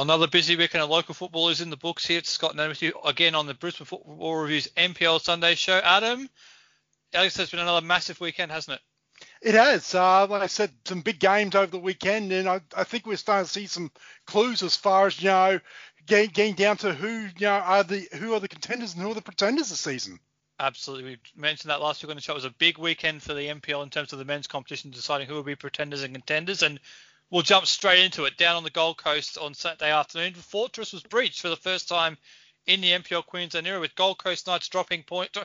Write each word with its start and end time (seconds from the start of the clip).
Well, 0.00 0.06
another 0.06 0.28
busy 0.28 0.56
weekend 0.56 0.82
of 0.82 0.88
local 0.88 1.12
football 1.12 1.50
is 1.50 1.60
in 1.60 1.68
the 1.68 1.76
books 1.76 2.06
here. 2.06 2.16
It's 2.16 2.30
Scott 2.30 2.56
Name 2.56 2.70
with 2.70 2.80
you 2.80 2.94
again 3.04 3.34
on 3.34 3.46
the 3.46 3.52
Brisbane 3.52 3.84
Football 3.84 4.34
Reviews 4.34 4.66
NPL 4.68 5.20
Sunday 5.20 5.54
show. 5.54 5.76
Adam, 5.76 6.26
Alex, 7.12 7.36
has 7.36 7.50
been 7.50 7.60
another 7.60 7.86
massive 7.86 8.18
weekend, 8.18 8.50
hasn't 8.50 8.80
it? 8.80 9.50
It 9.50 9.54
has. 9.56 9.94
Uh, 9.94 10.26
like 10.26 10.40
I 10.40 10.46
said, 10.46 10.70
some 10.86 11.02
big 11.02 11.18
games 11.18 11.54
over 11.54 11.70
the 11.70 11.78
weekend, 11.78 12.32
and 12.32 12.48
I, 12.48 12.62
I 12.74 12.84
think 12.84 13.04
we're 13.04 13.16
starting 13.16 13.44
to 13.44 13.52
see 13.52 13.66
some 13.66 13.92
clues 14.26 14.62
as 14.62 14.74
far 14.74 15.06
as 15.06 15.22
you 15.22 15.28
know, 15.28 15.60
getting, 16.06 16.30
getting 16.30 16.54
down 16.54 16.78
to 16.78 16.94
who 16.94 17.26
you 17.36 17.46
know 17.46 17.50
are 17.50 17.84
the 17.84 18.08
who 18.14 18.32
are 18.32 18.40
the 18.40 18.48
contenders 18.48 18.94
and 18.94 19.02
who 19.02 19.10
are 19.10 19.14
the 19.14 19.20
pretenders 19.20 19.68
this 19.68 19.80
season. 19.80 20.18
Absolutely. 20.58 21.10
We 21.10 21.18
mentioned 21.38 21.72
that 21.72 21.82
last 21.82 22.02
week 22.02 22.08
on 22.08 22.16
the 22.16 22.22
show. 22.22 22.32
It 22.32 22.36
was 22.36 22.44
a 22.46 22.50
big 22.52 22.78
weekend 22.78 23.22
for 23.22 23.34
the 23.34 23.48
NPL 23.48 23.82
in 23.82 23.90
terms 23.90 24.14
of 24.14 24.18
the 24.18 24.24
men's 24.24 24.46
competition, 24.46 24.92
deciding 24.92 25.26
who 25.26 25.34
will 25.34 25.42
be 25.42 25.56
pretenders 25.56 26.02
and 26.02 26.14
contenders. 26.14 26.62
And 26.62 26.80
we'll 27.30 27.42
jump 27.42 27.66
straight 27.66 28.04
into 28.04 28.24
it. 28.24 28.36
Down 28.36 28.56
on 28.56 28.64
the 28.64 28.70
Gold 28.70 28.98
Coast 28.98 29.38
on 29.38 29.54
Saturday 29.54 29.90
afternoon, 29.90 30.34
Fortress 30.34 30.92
was 30.92 31.02
breached 31.02 31.40
for 31.40 31.48
the 31.48 31.56
first 31.56 31.88
time 31.88 32.18
in 32.66 32.80
the 32.80 32.90
NPL 32.90 33.24
Queensland 33.26 33.66
era, 33.66 33.80
with 33.80 33.94
Gold 33.94 34.18
Coast 34.18 34.46
Knights 34.46 34.68
dropping 34.68 35.02
point, 35.02 35.36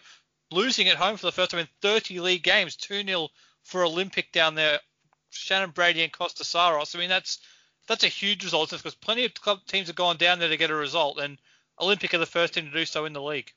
losing 0.51 0.89
at 0.89 0.97
home 0.97 1.17
for 1.17 1.25
the 1.25 1.31
first 1.31 1.51
time 1.51 1.61
in 1.61 1.67
30 1.81 2.19
league 2.19 2.43
games, 2.43 2.75
2-0 2.77 3.29
for 3.63 3.83
Olympic 3.83 4.31
down 4.31 4.55
there. 4.55 4.79
Shannon 5.31 5.71
Brady 5.71 6.01
and 6.03 6.13
Costa 6.13 6.43
Saros. 6.45 6.95
I 6.95 6.99
mean, 6.99 7.09
that's 7.09 7.39
that's 7.87 8.03
a 8.03 8.09
huge 8.09 8.43
result 8.43 8.71
because 8.71 8.95
plenty 8.95 9.25
of 9.25 9.33
club 9.33 9.59
teams 9.67 9.87
have 9.87 9.95
gone 9.95 10.17
down 10.17 10.39
there 10.39 10.49
to 10.49 10.57
get 10.57 10.71
a 10.71 10.75
result, 10.75 11.19
and 11.19 11.37
Olympic 11.79 12.13
are 12.13 12.19
the 12.19 12.25
first 12.25 12.53
team 12.53 12.65
to 12.65 12.71
do 12.71 12.85
so 12.85 13.05
in 13.05 13.13
the 13.13 13.21
league. 13.21 13.51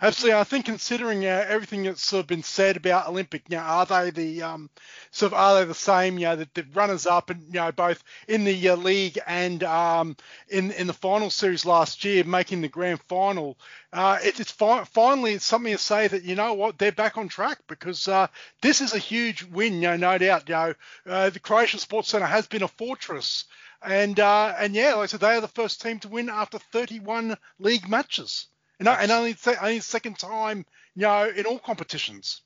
Absolutely, 0.00 0.38
I 0.38 0.44
think 0.44 0.66
considering 0.66 1.24
uh, 1.26 1.44
everything 1.48 1.82
that's 1.84 2.02
sort 2.04 2.20
of 2.20 2.26
been 2.28 2.42
said 2.44 2.76
about 2.76 3.08
Olympic, 3.08 3.42
you 3.48 3.56
know, 3.56 3.62
are 3.62 3.84
they 3.86 4.10
the 4.10 4.42
um, 4.42 4.70
sort 5.10 5.32
of 5.32 5.38
are 5.38 5.58
they 5.60 5.64
the 5.64 5.74
same? 5.74 6.16
You 6.18 6.26
know, 6.26 6.36
the, 6.36 6.48
the 6.54 6.64
runners 6.74 7.06
up, 7.06 7.30
and 7.30 7.42
you 7.46 7.54
know, 7.60 7.72
both 7.72 8.02
in 8.28 8.44
the 8.44 8.68
uh, 8.68 8.76
league 8.76 9.18
and 9.26 9.62
um, 9.64 10.16
in 10.48 10.70
in 10.72 10.86
the 10.86 10.92
final 10.92 11.30
series 11.30 11.64
last 11.64 12.04
year, 12.04 12.22
making 12.24 12.60
the 12.60 12.68
grand 12.68 13.00
final. 13.02 13.58
Uh, 13.92 14.18
it, 14.22 14.38
it's 14.38 14.52
fi- 14.52 14.84
finally 14.84 15.32
it's 15.32 15.44
something 15.44 15.72
to 15.72 15.78
say 15.78 16.06
that 16.06 16.22
you 16.22 16.34
know 16.34 16.52
what 16.54 16.78
they're 16.78 16.92
back 16.92 17.16
on 17.18 17.26
track 17.28 17.58
because 17.66 18.06
uh, 18.06 18.26
this 18.62 18.80
is 18.80 18.92
a 18.94 18.98
huge 18.98 19.42
win. 19.44 19.74
You 19.74 19.80
know, 19.88 19.96
no 19.96 20.18
doubt. 20.18 20.48
You 20.48 20.54
know, 20.54 20.74
uh, 21.06 21.30
the 21.30 21.40
Croatian 21.40 21.80
Sports 21.80 22.08
Centre 22.10 22.26
has 22.26 22.46
been 22.46 22.62
a 22.62 22.68
fortress. 22.68 23.44
And 23.82 24.20
uh, 24.20 24.54
and 24.58 24.74
yeah, 24.74 24.94
like 24.94 25.04
I 25.04 25.06
said, 25.06 25.20
they 25.20 25.34
are 25.36 25.40
the 25.40 25.48
first 25.48 25.80
team 25.82 25.98
to 26.00 26.08
win 26.08 26.28
after 26.30 26.58
31 26.58 27.36
league 27.58 27.88
matches. 27.88 28.46
And, 28.78 28.88
and 28.88 29.10
only, 29.10 29.36
only 29.60 29.80
second 29.80 30.18
time, 30.18 30.66
you 30.94 31.02
know, 31.02 31.28
in 31.28 31.46
all 31.46 31.58
competitions. 31.58 32.42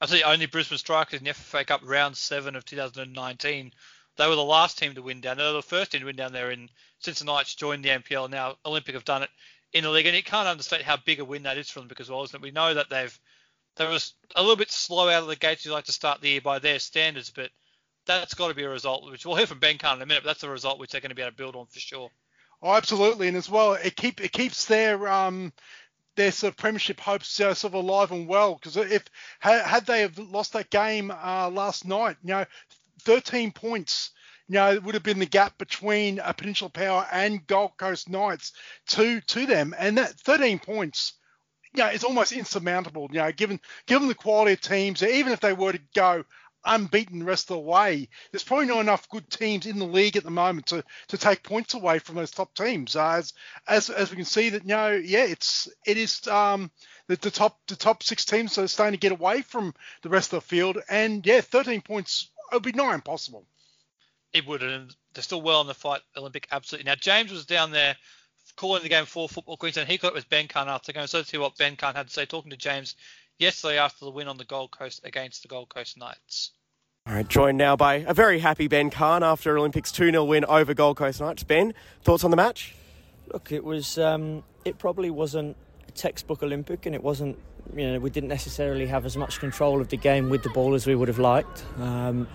I 0.00 0.06
see 0.06 0.22
only 0.22 0.46
Brisbane 0.46 0.78
Strikers 0.78 1.20
in 1.20 1.24
the 1.24 1.30
FFA 1.30 1.66
Cup 1.66 1.82
round 1.84 2.16
seven 2.16 2.56
of 2.56 2.64
2019. 2.64 3.72
They 4.16 4.28
were 4.28 4.34
the 4.34 4.42
last 4.42 4.78
team 4.78 4.94
to 4.94 5.02
win 5.02 5.20
down. 5.20 5.36
They 5.36 5.44
were 5.44 5.52
the 5.52 5.62
first 5.62 5.92
team 5.92 6.00
to 6.00 6.06
win 6.06 6.16
down 6.16 6.32
there 6.32 6.50
in 6.50 6.68
since 6.98 7.20
the 7.20 7.24
Knights 7.24 7.54
joined 7.54 7.84
the 7.84 7.90
NPL. 7.90 8.28
Now 8.28 8.56
Olympic 8.64 8.94
have 8.94 9.04
done 9.04 9.22
it 9.22 9.30
in 9.72 9.84
the 9.84 9.90
league, 9.90 10.06
and 10.06 10.16
you 10.16 10.22
can't 10.22 10.48
understate 10.48 10.82
how 10.82 10.96
big 10.96 11.20
a 11.20 11.24
win 11.24 11.44
that 11.44 11.56
is 11.56 11.70
for 11.70 11.78
them 11.78 11.88
because 11.88 12.10
well, 12.10 12.24
isn't 12.24 12.36
it? 12.36 12.42
We 12.42 12.50
know 12.50 12.74
that 12.74 12.90
they've 12.90 13.18
they 13.76 13.86
was 13.86 14.14
a 14.36 14.42
little 14.42 14.56
bit 14.56 14.70
slow 14.70 15.08
out 15.08 15.22
of 15.22 15.28
the 15.28 15.36
gates. 15.36 15.64
You 15.64 15.72
like 15.72 15.84
to 15.84 15.92
start 15.92 16.20
the 16.20 16.28
year 16.28 16.40
by 16.40 16.58
their 16.58 16.78
standards, 16.78 17.30
but 17.30 17.50
that's 18.04 18.34
got 18.34 18.48
to 18.48 18.54
be 18.54 18.64
a 18.64 18.68
result 18.68 19.10
which 19.10 19.24
we'll 19.24 19.36
hear 19.36 19.46
from 19.46 19.60
Ben 19.60 19.78
Cahn 19.78 19.96
in 19.96 20.02
a 20.02 20.06
minute. 20.06 20.24
But 20.24 20.30
that's 20.30 20.42
a 20.42 20.50
result 20.50 20.78
which 20.78 20.90
they're 20.90 21.00
going 21.00 21.10
to 21.10 21.14
be 21.14 21.22
able 21.22 21.30
to 21.30 21.36
build 21.36 21.56
on 21.56 21.66
for 21.66 21.80
sure. 21.80 22.10
Oh, 22.62 22.74
absolutely, 22.74 23.28
and 23.28 23.36
as 23.36 23.50
well, 23.50 23.74
it 23.74 23.96
keep 23.96 24.20
it 24.20 24.32
keeps 24.32 24.66
their 24.66 25.08
um 25.08 25.52
their 26.16 26.32
sort 26.32 26.52
of 26.52 26.58
premiership 26.58 27.00
hopes 27.00 27.40
uh, 27.40 27.54
sort 27.54 27.74
of 27.74 27.84
alive 27.84 28.12
and 28.12 28.28
well. 28.28 28.54
Because 28.56 28.76
if 28.76 29.04
had 29.40 29.86
they 29.86 30.02
have 30.02 30.18
lost 30.18 30.54
that 30.54 30.70
game 30.70 31.10
uh, 31.10 31.50
last 31.50 31.86
night, 31.86 32.16
you 32.24 32.30
know, 32.34 32.46
13 33.00 33.52
points. 33.52 34.10
You 34.48 34.54
know, 34.56 34.72
it 34.72 34.82
would 34.84 34.94
have 34.94 35.04
been 35.04 35.20
the 35.20 35.26
gap 35.26 35.58
between 35.58 36.18
a 36.20 36.34
Peninsula 36.34 36.70
Power 36.70 37.06
and 37.12 37.46
Gold 37.46 37.72
Coast 37.78 38.10
Knights 38.10 38.52
to 38.88 39.20
to 39.22 39.46
them, 39.46 39.74
and 39.78 39.98
that 39.98 40.20
13 40.20 40.58
points, 40.58 41.14
you 41.74 41.82
know, 41.82 41.90
is 41.90 42.04
almost 42.04 42.32
insurmountable. 42.32 43.08
You 43.12 43.20
know, 43.20 43.32
given 43.32 43.60
given 43.86 44.08
the 44.08 44.14
quality 44.14 44.52
of 44.54 44.60
teams, 44.60 45.02
even 45.02 45.32
if 45.32 45.40
they 45.40 45.52
were 45.54 45.72
to 45.72 45.80
go 45.94 46.24
unbeaten 46.64 47.18
the 47.18 47.24
rest 47.24 47.50
of 47.50 47.56
the 47.56 47.60
way. 47.60 48.08
There's 48.30 48.44
probably 48.44 48.66
not 48.66 48.80
enough 48.80 49.08
good 49.08 49.28
teams 49.30 49.66
in 49.66 49.78
the 49.78 49.86
league 49.86 50.16
at 50.16 50.24
the 50.24 50.30
moment 50.30 50.66
to, 50.66 50.84
to 51.08 51.18
take 51.18 51.42
points 51.42 51.74
away 51.74 51.98
from 51.98 52.16
those 52.16 52.30
top 52.30 52.54
teams. 52.54 52.96
Uh, 52.96 53.14
as, 53.16 53.32
as 53.68 53.90
as 53.90 54.10
we 54.10 54.16
can 54.16 54.24
see 54.24 54.50
that, 54.50 54.62
you 54.62 54.68
know, 54.68 54.92
yeah, 54.92 55.24
it's 55.24 55.68
it 55.86 55.96
is 55.96 56.26
um, 56.28 56.70
the, 57.08 57.16
the 57.16 57.30
top 57.30 57.58
the 57.66 57.76
top 57.76 58.02
six 58.02 58.24
teams 58.24 58.56
are 58.58 58.68
starting 58.68 58.98
to 58.98 59.00
get 59.00 59.12
away 59.12 59.42
from 59.42 59.74
the 60.02 60.08
rest 60.08 60.32
of 60.32 60.42
the 60.42 60.48
field, 60.48 60.78
and 60.88 61.26
yeah, 61.26 61.40
13 61.40 61.82
points 61.82 62.30
would 62.52 62.62
be 62.62 62.72
nigh 62.72 62.94
impossible. 62.94 63.46
It 64.32 64.46
would, 64.46 64.62
and 64.62 64.94
they're 65.12 65.22
still 65.22 65.42
well 65.42 65.60
in 65.60 65.66
the 65.66 65.74
fight. 65.74 66.00
Olympic, 66.16 66.48
absolutely. 66.50 66.88
Now 66.88 66.94
James 66.94 67.30
was 67.30 67.44
down 67.44 67.70
there 67.70 67.96
calling 68.56 68.82
the 68.82 68.88
game 68.88 69.06
for 69.06 69.28
Football 69.28 69.56
Queensland. 69.56 69.88
He 69.88 69.98
got 69.98 70.08
it 70.08 70.14
with 70.14 70.28
Ben 70.28 70.48
Cahn 70.48 70.68
after 70.68 70.92
the 70.92 70.98
game. 70.98 71.06
So 71.06 71.18
let's 71.18 71.30
see 71.30 71.38
what 71.38 71.56
Ben 71.56 71.76
Cahn 71.76 71.94
had 71.94 72.08
to 72.08 72.12
say 72.12 72.24
talking 72.24 72.50
to 72.50 72.56
James 72.56 72.96
yesterday 73.38 73.78
after 73.78 74.04
the 74.04 74.10
win 74.10 74.28
on 74.28 74.38
the 74.38 74.44
Gold 74.44 74.70
Coast 74.70 75.00
against 75.04 75.42
the 75.42 75.48
Gold 75.48 75.68
Coast 75.68 75.98
Knights. 75.98 76.52
All 77.06 77.14
right, 77.14 77.26
joined 77.26 77.58
now 77.58 77.74
by 77.74 77.94
a 78.06 78.14
very 78.14 78.38
happy 78.38 78.68
Ben 78.68 78.88
Cahn 78.88 79.24
after 79.24 79.58
Olympics 79.58 79.90
2 79.90 80.12
0 80.12 80.24
win 80.24 80.44
over 80.44 80.72
Gold 80.72 80.96
Coast 80.96 81.20
Knights. 81.20 81.42
Ben, 81.42 81.74
thoughts 82.02 82.22
on 82.22 82.30
the 82.30 82.36
match? 82.36 82.74
Look, 83.32 83.50
it 83.50 83.64
was, 83.64 83.98
um, 83.98 84.44
it 84.64 84.78
probably 84.78 85.10
wasn't 85.10 85.56
a 85.88 85.90
textbook 85.92 86.42
Olympic 86.42 86.86
and 86.86 86.94
it 86.94 87.02
wasn't, 87.02 87.38
you 87.74 87.90
know, 87.90 87.98
we 87.98 88.10
didn't 88.10 88.28
necessarily 88.28 88.86
have 88.86 89.04
as 89.04 89.16
much 89.16 89.40
control 89.40 89.80
of 89.80 89.88
the 89.88 89.96
game 89.96 90.28
with 90.28 90.44
the 90.44 90.50
ball 90.50 90.74
as 90.74 90.86
we 90.86 90.94
would 90.94 91.08
have 91.08 91.18
liked. 91.18 91.64
Um, 91.80 92.28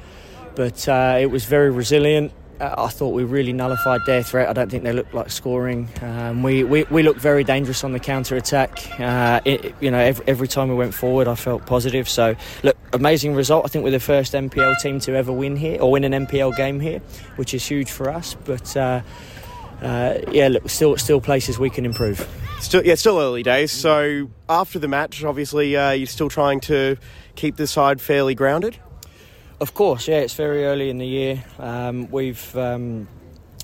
but 0.55 0.87
uh, 0.89 1.17
it 1.21 1.27
was 1.27 1.45
very 1.45 1.71
resilient. 1.71 2.33
Uh, 2.59 2.73
I 2.77 2.87
thought 2.87 3.09
we 3.09 3.23
really 3.23 3.53
nullified 3.53 4.01
their 4.05 4.23
threat. 4.23 4.49
I 4.49 4.53
don't 4.53 4.69
think 4.69 4.83
they 4.83 4.93
looked 4.93 5.13
like 5.13 5.29
scoring. 5.29 5.89
Um, 6.01 6.41
we, 6.41 6.63
we, 6.63 6.83
we 6.85 7.03
looked 7.03 7.19
very 7.19 7.43
dangerous 7.43 7.83
on 7.83 7.93
the 7.93 7.99
counter 7.99 8.35
attack. 8.35 8.99
Uh, 8.99 9.41
you 9.45 9.91
know, 9.91 9.99
every, 9.99 10.25
every, 10.27 10.47
time 10.47 10.69
we 10.69 10.75
went 10.75 10.93
forward, 10.93 11.27
I 11.27 11.35
felt 11.35 11.65
positive. 11.65 12.09
So, 12.09 12.35
look, 12.63 12.75
amazing 12.93 13.35
result. 13.35 13.65
I 13.65 13.67
think 13.67 13.83
we're 13.83 13.91
the 13.91 13.99
first 13.99 14.33
NPL 14.33 14.79
team 14.79 14.99
to 15.01 15.15
ever 15.15 15.31
win 15.31 15.55
here 15.55 15.79
or 15.81 15.91
win 15.91 16.03
an 16.03 16.25
NPL 16.25 16.55
game 16.55 16.79
here, 16.79 16.99
which 17.35 17.53
is 17.53 17.65
huge 17.65 17.91
for 17.91 18.09
us. 18.09 18.35
But 18.45 18.75
uh, 18.75 19.01
uh, 19.81 20.19
yeah, 20.31 20.47
look, 20.47 20.69
still 20.69 20.97
still 20.97 21.21
places 21.21 21.59
we 21.59 21.69
can 21.69 21.85
improve. 21.85 22.27
Still, 22.59 22.83
yeah, 22.83 22.95
still 22.95 23.19
early 23.19 23.43
days. 23.43 23.71
So 23.71 24.29
after 24.49 24.79
the 24.79 24.87
match, 24.87 25.23
obviously, 25.23 25.75
uh, 25.75 25.91
you're 25.91 26.07
still 26.07 26.29
trying 26.29 26.59
to 26.61 26.97
keep 27.35 27.57
the 27.57 27.67
side 27.67 28.01
fairly 28.01 28.33
grounded. 28.33 28.79
Of 29.59 29.73
course, 29.73 30.07
yeah, 30.07 30.17
it's 30.17 30.35
very 30.35 30.65
early 30.65 30.91
in 30.91 30.99
the 30.99 31.07
year. 31.07 31.43
Um, 31.57 32.11
we've, 32.11 32.55
um, 32.55 33.07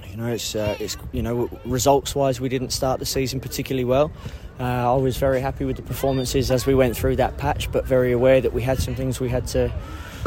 you 0.10 0.18
know, 0.18 0.26
it's, 0.26 0.56
uh, 0.56 0.76
it's, 0.80 0.98
you 1.12 1.22
know, 1.22 1.48
results 1.66 2.16
wise, 2.16 2.42
we 2.42 2.50
didn't 2.50 2.72
start 2.72 3.00
the 3.00 3.06
season 3.06 3.40
particularly 3.40 3.86
well. 3.86 4.12
Uh, 4.60 4.64
I 4.64 4.96
was 4.96 5.18
very 5.18 5.40
happy 5.40 5.66
with 5.66 5.76
the 5.76 5.84
performances 5.84 6.50
as 6.50 6.66
we 6.66 6.74
went 6.74 6.98
through 6.98 7.18
that 7.18 7.38
patch, 7.38 7.72
but 7.72 7.86
very 7.86 8.12
aware 8.12 8.42
that 8.42 8.54
we 8.54 8.64
had 8.64 8.80
some 8.80 8.96
things 8.96 9.20
we 9.20 9.30
had 9.30 9.46
to 9.48 9.72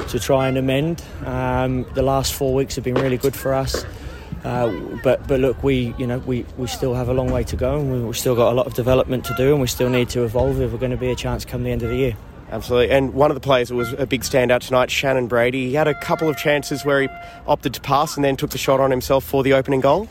to 0.08 0.20
try 0.20 0.46
and 0.46 0.58
amend. 0.58 1.02
Um, 1.24 1.84
the 1.94 2.02
last 2.02 2.34
four 2.34 2.54
weeks 2.54 2.76
have 2.76 2.84
been 2.84 2.94
really 2.94 3.16
good 3.16 3.34
for 3.34 3.54
us. 3.54 3.84
Uh, 4.44 4.68
but 5.02 5.26
but 5.26 5.40
look, 5.40 5.62
we 5.62 5.94
you 5.98 6.06
know 6.06 6.18
we, 6.18 6.44
we 6.56 6.66
still 6.66 6.94
have 6.94 7.08
a 7.08 7.14
long 7.14 7.30
way 7.30 7.42
to 7.44 7.56
go, 7.56 7.78
and 7.78 7.92
we, 7.92 8.00
we've 8.00 8.18
still 8.18 8.36
got 8.36 8.52
a 8.52 8.54
lot 8.54 8.66
of 8.66 8.74
development 8.74 9.24
to 9.24 9.34
do, 9.34 9.52
and 9.52 9.60
we 9.60 9.66
still 9.66 9.88
need 9.88 10.08
to 10.10 10.22
evolve 10.22 10.60
if 10.60 10.70
we're 10.70 10.78
going 10.78 10.90
to 10.90 10.96
be 10.96 11.10
a 11.10 11.16
chance 11.16 11.44
come 11.44 11.64
the 11.64 11.70
end 11.70 11.82
of 11.82 11.88
the 11.88 11.96
year. 11.96 12.16
Absolutely. 12.50 12.94
And 12.94 13.12
one 13.14 13.30
of 13.30 13.34
the 13.34 13.40
players 13.40 13.72
was 13.72 13.92
a 13.94 14.06
big 14.06 14.22
standout 14.22 14.60
tonight, 14.60 14.90
Shannon 14.90 15.26
Brady, 15.26 15.68
he 15.68 15.74
had 15.74 15.88
a 15.88 15.94
couple 15.94 16.28
of 16.28 16.36
chances 16.36 16.84
where 16.84 17.02
he 17.02 17.08
opted 17.46 17.74
to 17.74 17.80
pass 17.80 18.16
and 18.16 18.24
then 18.24 18.36
took 18.36 18.50
the 18.50 18.58
shot 18.58 18.80
on 18.80 18.90
himself 18.90 19.24
for 19.24 19.42
the 19.42 19.52
opening 19.52 19.80
goal. 19.80 20.08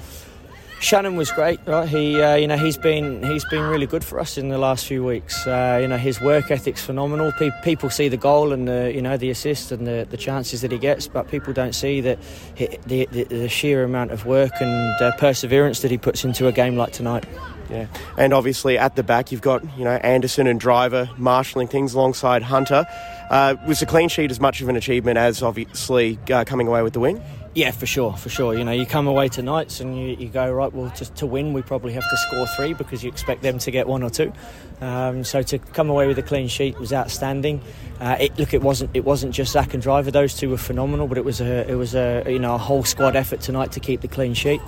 Shannon 0.82 1.16
was 1.16 1.32
great, 1.32 1.60
right? 1.66 1.88
He, 1.88 2.22
uh, 2.22 2.36
you 2.36 2.48
know, 2.48 2.58
he's 2.58 2.78
been 2.78 3.24
he's 3.24 3.46
been 3.46 3.64
really 3.64 3.88
good 3.88 4.04
for 4.04 4.20
us 4.20 4.38
in 4.38 4.50
the 4.50 4.58
last 4.58 4.86
few 4.86 5.04
weeks. 5.04 5.48
Uh, 5.48 5.80
you 5.82 5.88
know, 5.88 5.98
his 5.98 6.20
work 6.20 6.52
ethic's 6.52 6.84
phenomenal. 6.84 7.32
Pe- 7.40 7.50
people 7.64 7.90
see 7.90 8.10
the 8.10 8.18
goal 8.18 8.52
and 8.52 8.68
the, 8.68 8.92
you 8.94 9.02
know, 9.02 9.16
the 9.16 9.30
assist 9.30 9.72
and 9.72 9.88
the, 9.88 10.06
the 10.10 10.18
chances 10.18 10.62
that 10.62 10.72
he 10.72 10.78
gets, 10.78 11.08
but 11.08 11.30
people 11.30 11.54
don't 11.54 11.74
see 11.74 12.02
that 12.02 12.20
the, 12.56 13.08
the, 13.12 13.24
the 13.24 13.50
sheer 13.50 13.84
amount 13.84 14.12
of 14.12 14.26
work 14.26 14.52
and 14.60 15.02
uh, 15.02 15.16
perseverance 15.18 15.82
that 15.82 15.92
he 15.92 15.98
puts 15.98 16.26
into 16.26 16.48
a 16.48 16.52
game 16.52 16.76
like 16.76 16.92
tonight. 16.92 17.26
Yeah, 17.70 17.88
and 18.18 18.34
obviously 18.34 18.78
at 18.78 18.96
the 18.96 19.04
back 19.04 19.32
you've 19.32 19.42
got 19.42 19.64
you 19.78 19.84
know 19.84 19.96
Anderson 19.96 20.48
and 20.48 20.60
Driver 20.60 21.10
marshalling 21.18 21.68
things 21.68 21.94
alongside 21.94 22.44
Hunter. 22.44 22.86
Uh, 23.30 23.56
was 23.68 23.80
the 23.80 23.86
clean 23.86 24.08
sheet 24.08 24.30
as 24.30 24.40
much 24.40 24.62
of 24.62 24.70
an 24.70 24.76
achievement 24.76 25.18
as 25.18 25.42
obviously 25.42 26.20
uh, 26.32 26.44
coming 26.46 26.68
away 26.68 26.84
with 26.84 26.94
the 26.94 27.00
win? 27.00 27.22
Yeah, 27.56 27.72
for 27.72 27.86
sure, 27.86 28.12
for 28.18 28.28
sure. 28.28 28.54
You 28.54 28.66
know, 28.66 28.74
you 28.74 28.86
come 28.86 29.08
away 29.08 29.30
tonight 29.30 29.80
and 29.80 29.98
you, 29.98 30.18
you 30.20 30.28
go 30.28 30.52
right. 30.52 30.72
Well, 30.74 30.90
to, 30.92 31.06
to 31.14 31.26
win, 31.26 31.54
we 31.54 31.62
probably 31.62 31.94
have 31.94 32.04
to 32.04 32.18
score 32.18 32.46
three 32.48 32.74
because 32.74 33.02
you 33.02 33.10
expect 33.10 33.44
them 33.44 33.60
to 33.60 33.72
get 33.72 33.88
one 33.88 34.04
or 34.04 34.10
two. 34.10 34.34
Um, 34.82 35.24
so 35.24 35.42
to 35.42 35.58
come 35.58 35.90
away 35.90 36.06
with 36.06 36.20
a 36.20 36.22
clean 36.22 36.50
sheet 36.50 36.78
was 36.78 36.92
outstanding. 36.92 37.62
Uh, 38.02 38.18
it, 38.20 38.38
look, 38.38 38.54
it 38.54 38.62
wasn't 38.62 38.92
it 38.94 39.06
wasn't 39.06 39.34
just 39.34 39.54
Zach 39.54 39.74
and 39.74 39.82
Driver; 39.82 40.12
those 40.12 40.36
two 40.36 40.50
were 40.50 40.58
phenomenal. 40.58 41.08
But 41.08 41.18
it 41.18 41.24
was 41.24 41.40
a 41.40 41.66
it 41.72 41.76
was 41.76 41.96
a 41.96 42.26
you 42.28 42.40
know 42.40 42.56
a 42.56 42.58
whole 42.58 42.84
squad 42.84 43.16
effort 43.16 43.40
tonight 43.40 43.72
to 43.72 43.80
keep 43.80 44.02
the 44.02 44.10
clean 44.10 44.34
sheet. 44.34 44.60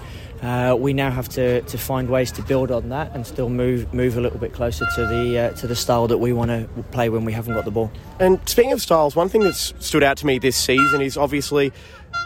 Uh, 0.42 0.75
we 0.78 0.94
now 0.94 1.10
have 1.10 1.28
to, 1.28 1.62
to 1.62 1.78
find 1.78 2.10
ways 2.10 2.31
to 2.31 2.44
build 2.44 2.72
on 2.72 2.89
that 2.89 3.13
and 3.16 3.25
still 3.25 3.50
move 3.50 3.92
move 3.94 4.18
a 4.18 4.22
little 4.22 4.38
bit 4.38 4.54
closer 4.54 4.86
to 4.95 5.06
the 5.07 5.39
uh, 5.39 5.50
to 5.54 5.66
the 5.66 5.75
style 5.75 6.07
that 6.07 6.19
we 6.19 6.31
want 6.31 6.51
to 6.51 6.68
play 6.92 7.10
when 7.10 7.25
we 7.25 7.34
haven't 7.34 7.56
got 7.56 7.66
the 7.66 7.72
ball. 7.72 7.92
And 8.19 8.39
speaking 8.48 8.72
of 8.72 8.81
styles, 8.81 9.16
one 9.16 9.30
thing 9.30 9.42
that's 9.42 9.74
stood 9.80 10.04
out 10.04 10.18
to 10.18 10.25
me 10.25 10.38
this 10.38 10.56
season 10.56 11.01
is 11.01 11.18
obviously 11.18 11.74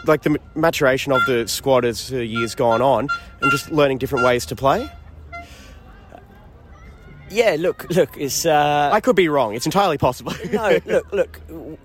like 0.06 0.22
the 0.22 0.38
maturation 0.54 1.12
of 1.12 1.24
the 1.26 1.48
squad 1.48 1.84
as 1.84 2.08
the 2.08 2.24
years 2.24 2.54
gone 2.54 2.82
on, 2.82 3.08
and 3.40 3.50
just 3.50 3.70
learning 3.70 3.98
different 3.98 4.24
ways 4.24 4.44
to 4.46 4.56
play? 4.56 4.90
Yeah, 7.32 7.56
look, 7.58 7.88
look, 7.90 8.16
it's. 8.18 8.44
Uh, 8.44 8.90
I 8.92 9.00
could 9.00 9.16
be 9.16 9.28
wrong. 9.28 9.54
It's 9.54 9.64
entirely 9.64 9.96
possible. 9.98 10.32
no, 10.52 10.78
look, 10.86 11.12
look, 11.12 11.40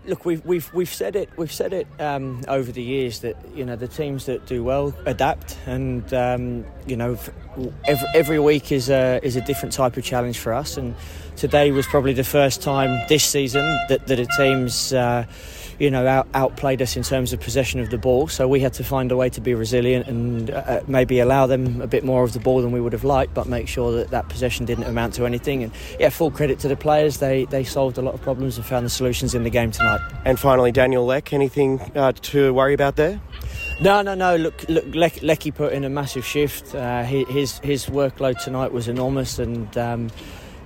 look. 0.06 0.26
We've 0.26 0.46
we've 0.46 0.74
we've 0.74 0.94
said 0.94 1.16
it. 1.16 1.30
We've 1.38 1.52
said 1.52 1.74
it 1.74 1.88
um, 2.00 2.44
over 2.48 2.72
the 2.72 2.82
years 2.82 3.22
that 3.22 3.38
you 3.56 3.66
know 3.66 3.76
the 3.76 3.88
teams 3.88 4.26
that 4.26 4.46
do 4.46 4.64
well 4.64 4.94
adapt, 5.06 5.58
and 5.66 6.14
um, 6.14 6.66
you 6.86 6.98
know 6.98 7.18
every, 7.86 8.08
every 8.14 8.40
week 8.40 8.72
is 8.72 8.90
a 8.90 9.20
is 9.24 9.36
a 9.36 9.42
different 9.42 9.74
type 9.74 9.96
of 9.96 10.04
challenge 10.04 10.38
for 10.38 10.54
us. 10.54 10.76
And 10.76 10.96
today 11.38 11.72
was 11.72 11.88
probably 11.88 12.14
the 12.14 12.26
first 12.26 12.62
time 12.62 13.06
this 13.08 13.24
season 13.24 13.66
that 13.88 14.06
that 14.08 14.20
a 14.20 14.28
team's. 14.38 14.92
Uh, 14.92 15.26
you 15.80 15.92
know, 15.92 16.06
out, 16.08 16.28
outplayed 16.34 16.82
us 16.82 16.96
in 16.96 17.04
terms 17.04 17.34
of 17.34 17.40
possession 17.40 17.80
of 17.80 17.90
the 17.90 17.98
ball. 17.98 18.28
So 18.28 18.48
we 18.48 18.60
had 18.60 18.74
to 18.74 18.84
find 18.84 19.12
a 19.12 19.18
way 19.18 19.30
to 19.30 19.42
be 19.42 19.54
resilient 19.54 20.08
and 20.08 20.50
uh, 20.50 20.82
maybe 20.88 21.20
allow 21.20 21.48
them 21.48 21.82
a 21.82 21.88
bit 21.88 22.04
more 22.04 22.24
of 22.24 22.34
the 22.34 22.40
ball 22.40 22.62
than 22.62 22.72
we 22.72 22.82
would 22.82 22.94
have 22.94 23.04
liked, 23.04 23.34
but 23.34 23.48
make 23.48 23.68
sure 23.68 23.92
that 23.94 24.10
that 24.12 24.30
possession 24.30 24.66
didn't 24.66 24.86
amount 24.86 25.14
to 25.16 25.26
anything. 25.26 25.64
And 25.64 25.72
yeah, 26.00 26.10
full 26.10 26.32
credit 26.32 26.60
to 26.60 26.68
the 26.68 26.76
players. 26.76 27.18
They 27.18 27.46
they 27.46 27.64
solved 27.64 27.98
a 27.98 28.02
lot 28.02 28.14
of 28.14 28.22
problems 28.22 28.58
and 28.58 28.66
found 28.66 28.86
the 28.86 28.90
solutions 28.90 29.36
in 29.36 29.44
the 29.44 29.50
game 29.50 29.72
tonight. 29.72 30.02
And 30.26 30.40
finally, 30.40 30.72
Daniel 30.72 31.06
Leck, 31.06 31.34
anything 31.34 31.80
uh, 31.96 32.12
to 32.14 32.54
worry 32.54 32.74
about 32.74 32.96
there? 32.96 33.20
No, 33.80 34.02
no, 34.02 34.16
no. 34.16 34.36
Look, 34.36 34.68
look. 34.68 34.86
Lecky 35.22 35.52
put 35.52 35.74
in 35.74 35.84
a 35.84 35.90
massive 35.90 36.26
shift. 36.26 36.74
Uh, 36.74 37.04
his 37.04 37.60
his 37.60 37.86
workload 37.86 38.44
tonight 38.44 38.72
was 38.72 38.88
enormous, 38.88 39.38
and 39.38 39.78
um, 39.78 40.10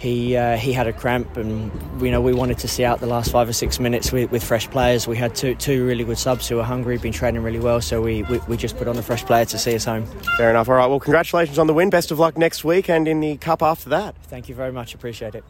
he 0.02 0.36
uh, 0.36 0.58
he 0.58 0.74
had 0.74 0.88
a 0.88 0.94
cramp, 0.94 1.38
and 1.38 1.72
you 2.02 2.10
know 2.10 2.22
we 2.22 2.34
wanted 2.34 2.58
to 2.58 2.68
see 2.68 2.84
out 2.84 3.00
the 3.00 3.06
last 3.06 3.32
five 3.32 3.48
or 3.48 3.54
six 3.54 3.80
minutes 3.80 4.12
with, 4.12 4.32
with 4.32 4.44
fresh 4.44 4.68
players. 4.68 5.08
We 5.08 5.16
had 5.16 5.36
two 5.36 5.54
two 5.54 5.86
really 5.86 6.04
good 6.04 6.18
subs 6.18 6.48
who 6.48 6.56
were 6.56 6.64
hungry, 6.64 6.98
been 6.98 7.14
training 7.14 7.44
really 7.44 7.60
well, 7.60 7.82
so 7.82 8.02
we, 8.02 8.24
we, 8.24 8.40
we 8.48 8.58
just 8.58 8.76
put 8.78 8.88
on 8.88 8.98
a 8.98 9.04
fresh 9.04 9.24
player 9.24 9.46
to 9.46 9.60
see 9.60 9.76
us 9.76 9.86
home. 9.86 10.08
Fair 10.38 10.50
enough. 10.50 10.68
All 10.68 10.76
right. 10.76 10.88
Well, 10.88 11.00
congratulations 11.00 11.60
on 11.60 11.68
the 11.68 11.74
win. 11.76 11.92
Best 11.92 12.10
of 12.10 12.18
luck 12.18 12.36
next 12.36 12.64
week 12.64 12.90
and 12.90 13.08
in 13.08 13.20
the 13.20 13.38
cup 13.38 13.62
after 13.62 13.90
that. 13.90 14.16
Thank 14.24 14.50
you 14.50 14.56
very 14.56 14.72
much. 14.72 14.96
Appreciate 14.96 15.36
it. 15.36 15.44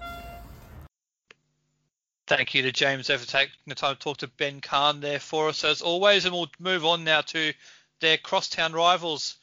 Thank 2.27 2.53
you 2.53 2.62
to 2.63 2.74
James 2.74 3.07
for 3.07 3.25
taking 3.25 3.53
the 3.68 3.75
time 3.75 3.95
to 3.95 4.01
talk 4.01 4.18
to 4.18 4.27
Ben 4.27 4.59
Cahn 4.59 5.00
there 5.00 5.19
for 5.19 5.48
us 5.48 5.63
as 5.63 5.81
always, 5.81 6.25
and 6.25 6.33
we'll 6.33 6.51
move 6.59 6.86
on 6.86 7.06
now 7.06 7.21
to 7.21 7.53
their 8.01 8.18
crosstown 8.18 8.74
rivals. 8.74 9.38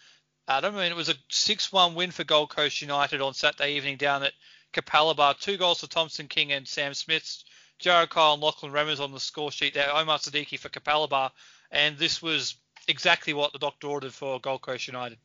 Adam, 0.47 0.77
I 0.77 0.83
mean, 0.83 0.93
it 0.93 0.97
was 0.97 1.09
a 1.09 1.15
6-1 1.31 1.95
win 1.95 2.11
for 2.11 2.25
Gold 2.25 2.51
Coast 2.51 2.83
United 2.83 3.23
on 3.23 3.33
Saturday 3.33 3.77
evening 3.77 3.97
down 3.97 4.23
at 4.23 4.33
Capalaba. 4.73 5.39
Two 5.39 5.57
goals 5.57 5.81
for 5.81 5.87
Thompson 5.87 6.29
King 6.29 6.53
and 6.53 6.67
Sam 6.67 6.95
Smith. 6.95 7.43
Jared 7.79 8.11
Kyle 8.11 8.35
and 8.35 8.43
Lachlan 8.43 8.73
Remmers 8.73 9.01
on 9.01 9.13
the 9.13 9.21
score 9.21 9.53
sheet 9.53 9.75
there. 9.75 9.95
Omar 9.95 10.19
Siddiqui 10.19 10.59
for 10.59 10.69
Capalaba. 10.69 11.31
And 11.71 11.97
this 11.97 12.21
was 12.21 12.57
exactly 12.89 13.35
what 13.35 13.53
the 13.53 13.59
doctor 13.59 13.87
ordered 13.87 14.13
for 14.13 14.41
Gold 14.41 14.63
Coast 14.63 14.87
United. 14.87 15.19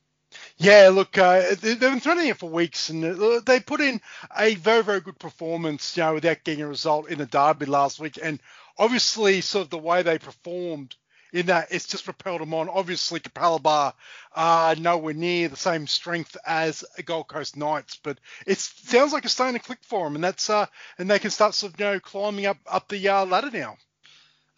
Yeah, 0.58 0.90
look, 0.92 1.18
uh, 1.18 1.56
they've 1.62 1.80
been 1.80 2.00
threatening 2.00 2.30
it 2.30 2.38
for 2.38 2.50
weeks, 2.50 2.90
and 2.90 3.06
uh, 3.06 3.42
they 3.46 3.60
put 3.60 3.82
in 3.82 4.02
a 4.36 4.56
very, 4.56 4.82
very 4.82 5.00
good 5.00 5.20
performance, 5.20 5.96
you 5.96 6.04
know, 6.04 6.16
without 6.16 6.44
getting 6.44 6.64
a 6.64 6.68
result 6.68 7.10
in 7.10 7.20
the 7.20 7.26
derby 7.26 7.68
last 7.68 8.00
week. 8.00 8.18
And 8.22 8.40
obviously, 8.78 9.42
sort 9.42 9.66
of 9.66 9.70
the 9.70 9.78
way 9.78 10.02
they 10.02 10.18
performed 10.18 10.96
in 11.34 11.48
that 11.48 11.70
it's 11.72 11.88
just 11.88 12.06
propelled 12.06 12.42
them 12.42 12.54
on. 12.54 12.70
Obviously, 12.70 13.20
Capalaba 13.20 13.94
are 14.36 14.76
nowhere 14.76 15.16
near 15.16 15.50
the 15.50 15.58
same 15.58 15.88
strength 15.88 16.38
as 16.46 16.86
Gold 17.04 17.28
Coast 17.28 17.58
Knights, 17.58 18.00
but 18.02 18.20
it 18.46 18.60
sounds 18.60 19.12
like 19.12 19.26
it's 19.26 19.34
starting 19.34 19.60
to 19.60 19.66
click 19.66 19.80
for 19.82 20.06
them, 20.06 20.16
and 20.16 20.24
that's 20.24 20.50
uh, 20.50 20.68
and 20.98 21.10
they 21.10 21.20
can 21.20 21.32
start 21.32 21.56
sort 21.56 21.74
of 21.74 21.80
you 21.80 21.86
know 21.86 22.00
climbing 22.00 22.46
up 22.46 22.58
up 22.68 22.88
the 22.88 23.10
uh, 23.10 23.26
ladder 23.26 23.50
now. 23.52 23.76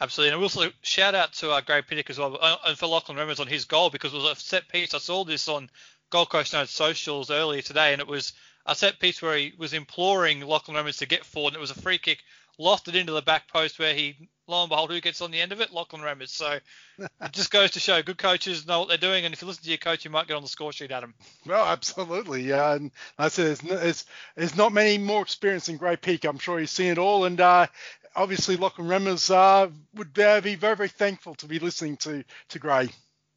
Absolutely, 0.02 0.34
and 0.34 0.44
also 0.44 0.70
shout 0.82 1.16
out 1.16 1.32
to 1.34 1.52
uh, 1.52 1.62
Gary 1.62 1.82
Pinnock 1.82 2.10
as 2.10 2.20
well, 2.20 2.38
uh, 2.40 2.58
and 2.68 2.78
for 2.78 2.88
Lachlan 2.88 3.18
Remmers 3.18 3.40
on 3.40 3.48
his 3.48 3.64
goal 3.64 3.90
because 3.90 4.14
it 4.14 4.18
was 4.18 4.26
a 4.26 4.36
set 4.36 4.68
piece. 4.68 4.94
I 4.94 4.98
saw 4.98 5.24
this 5.24 5.48
on 5.48 5.70
Gold 6.10 6.30
Coast 6.30 6.52
Knights 6.52 6.72
socials 6.72 7.32
earlier 7.32 7.62
today, 7.62 7.94
and 7.94 8.02
it 8.02 8.08
was 8.08 8.34
a 8.66 8.76
set 8.76 9.00
piece 9.00 9.22
where 9.22 9.38
he 9.38 9.54
was 9.58 9.72
imploring 9.72 10.42
Lachlan 10.42 10.76
Remmers 10.76 10.98
to 10.98 11.06
get 11.06 11.24
forward, 11.24 11.54
and 11.54 11.58
it 11.58 11.62
was 11.62 11.72
a 11.72 11.82
free 11.82 11.98
kick 11.98 12.20
lofted 12.60 12.96
into 12.96 13.14
the 13.14 13.22
back 13.22 13.48
post 13.48 13.80
where 13.80 13.94
he 13.94 14.30
lo 14.48 14.62
and 14.62 14.70
behold, 14.70 14.92
who 14.92 15.02
gets 15.02 15.22
on 15.22 15.32
the 15.32 15.42
end 15.42 15.52
of 15.52 15.62
it? 15.62 15.72
Lachlan 15.72 16.02
Remmers. 16.02 16.30
So 16.30 16.60
it 17.00 17.32
just 17.32 17.52
goes 17.52 17.72
to 17.72 17.80
show 17.80 18.02
good 18.02 18.18
coaches 18.18 18.68
know 18.68 18.80
what 18.80 18.90
they're 18.90 18.98
doing, 18.98 19.26
and 19.26 19.34
if 19.34 19.42
you 19.42 19.48
listen 19.48 19.64
to 19.64 19.70
your 19.70 19.78
coach, 19.78 20.06
you 20.06 20.12
might 20.12 20.28
get 20.28 20.36
on 20.36 20.44
the 20.44 20.50
score 20.50 20.72
sheet, 20.72 20.92
Adam. 20.92 21.14
Well, 21.46 21.66
absolutely. 21.66 22.44
Yeah, 22.44 22.76
and 22.76 22.92
I 23.18 23.30
said 23.30 23.46
there's, 23.46 23.60
there's, 23.60 24.06
there's 24.36 24.58
not 24.58 24.74
many 24.74 24.98
more 24.98 25.22
experience 25.22 25.68
than 25.68 25.78
Gray 25.78 25.96
Peak. 25.96 26.26
I'm 26.26 26.40
sure 26.40 26.60
he's 26.60 26.72
seen 26.72 26.92
it 26.92 26.98
all, 26.98 27.26
and 27.26 27.40
uh, 27.40 27.68
obviously 28.16 28.58
Lachlan 28.58 28.88
Remmers 28.88 29.30
uh, 29.30 29.70
would 29.96 30.18
uh, 30.20 30.42
be 30.42 30.56
very, 30.56 30.76
very 30.76 30.90
thankful 30.90 31.36
to 31.36 31.48
be 31.48 31.60
listening 31.60 31.98
to 31.98 32.24
to 32.50 32.60
Gray. 32.60 32.90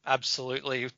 Absolutely. 0.05 0.89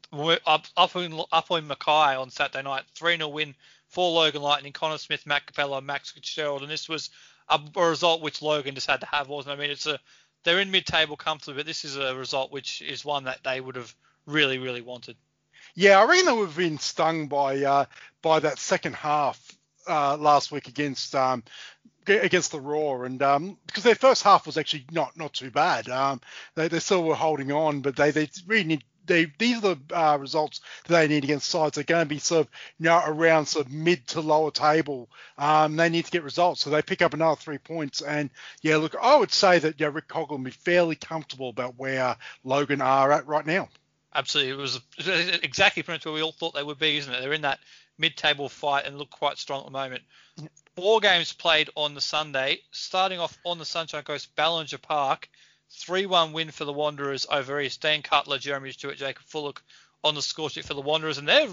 Up, 0.45 0.65
up 0.77 0.95
in 0.95 1.19
up 1.31 1.51
in 1.51 1.67
Mackay 1.67 2.15
on 2.15 2.29
Saturday 2.29 2.63
night, 2.63 2.83
3 2.95 3.17
0 3.17 3.29
win 3.29 3.55
for 3.89 4.09
Logan 4.09 4.41
Lightning, 4.41 4.71
Connor 4.71 4.97
Smith, 4.97 5.25
Matt 5.25 5.45
Capello, 5.45 5.81
Max 5.81 6.11
Fitzgerald, 6.11 6.61
and 6.61 6.71
this 6.71 6.87
was 6.87 7.09
a, 7.49 7.59
a 7.75 7.89
result 7.89 8.21
which 8.21 8.41
Logan 8.41 8.75
just 8.75 8.89
had 8.89 9.01
to 9.01 9.07
have, 9.07 9.27
wasn't? 9.27 9.57
I 9.57 9.61
mean, 9.61 9.71
it's 9.71 9.87
a 9.87 9.99
they're 10.43 10.59
in 10.59 10.71
mid-table 10.71 11.17
comfortably, 11.17 11.59
but 11.59 11.65
this 11.65 11.85
is 11.85 11.97
a 11.97 12.15
result 12.15 12.51
which 12.51 12.81
is 12.81 13.05
one 13.05 13.25
that 13.25 13.43
they 13.43 13.61
would 13.61 13.75
have 13.75 13.93
really, 14.25 14.57
really 14.57 14.81
wanted. 14.81 15.15
Yeah, 15.75 15.99
I 15.99 16.05
reckon 16.05 16.25
they 16.25 16.33
would 16.33 16.47
have 16.47 16.57
been 16.57 16.79
stung 16.79 17.27
by 17.27 17.61
uh, 17.63 17.85
by 18.21 18.39
that 18.39 18.59
second 18.59 18.95
half 18.95 19.39
uh, 19.87 20.17
last 20.17 20.51
week 20.51 20.67
against 20.67 21.15
um, 21.15 21.43
against 22.07 22.51
the 22.51 22.59
Raw, 22.59 23.03
and 23.03 23.21
um, 23.21 23.57
because 23.67 23.83
their 23.83 23.95
first 23.95 24.23
half 24.23 24.45
was 24.45 24.57
actually 24.57 24.85
not 24.91 25.15
not 25.15 25.33
too 25.33 25.51
bad. 25.51 25.87
Um, 25.89 26.21
they, 26.55 26.67
they 26.67 26.79
still 26.79 27.03
were 27.03 27.15
holding 27.15 27.51
on, 27.51 27.81
but 27.81 27.95
they, 27.95 28.11
they 28.11 28.29
really 28.47 28.63
need 28.63 28.83
they 29.05 29.31
these 29.37 29.57
are 29.57 29.75
the 29.75 29.79
uh, 29.97 30.17
results 30.17 30.61
that 30.87 30.93
they 30.93 31.07
need 31.07 31.23
against 31.23 31.49
sides. 31.49 31.75
They're 31.75 31.83
going 31.83 32.05
to 32.05 32.09
be 32.09 32.19
sort 32.19 32.41
of 32.41 32.47
you 32.79 32.85
know 32.85 33.01
around 33.05 33.47
sort 33.47 33.65
of 33.65 33.71
mid 33.71 34.07
to 34.09 34.21
lower 34.21 34.51
table. 34.51 35.09
Um, 35.37 35.75
they 35.75 35.89
need 35.89 36.05
to 36.05 36.11
get 36.11 36.23
results, 36.23 36.61
so 36.61 36.69
they 36.69 36.81
pick 36.81 37.01
up 37.01 37.13
another 37.13 37.35
three 37.35 37.57
points. 37.57 38.01
And 38.01 38.29
yeah, 38.61 38.77
look, 38.77 38.95
I 39.01 39.15
would 39.15 39.31
say 39.31 39.59
that 39.59 39.79
yeah, 39.79 39.89
Rick 39.91 40.07
Coggle 40.07 40.31
will 40.31 40.37
be 40.39 40.51
fairly 40.51 40.95
comfortable 40.95 41.49
about 41.49 41.77
where 41.77 42.15
Logan 42.43 42.81
are 42.81 43.11
at 43.11 43.27
right 43.27 43.45
now. 43.45 43.69
Absolutely, 44.13 44.51
it 44.51 44.57
was 44.57 44.79
exactly 45.43 45.83
pretty 45.83 45.95
much 45.95 46.05
where 46.05 46.13
we 46.13 46.21
all 46.21 46.33
thought 46.33 46.53
they 46.53 46.63
would 46.63 46.79
be, 46.79 46.97
isn't 46.97 47.13
it? 47.13 47.21
They're 47.21 47.33
in 47.33 47.41
that 47.41 47.59
mid-table 47.97 48.49
fight 48.49 48.85
and 48.85 48.97
look 48.97 49.09
quite 49.09 49.37
strong 49.37 49.61
at 49.61 49.65
the 49.67 49.71
moment. 49.71 50.03
Four 50.75 50.99
games 50.99 51.33
played 51.33 51.69
on 51.75 51.93
the 51.93 52.01
Sunday, 52.01 52.59
starting 52.71 53.19
off 53.19 53.37
on 53.45 53.57
the 53.57 53.65
Sunshine 53.65 54.03
Coast, 54.03 54.35
Ballinger 54.35 54.77
Park. 54.79 55.29
3-1 55.79 56.33
win 56.33 56.51
for 56.51 56.65
the 56.65 56.73
Wanderers 56.73 57.25
over 57.29 57.59
East. 57.59 57.81
Dan 57.81 58.01
Cutler, 58.01 58.37
Jeremy 58.37 58.71
Stewart, 58.71 58.97
Jacob 58.97 59.25
Fullock 59.25 59.61
on 60.03 60.15
the 60.15 60.21
score 60.21 60.49
sheet 60.49 60.65
for 60.65 60.73
the 60.73 60.81
Wanderers, 60.81 61.17
and 61.17 61.27
they 61.27 61.49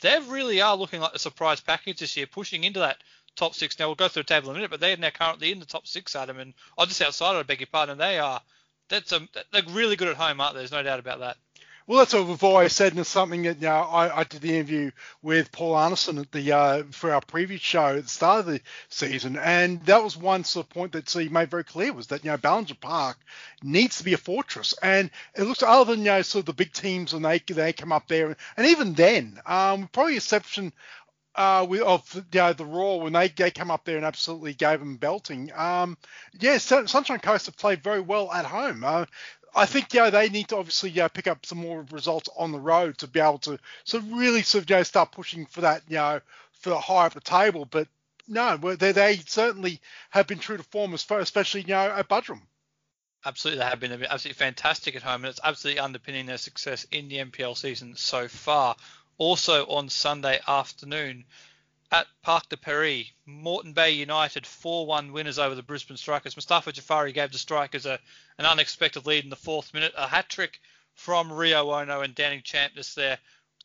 they 0.00 0.18
really 0.28 0.60
are 0.60 0.76
looking 0.76 1.00
like 1.00 1.14
a 1.14 1.18
surprise 1.18 1.60
package 1.60 2.00
this 2.00 2.16
year, 2.16 2.26
pushing 2.26 2.64
into 2.64 2.80
that 2.80 2.98
top 3.36 3.54
six. 3.54 3.78
Now 3.78 3.86
we'll 3.86 3.94
go 3.94 4.08
through 4.08 4.24
the 4.24 4.28
table 4.28 4.50
in 4.50 4.56
a 4.56 4.58
minute, 4.58 4.70
but 4.70 4.80
they're 4.80 4.96
now 4.96 5.10
currently 5.10 5.52
in 5.52 5.60
the 5.60 5.66
top 5.66 5.86
six, 5.86 6.16
Adam, 6.16 6.38
and 6.38 6.54
I'm 6.76 6.88
just 6.88 7.02
outside. 7.02 7.36
I 7.36 7.42
beg 7.42 7.60
your 7.60 7.68
pardon. 7.70 7.98
They 7.98 8.18
are. 8.18 8.40
That's 8.88 9.12
a, 9.12 9.26
they're 9.52 9.62
really 9.70 9.96
good 9.96 10.08
at 10.08 10.16
home, 10.16 10.40
aren't 10.40 10.54
they? 10.54 10.60
There's 10.60 10.72
no 10.72 10.82
doubt 10.82 10.98
about 10.98 11.20
that. 11.20 11.36
Well, 11.86 11.98
that's 11.98 12.14
what 12.14 12.42
always 12.42 12.72
said, 12.72 12.92
and 12.92 13.00
it's 13.00 13.10
something 13.10 13.42
that 13.42 13.58
you 13.60 13.68
know, 13.68 13.74
I, 13.74 14.20
I 14.20 14.24
did 14.24 14.40
the 14.40 14.56
interview 14.56 14.90
with 15.20 15.52
Paul 15.52 15.74
Arneson 15.74 16.18
at 16.18 16.32
the 16.32 16.52
uh, 16.52 16.82
for 16.92 17.12
our 17.12 17.20
previous 17.20 17.60
show 17.60 17.96
at 17.98 18.04
the 18.04 18.08
start 18.08 18.40
of 18.40 18.46
the 18.46 18.62
season, 18.88 19.36
and 19.36 19.84
that 19.84 20.02
was 20.02 20.16
one 20.16 20.44
sort 20.44 20.64
of 20.64 20.70
point 20.70 20.92
that 20.92 21.10
he 21.10 21.28
made 21.28 21.50
very 21.50 21.64
clear 21.64 21.92
was 21.92 22.06
that 22.06 22.24
you 22.24 22.30
know 22.30 22.38
Ballinger 22.38 22.76
Park 22.80 23.18
needs 23.62 23.98
to 23.98 24.04
be 24.04 24.14
a 24.14 24.18
fortress, 24.18 24.74
and 24.82 25.10
it 25.36 25.42
looks 25.42 25.62
other 25.62 25.92
than 25.94 26.00
you 26.00 26.06
know 26.06 26.22
sort 26.22 26.40
of 26.44 26.46
the 26.46 26.54
big 26.54 26.72
teams 26.72 27.12
when 27.12 27.22
they 27.22 27.38
they 27.40 27.74
come 27.74 27.92
up 27.92 28.08
there, 28.08 28.34
and 28.56 28.66
even 28.66 28.94
then, 28.94 29.38
um, 29.44 29.86
probably 29.92 30.16
exception 30.16 30.72
uh, 31.36 31.66
we, 31.68 31.80
of 31.80 32.14
you 32.14 32.22
know, 32.40 32.52
the 32.52 32.64
Raw 32.64 32.96
when 32.96 33.12
they, 33.12 33.28
they 33.28 33.50
come 33.50 33.70
up 33.70 33.84
there 33.84 33.96
and 33.96 34.06
absolutely 34.06 34.54
gave 34.54 34.78
them 34.78 34.96
belting. 34.96 35.50
Um, 35.54 35.98
yeah, 36.38 36.58
Sunshine 36.58 37.18
Coast 37.20 37.46
have 37.46 37.56
played 37.56 37.82
very 37.82 38.00
well 38.00 38.30
at 38.32 38.44
home. 38.44 38.84
Uh, 38.84 39.06
I 39.56 39.66
think 39.66 39.94
yeah 39.94 40.10
they 40.10 40.28
need 40.28 40.48
to 40.48 40.56
obviously 40.56 40.90
yeah 40.90 41.08
pick 41.08 41.26
up 41.26 41.46
some 41.46 41.58
more 41.58 41.86
results 41.90 42.28
on 42.36 42.52
the 42.52 42.60
road 42.60 42.98
to 42.98 43.06
be 43.06 43.20
able 43.20 43.38
to 43.38 43.58
of 44.02 44.12
really 44.12 44.42
sort 44.42 44.64
of 44.64 44.70
you 44.70 44.76
know, 44.76 44.82
start 44.82 45.12
pushing 45.12 45.46
for 45.46 45.62
that 45.62 45.82
you 45.88 45.96
know 45.96 46.20
for 46.64 46.74
higher 46.76 47.06
up 47.06 47.14
the 47.14 47.20
table. 47.20 47.64
But 47.64 47.88
no, 48.26 48.56
they, 48.56 48.92
they 48.92 49.16
certainly 49.26 49.80
have 50.10 50.26
been 50.26 50.38
true 50.38 50.56
to 50.56 50.62
form, 50.62 50.94
as 50.94 51.02
far, 51.02 51.20
especially 51.20 51.62
you 51.62 51.68
know 51.68 51.90
at 51.90 52.08
Buderim. 52.08 52.40
Absolutely, 53.26 53.58
they 53.58 53.68
have 53.68 53.80
been 53.80 53.92
absolutely 53.92 54.38
fantastic 54.38 54.96
at 54.96 55.02
home, 55.02 55.24
and 55.24 55.26
it's 55.26 55.40
absolutely 55.42 55.80
underpinning 55.80 56.26
their 56.26 56.38
success 56.38 56.86
in 56.90 57.08
the 57.08 57.16
NPL 57.16 57.56
season 57.56 57.96
so 57.96 58.28
far. 58.28 58.76
Also 59.16 59.66
on 59.66 59.88
Sunday 59.88 60.40
afternoon, 60.46 61.24
at 61.94 62.06
Parc 62.22 62.48
de 62.48 62.56
Paris, 62.56 63.06
Moreton 63.24 63.72
Bay 63.72 63.92
United 63.92 64.42
4-1 64.42 65.12
winners 65.12 65.38
over 65.38 65.54
the 65.54 65.62
Brisbane 65.62 65.96
Strikers. 65.96 66.36
Mustafa 66.36 66.72
Jafari 66.72 67.14
gave 67.14 67.30
the 67.30 67.38
Strikers 67.38 67.86
a, 67.86 68.00
an 68.38 68.46
unexpected 68.46 69.06
lead 69.06 69.22
in 69.22 69.30
the 69.30 69.36
fourth 69.36 69.72
minute. 69.72 69.92
A 69.96 70.08
hat 70.08 70.28
trick 70.28 70.58
from 70.94 71.32
Rio 71.32 71.70
Ono 71.70 72.00
and 72.00 72.12
Danny 72.12 72.40
Champness 72.40 72.94
there 72.94 73.16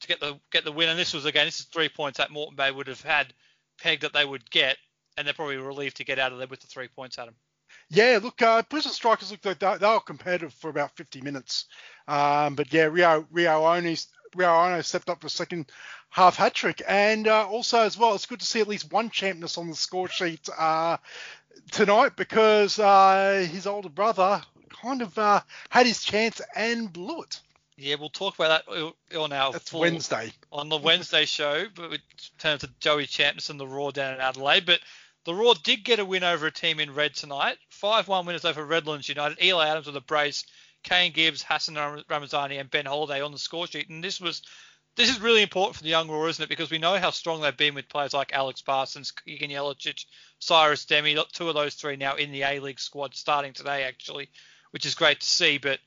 to 0.01 0.07
get 0.07 0.19
the 0.19 0.39
get 0.51 0.63
the 0.63 0.71
win. 0.71 0.89
And 0.89 0.99
this 0.99 1.13
was 1.13 1.25
again, 1.25 1.47
this 1.47 1.59
is 1.59 1.65
three 1.65 1.89
points 1.89 2.19
that 2.19 2.29
Moreton 2.29 2.55
Bay 2.55 2.69
would 2.69 2.87
have 2.87 3.01
had 3.01 3.33
pegged 3.81 4.03
that 4.03 4.13
they 4.13 4.25
would 4.25 4.49
get, 4.51 4.77
and 5.17 5.25
they're 5.25 5.33
probably 5.33 5.57
relieved 5.57 5.97
to 5.97 6.03
get 6.03 6.19
out 6.19 6.31
of 6.31 6.37
there 6.37 6.47
with 6.47 6.61
the 6.61 6.67
three 6.67 6.87
points, 6.87 7.17
Adam. 7.17 7.33
Yeah, 7.89 8.19
look, 8.21 8.43
uh, 8.43 8.61
Brisbane 8.69 8.93
Strikers 8.93 9.31
looked 9.31 9.45
like 9.45 9.57
they, 9.57 9.77
they 9.77 9.87
were 9.87 9.99
competitive 10.01 10.53
for 10.53 10.69
about 10.69 10.95
50 10.95 11.21
minutes 11.21 11.65
Um, 12.07 12.53
but 12.53 12.71
yeah, 12.71 12.85
Rio 12.85 13.25
Rio 13.31 13.95
Rio 14.35 14.53
Ono 14.53 14.81
stepped 14.81 15.09
up 15.09 15.21
for 15.21 15.27
a 15.27 15.31
second 15.31 15.71
half 16.09 16.35
hat 16.35 16.53
trick, 16.53 16.81
and 16.87 17.27
uh, 17.27 17.47
also 17.47 17.81
as 17.81 17.97
well, 17.97 18.15
it's 18.15 18.25
good 18.25 18.39
to 18.39 18.45
see 18.45 18.61
at 18.61 18.67
least 18.67 18.91
one 18.91 19.09
champness 19.09 19.57
on 19.57 19.69
the 19.69 19.75
score 19.75 20.07
sheet 20.07 20.47
uh, 20.57 20.97
tonight 21.71 22.15
because 22.15 22.79
uh, 22.79 23.47
his 23.49 23.67
older 23.67 23.89
brother 23.89 24.41
kind 24.81 25.01
of 25.01 25.17
uh, 25.17 25.41
had 25.69 25.85
his 25.85 26.03
chance 26.03 26.41
and 26.55 26.91
blew 26.91 27.21
it. 27.21 27.39
Yeah, 27.77 27.95
we'll 27.97 28.09
talk 28.09 28.35
about 28.35 28.65
that 28.65 29.17
on 29.17 29.31
our 29.31 29.53
That's 29.53 29.71
Wednesday 29.71 30.33
on 30.51 30.67
the 30.67 30.77
Wednesday 30.77 31.25
show, 31.25 31.65
but 31.73 31.93
in 31.93 31.99
terms 32.37 32.63
of 32.63 32.77
Joey 32.79 33.07
Champness 33.07 33.49
and 33.49 33.59
the 33.59 33.67
Raw 33.67 33.91
down 33.91 34.15
in 34.15 34.19
Adelaide. 34.19 34.65
But 34.65 34.81
the 35.23 35.33
Raw 35.33 35.53
did 35.53 35.85
get 35.85 35.99
a 35.99 36.05
win 36.05 36.25
over 36.25 36.47
a 36.47 36.51
team 36.51 36.81
in 36.81 36.93
red 36.93 37.13
tonight. 37.13 37.57
5-1 37.81 38.25
winners 38.25 38.43
over 38.43 38.65
Redlands 38.65 39.07
United. 39.07 39.41
Eli 39.41 39.67
Adams 39.67 39.85
with 39.85 39.95
a 39.95 40.01
brace. 40.01 40.43
Kane 40.83 41.11
Gibbs, 41.11 41.43
Hassan 41.43 42.03
Ramazani, 42.09 42.57
and 42.57 42.71
Ben 42.71 42.85
Holiday 42.85 43.21
on 43.21 43.31
the 43.31 43.37
score 43.37 43.67
sheet. 43.67 43.89
And 43.89 44.03
this 44.03 44.19
was 44.19 44.41
this 44.99 45.09
is 45.09 45.21
really 45.21 45.41
important 45.41 45.77
for 45.77 45.83
the 45.83 45.89
young 45.89 46.09
Raw, 46.09 46.25
isn't 46.25 46.43
it? 46.43 46.49
Because 46.49 46.69
we 46.69 46.77
know 46.77 46.97
how 46.97 47.11
strong 47.11 47.39
they've 47.39 47.55
been 47.55 47.73
with 47.73 47.87
players 47.87 48.13
like 48.13 48.33
Alex 48.33 48.61
Parsons, 48.61 49.11
Keegan 49.11 49.49
Jelacic, 49.49 50.03
Cyrus 50.39 50.85
Dehmie. 50.85 51.17
Two 51.31 51.47
of 51.47 51.55
those 51.55 51.75
three 51.75 51.95
now 51.95 52.15
in 52.15 52.33
the 52.33 52.41
A 52.41 52.59
League 52.59 52.81
squad 52.81 53.15
starting 53.15 53.53
today, 53.53 53.85
actually, 53.85 54.29
which 54.71 54.85
is 54.85 54.95
great 54.95 55.21
to 55.21 55.25
see. 55.25 55.57
But 55.57 55.79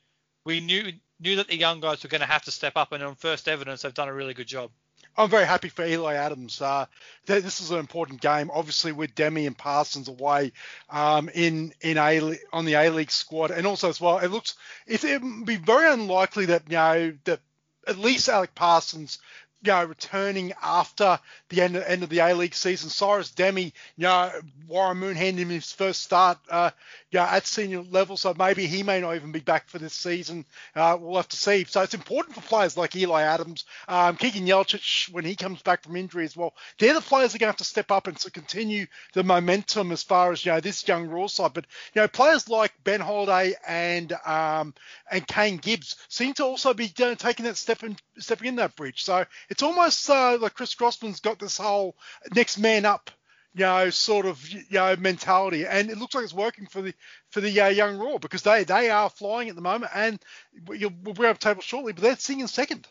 we 0.45 0.61
knew 0.61 0.93
knew 1.19 1.35
that 1.35 1.47
the 1.47 1.55
young 1.55 1.79
guys 1.79 2.01
were 2.01 2.09
going 2.09 2.21
to 2.21 2.27
have 2.27 2.43
to 2.45 2.51
step 2.51 2.73
up, 2.75 2.91
and 2.91 3.03
on 3.03 3.13
first 3.13 3.47
evidence, 3.47 3.83
they've 3.83 3.93
done 3.93 4.09
a 4.09 4.13
really 4.13 4.33
good 4.33 4.47
job. 4.47 4.71
I'm 5.15 5.29
very 5.29 5.45
happy 5.45 5.69
for 5.69 5.85
Eli 5.85 6.15
Adams. 6.15 6.59
Uh, 6.59 6.87
this 7.27 7.61
is 7.61 7.69
an 7.69 7.77
important 7.77 8.19
game, 8.19 8.49
obviously 8.51 8.93
with 8.93 9.13
Dehmie 9.13 9.45
and 9.45 9.55
Parsons 9.55 10.07
away 10.07 10.53
um, 10.89 11.29
in 11.35 11.71
in 11.81 11.99
a 11.99 12.35
on 12.51 12.65
the 12.65 12.73
A 12.73 12.89
League 12.89 13.11
squad, 13.11 13.51
and 13.51 13.67
also 13.67 13.89
as 13.89 14.01
well, 14.01 14.17
it 14.17 14.29
looks 14.29 14.55
it 14.87 15.03
would 15.03 15.45
be 15.45 15.57
very 15.57 15.87
unlikely 15.93 16.47
that 16.47 16.63
you 16.67 16.77
know 16.77 17.13
that 17.25 17.41
at 17.87 17.97
least 17.97 18.29
Alec 18.29 18.55
Parsons 18.55 19.19
you 19.63 19.71
know, 19.71 19.85
returning 19.85 20.53
after 20.61 21.19
the 21.49 21.61
end 21.61 21.75
of, 21.75 21.83
end 21.83 22.03
of 22.03 22.09
the 22.09 22.19
A 22.19 22.33
League 22.33 22.53
season. 22.53 22.89
Cyrus 22.89 23.31
Dehmie, 23.31 23.71
you 23.95 24.03
know, 24.03 24.31
Warren 24.67 24.97
Moon 24.97 25.15
handed 25.15 25.41
him 25.41 25.49
his 25.49 25.71
first 25.71 26.03
start, 26.03 26.37
uh, 26.49 26.71
you 27.11 27.19
know, 27.19 27.25
at 27.25 27.47
senior 27.47 27.81
level, 27.81 28.17
so 28.17 28.33
maybe 28.37 28.65
he 28.67 28.83
may 28.83 28.99
not 28.99 29.15
even 29.15 29.31
be 29.31 29.39
back 29.39 29.69
for 29.69 29.79
this 29.79 29.93
season. 29.93 30.45
Uh, 30.75 30.97
we'll 30.99 31.15
have 31.15 31.29
to 31.29 31.37
see. 31.37 31.63
So 31.63 31.81
it's 31.81 31.93
important 31.93 32.35
for 32.35 32.41
players 32.41 32.75
like 32.75 32.95
Eli 32.95 33.21
Adams, 33.21 33.65
um, 33.87 34.17
Keegan 34.17 34.45
Jelacic 34.45 35.11
when 35.13 35.23
he 35.23 35.35
comes 35.35 35.61
back 35.61 35.83
from 35.83 35.95
injury 35.95 36.25
as 36.25 36.35
well. 36.35 36.53
They're 36.77 36.93
the 36.93 37.01
players 37.01 37.31
that 37.31 37.37
are 37.37 37.39
going 37.39 37.47
to 37.47 37.53
have 37.53 37.57
to 37.57 37.63
step 37.63 37.91
up 37.91 38.07
and 38.07 38.17
to 38.17 38.31
continue 38.31 38.87
the 39.13 39.23
momentum 39.23 39.91
as 39.91 40.03
far 40.03 40.31
as 40.31 40.45
you 40.45 40.51
know 40.51 40.59
this 40.59 40.85
young 40.87 41.07
Raw 41.07 41.27
side. 41.27 41.53
But 41.53 41.65
you 41.93 42.01
know, 42.01 42.07
players 42.07 42.49
like 42.49 42.73
Ben 42.83 42.99
Holiday 42.99 43.53
and 43.67 44.11
um, 44.25 44.73
and 45.11 45.25
Kane 45.25 45.57
Gibbs 45.57 45.95
seem 46.09 46.33
to 46.33 46.43
also 46.43 46.73
be 46.73 46.85
you 46.85 47.05
know, 47.05 47.15
taking 47.15 47.45
that 47.45 47.57
step 47.57 47.83
in, 47.83 47.95
stepping 48.17 48.47
in 48.47 48.55
that 48.57 48.75
bridge. 48.75 49.03
So 49.03 49.25
it's 49.53 49.61
almost 49.61 50.09
uh, 50.09 50.39
like 50.41 50.55
Chris 50.55 50.73
Grossman's 50.73 51.19
got 51.19 51.37
this 51.37 51.57
whole 51.57 51.95
next 52.33 52.57
man 52.57 52.85
up, 52.85 53.11
you 53.53 53.63
know, 53.63 53.91
sort 53.91 54.25
of 54.25 54.49
you 54.49 54.63
know 54.71 54.95
mentality, 54.95 55.63
and 55.67 55.91
it 55.91 55.99
looks 55.99 56.15
like 56.15 56.23
it's 56.23 56.33
working 56.33 56.65
for 56.65 56.81
the 56.81 56.91
for 57.29 57.39
the 57.39 57.61
uh, 57.61 57.67
young 57.67 57.99
Raw 57.99 58.17
because 58.17 58.41
they 58.41 58.63
they 58.63 58.89
are 58.89 59.11
flying 59.11 59.49
at 59.49 59.55
the 59.55 59.61
moment, 59.61 59.91
and 59.93 60.19
we'll 60.65 60.89
bring 60.89 61.29
up 61.29 61.37
table 61.37 61.61
shortly, 61.61 61.93
but 61.93 62.01
they're 62.01 62.15
sitting 62.15 62.39
in 62.39 62.47
second. 62.47 62.87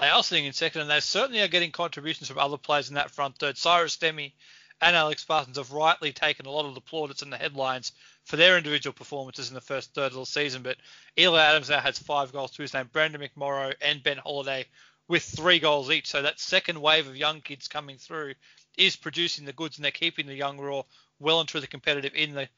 They 0.00 0.06
are 0.06 0.22
sitting 0.22 0.44
in 0.44 0.52
second, 0.52 0.82
and 0.82 0.90
they 0.90 1.00
certainly 1.00 1.40
are 1.40 1.48
getting 1.48 1.72
contributions 1.72 2.28
from 2.28 2.38
other 2.38 2.58
players 2.58 2.90
in 2.90 2.94
that 2.94 3.10
front 3.10 3.38
third. 3.38 3.58
Cyrus 3.58 3.96
Dehmie 3.96 4.34
and 4.80 4.94
Alex 4.94 5.24
Parsons 5.24 5.58
have 5.58 5.72
rightly 5.72 6.12
taken 6.12 6.46
a 6.46 6.50
lot 6.50 6.64
of 6.64 6.76
the 6.76 6.80
plaudits 6.80 7.22
and 7.22 7.32
the 7.32 7.36
headlines 7.36 7.90
for 8.24 8.36
their 8.36 8.56
individual 8.56 8.94
performances 8.94 9.48
in 9.48 9.54
the 9.54 9.60
first 9.60 9.94
third 9.94 10.12
of 10.12 10.18
the 10.18 10.26
season. 10.26 10.62
But 10.62 10.76
Eli 11.18 11.42
Adams 11.42 11.70
now 11.70 11.80
has 11.80 11.98
five 11.98 12.30
goals 12.30 12.52
to 12.52 12.62
his 12.62 12.72
name. 12.72 12.88
Brandon 12.92 13.20
McMorrow 13.20 13.74
and 13.80 14.02
Ben 14.02 14.18
Holiday 14.18 14.66
with 15.08 15.22
three 15.22 15.58
goals 15.58 15.90
each. 15.90 16.06
So 16.06 16.22
that 16.22 16.40
second 16.40 16.80
wave 16.80 17.06
of 17.06 17.16
young 17.16 17.40
kids 17.40 17.68
coming 17.68 17.98
through 17.98 18.34
is 18.76 18.96
producing 18.96 19.44
the 19.44 19.52
goods, 19.52 19.76
and 19.76 19.84
they're 19.84 19.92
keeping 19.92 20.26
the 20.26 20.34
young 20.34 20.58
raw 20.58 20.82
well 21.18 21.40
and 21.40 21.48
truly 21.48 21.66
competitive 21.66 22.14
in 22.14 22.34
the 22.34 22.48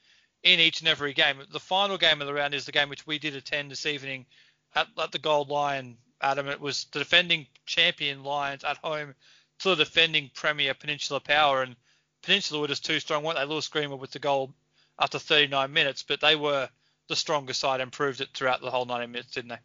in 0.43 0.61
each 0.61 0.81
and 0.81 0.89
every 0.89 1.13
game. 1.13 1.39
The 1.51 1.61
final 1.61 1.99
game 1.99 2.21
of 2.21 2.27
the 2.27 2.35
round 2.35 2.55
is 2.55 2.67
the 2.67 2.73
game 2.73 2.89
which 2.89 3.07
we 3.07 3.19
did 3.19 3.35
attend 3.35 3.71
this 3.71 3.87
evening 3.87 4.27
at, 4.75 4.87
at 4.99 5.13
the 5.13 5.19
Gold 5.19 5.49
Lion. 5.49 5.99
Adam, 6.21 6.49
it 6.49 6.61
was 6.61 6.85
the 6.93 7.01
defending 7.01 7.47
champion 7.67 8.23
Lions 8.25 8.65
at 8.65 8.79
home 8.79 9.15
to 9.59 9.71
the 9.71 9.85
defending 9.85 10.31
Premier 10.35 10.73
Peninsula 10.75 11.21
Power, 11.21 11.63
and 11.63 11.77
Peninsula 12.23 12.61
were 12.61 12.69
just 12.69 12.85
too 12.85 13.01
strong, 13.01 13.23
weren't 13.23 13.39
they? 13.39 13.45
Lewis 13.45 13.69
Greenwood 13.69 14.01
with 14.01 14.13
the 14.13 14.19
goal 14.19 14.55
after 14.99 15.19
39 15.19 15.73
minutes, 15.73 16.03
but 16.03 16.21
they 16.21 16.37
were 16.37 16.69
the 17.09 17.17
stronger 17.17 17.53
side 17.53 17.81
and 17.81 17.93
proved 17.93 18.21
it 18.21 18.29
throughout 18.33 18.61
the 18.61 18.71
whole 18.71 18.87
90 18.87 19.07
minutes, 19.07 19.33
didn't 19.33 19.51
they? 19.51 19.59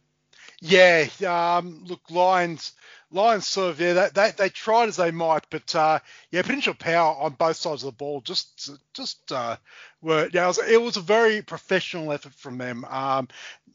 Yeah, 0.64 1.08
um, 1.26 1.82
look, 1.88 2.08
Lions, 2.08 2.70
Lions 3.10 3.48
sort 3.48 3.70
of 3.70 3.80
yeah, 3.80 3.94
they, 3.94 4.10
they, 4.14 4.30
they 4.30 4.48
tried 4.48 4.88
as 4.88 4.94
they 4.94 5.10
might, 5.10 5.44
but 5.50 5.74
uh, 5.74 5.98
yeah, 6.30 6.42
potential 6.42 6.72
Power 6.74 7.16
on 7.16 7.32
both 7.32 7.56
sides 7.56 7.82
of 7.82 7.86
the 7.88 7.96
ball 7.96 8.20
just 8.20 8.70
just 8.94 9.32
uh, 9.32 9.56
were 10.02 10.30
yeah, 10.32 10.44
it 10.44 10.46
was, 10.46 10.58
it 10.58 10.80
was, 10.80 10.96
a 10.96 11.00
very 11.00 11.42
professional 11.42 12.12
effort 12.12 12.34
from 12.34 12.58
them. 12.58 12.84
Um, 12.84 13.26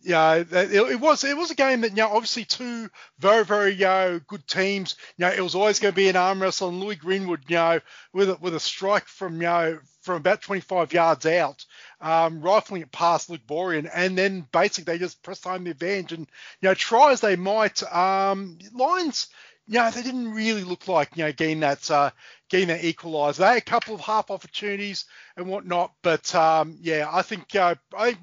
yeah, 0.01 0.35
it, 0.35 0.53
it, 0.53 0.99
was 1.01 1.25
it 1.25 1.35
was 1.35 1.51
a 1.51 1.55
game 1.55 1.81
that 1.81 1.89
you 1.89 1.97
know 1.97 2.07
obviously 2.07 2.45
two 2.45 2.89
very 3.19 3.43
very 3.43 3.73
you 3.73 3.81
know, 3.81 4.21
good 4.25 4.47
teams. 4.47 4.95
You 5.17 5.25
know, 5.25 5.33
it 5.33 5.41
was 5.41 5.55
always 5.55 5.79
going 5.79 5.91
to 5.91 5.95
be 5.95 6.07
an 6.07 6.15
arm 6.15 6.41
wrestle, 6.41 6.69
and 6.69 6.79
Louis 6.79 6.95
Greenwood, 6.95 7.43
you 7.49 7.57
know, 7.57 7.81
with 8.13 8.29
a, 8.29 8.37
with 8.39 8.55
a 8.55 8.61
strike 8.61 9.07
from 9.07 9.35
you 9.35 9.47
know 9.47 9.79
from 10.07 10.15
about 10.15 10.41
25 10.41 10.93
yards 10.93 11.25
out, 11.25 11.65
um, 12.01 12.41
rifling 12.41 12.81
it 12.81 12.91
past 12.91 13.29
Luke 13.29 13.45
Borian, 13.47 13.89
and 13.93 14.17
then 14.17 14.47
basically 14.51 14.93
they 14.93 14.97
just 14.97 15.21
press 15.21 15.43
home 15.43 15.65
the 15.65 15.71
advantage. 15.71 16.13
And 16.13 16.27
you 16.61 16.69
know, 16.69 16.73
try 16.73 17.11
as 17.11 17.21
they 17.21 17.35
might, 17.35 17.83
um, 17.93 18.57
Lions, 18.73 19.27
you 19.67 19.79
know, 19.79 19.91
they 19.91 20.01
didn't 20.01 20.33
really 20.33 20.63
look 20.63 20.87
like 20.87 21.15
you 21.15 21.25
know 21.25 21.31
getting 21.31 21.59
that 21.59 21.91
uh, 21.91 22.09
getting 22.49 22.69
that 22.69 22.81
equaliser. 22.81 23.37
They 23.37 23.45
had 23.45 23.57
a 23.57 23.61
couple 23.61 23.93
of 23.93 24.01
half 24.01 24.31
opportunities 24.31 25.05
and 25.35 25.47
whatnot, 25.47 25.93
but 26.01 26.33
um, 26.33 26.77
yeah, 26.81 27.07
I 27.11 27.21
think 27.21 27.53
uh, 27.55 27.75
I 27.95 28.05
think 28.13 28.19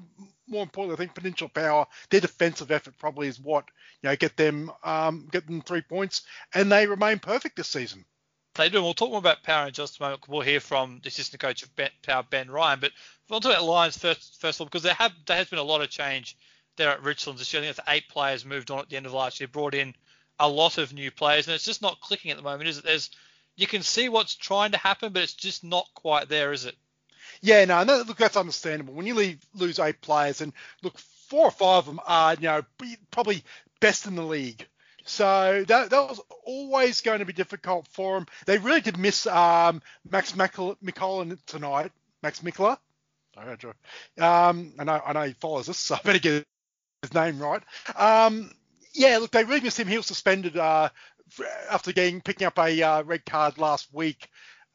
more 0.47 0.63
importantly, 0.63 0.95
I 0.95 0.97
think 0.97 1.15
Peninsula 1.15 1.49
Power, 1.49 1.87
their 2.09 2.21
defensive 2.21 2.71
effort 2.71 2.97
probably 2.97 3.27
is 3.27 3.39
what 3.39 3.65
you 4.01 4.09
know 4.09 4.15
get 4.15 4.35
them 4.35 4.71
um, 4.83 5.27
get 5.31 5.45
them 5.45 5.61
three 5.61 5.81
points, 5.81 6.23
and 6.53 6.71
they 6.71 6.87
remain 6.87 7.19
perfect 7.19 7.55
this 7.55 7.69
season. 7.69 8.05
They 8.55 8.69
do. 8.69 8.81
We'll 8.81 8.93
talk 8.93 9.09
more 9.09 9.19
about 9.19 9.43
Power 9.43 9.67
in 9.67 9.73
just 9.73 9.99
a 9.99 10.03
moment. 10.03 10.27
We'll 10.27 10.41
hear 10.41 10.59
from 10.59 10.99
the 11.03 11.09
assistant 11.09 11.41
coach 11.41 11.63
of 11.63 11.75
ben, 11.75 11.89
Power, 12.03 12.23
Ben 12.23 12.49
Ryan. 12.49 12.79
But 12.79 12.91
we'll 13.29 13.41
talk 13.41 13.51
about 13.51 13.65
Lions 13.65 13.97
first, 13.97 14.39
first 14.39 14.57
of 14.57 14.61
all, 14.61 14.65
because 14.67 14.83
there 14.83 14.93
have 14.93 15.11
there 15.25 15.37
has 15.37 15.49
been 15.49 15.59
a 15.59 15.63
lot 15.63 15.81
of 15.81 15.89
change 15.89 16.37
there 16.77 16.89
at 16.89 17.01
Richlands 17.01 17.39
this 17.39 17.53
year. 17.53 17.61
I 17.61 17.65
think 17.65 17.77
it's 17.77 17.89
eight 17.89 18.09
players 18.09 18.45
moved 18.45 18.71
on 18.71 18.79
at 18.79 18.89
the 18.89 18.97
end 18.97 19.05
of 19.05 19.13
last 19.13 19.39
year, 19.39 19.47
brought 19.47 19.73
in 19.73 19.93
a 20.39 20.47
lot 20.47 20.77
of 20.77 20.93
new 20.93 21.11
players, 21.11 21.47
and 21.47 21.55
it's 21.55 21.65
just 21.65 21.81
not 21.81 21.99
clicking 22.01 22.31
at 22.31 22.37
the 22.37 22.43
moment, 22.43 22.69
is 22.69 22.77
it? 22.77 22.83
There's 22.85 23.09
you 23.55 23.67
can 23.67 23.83
see 23.83 24.09
what's 24.09 24.35
trying 24.35 24.71
to 24.71 24.77
happen, 24.77 25.13
but 25.13 25.23
it's 25.23 25.33
just 25.33 25.63
not 25.63 25.87
quite 25.93 26.29
there, 26.29 26.51
is 26.51 26.65
it? 26.65 26.75
Yeah, 27.41 27.63
no, 27.65 27.83
no 27.83 28.03
look, 28.07 28.17
that's 28.17 28.37
understandable. 28.37 28.93
When 28.93 29.05
you 29.05 29.15
leave, 29.15 29.45
lose 29.53 29.79
eight 29.79 30.01
players, 30.01 30.41
and 30.41 30.53
look, 30.81 30.97
four 30.97 31.45
or 31.45 31.51
five 31.51 31.79
of 31.79 31.85
them 31.85 31.99
are, 32.05 32.33
you 32.35 32.47
know, 32.47 32.63
probably 33.11 33.43
best 33.79 34.05
in 34.05 34.15
the 34.15 34.23
league. 34.23 34.65
So 35.05 35.63
that, 35.67 35.91
that 35.91 36.09
was 36.09 36.19
always 36.45 37.01
going 37.01 37.19
to 37.19 37.25
be 37.25 37.33
difficult 37.33 37.87
for 37.91 38.17
them. 38.17 38.25
They 38.45 38.57
really 38.57 38.81
did 38.81 38.97
miss 38.97 39.27
um, 39.27 39.81
Max 40.09 40.33
Mikola 40.33 41.37
tonight. 41.45 41.91
Max 42.23 42.39
Mikla. 42.39 42.77
Um, 44.19 44.73
I 44.79 44.83
know 44.83 45.01
I 45.05 45.13
know 45.13 45.23
he 45.23 45.33
follows 45.33 45.69
us, 45.69 45.77
so 45.77 45.95
I 45.95 45.99
better 46.03 46.19
get 46.19 46.45
his 47.01 47.13
name 47.13 47.39
right. 47.39 47.61
Um, 47.95 48.51
yeah, 48.93 49.17
look, 49.17 49.31
they 49.31 49.43
really 49.43 49.61
missed 49.61 49.79
him. 49.79 49.87
He 49.87 49.97
was 49.97 50.05
suspended 50.05 50.57
uh, 50.57 50.89
after 51.69 51.91
getting 51.91 52.21
picking 52.21 52.47
up 52.47 52.57
a 52.57 52.81
uh, 52.81 53.03
red 53.03 53.25
card 53.25 53.57
last 53.57 53.93
week 53.93 54.29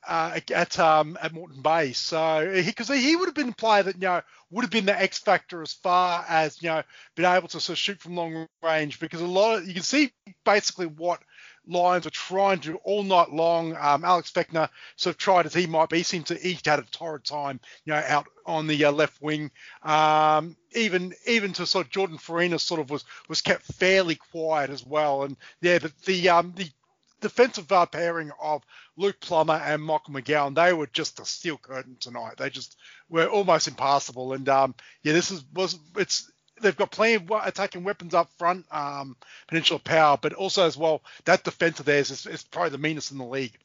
uh, 0.06 0.40
at 0.52 0.78
um, 0.78 1.18
at 1.20 1.32
Moreton 1.32 1.62
Bay. 1.62 1.92
So 1.92 2.50
because 2.64 2.88
he, 2.88 3.00
he, 3.00 3.16
would 3.16 3.26
have 3.26 3.34
been 3.34 3.50
a 3.50 3.54
player 3.54 3.82
that 3.82 3.96
you 3.96 4.02
know 4.02 4.22
would 4.50 4.62
have 4.62 4.70
been 4.70 4.86
the 4.86 4.98
X 4.98 5.18
factor 5.18 5.62
as 5.62 5.72
far 5.72 6.24
as 6.28 6.62
you 6.62 6.68
know 6.68 6.82
being 7.16 7.30
able 7.30 7.48
to 7.48 7.60
sort 7.60 7.74
of 7.74 7.78
shoot 7.78 8.00
from 8.00 8.16
long 8.16 8.46
range 8.62 9.00
because 9.00 9.20
a 9.20 9.26
lot 9.26 9.58
of 9.58 9.66
you 9.66 9.74
can 9.74 9.82
see 9.82 10.12
basically 10.44 10.86
what 10.86 11.20
Lions 11.66 12.04
were 12.04 12.10
trying 12.10 12.60
to 12.60 12.72
do 12.72 12.78
all 12.82 13.02
night 13.02 13.30
long. 13.30 13.76
Um, 13.76 14.04
Alex 14.04 14.30
Fechner 14.30 14.68
sort 14.96 15.14
of 15.14 15.18
tried 15.18 15.46
as 15.46 15.54
he 15.54 15.66
might 15.66 15.88
be. 15.88 16.02
Seemed 16.02 16.26
to 16.26 16.48
eke 16.48 16.66
out 16.66 16.78
a 16.78 16.90
torrid 16.90 17.24
time, 17.24 17.60
you 17.84 17.92
know, 17.92 18.02
out 18.06 18.26
on 18.46 18.66
the 18.66 18.86
uh, 18.86 18.92
left 18.92 19.20
wing. 19.20 19.50
Um, 19.82 20.56
even 20.72 21.14
even 21.26 21.52
to 21.54 21.66
sort 21.66 21.86
of 21.86 21.92
Jordan 21.92 22.18
Farina 22.18 22.58
sort 22.58 22.80
of 22.80 22.90
was 22.90 23.04
was 23.28 23.42
kept 23.42 23.62
fairly 23.62 24.16
quiet 24.16 24.70
as 24.70 24.84
well. 24.84 25.24
And 25.24 25.36
yeah, 25.60 25.78
but 25.78 25.96
the 26.02 26.30
um, 26.30 26.52
the 26.56 26.70
defensive 27.20 27.70
uh, 27.70 27.86
pairing 27.86 28.30
of 28.40 28.62
Luke 28.96 29.20
Plummer 29.20 29.54
and 29.54 29.82
Michael 29.82 30.14
McGowan, 30.14 30.54
they 30.54 30.72
were 30.72 30.86
just 30.86 31.20
a 31.20 31.24
steel 31.24 31.58
curtain 31.58 31.96
tonight. 32.00 32.34
They 32.38 32.50
just 32.50 32.76
were 33.08 33.26
almost 33.26 33.68
impassable. 33.68 34.32
And 34.32 34.48
um, 34.48 34.74
yeah, 35.02 35.12
this 35.12 35.30
is 35.30 35.44
was 35.54 35.78
it's 35.96 36.30
they've 36.60 36.76
got 36.76 36.90
plenty 36.90 37.14
of 37.14 37.30
attacking 37.44 37.84
weapons 37.84 38.14
up 38.14 38.30
front, 38.38 38.66
um, 38.70 39.16
Peninsula 39.48 39.80
Power, 39.80 40.18
but 40.20 40.34
also 40.34 40.66
as 40.66 40.76
well 40.76 41.02
that 41.24 41.44
defense 41.44 41.80
of 41.80 41.86
theirs 41.86 42.10
is, 42.10 42.26
is 42.26 42.42
probably 42.42 42.70
the 42.70 42.78
meanest 42.78 43.10
in 43.10 43.18
the 43.18 43.24
league. 43.24 43.56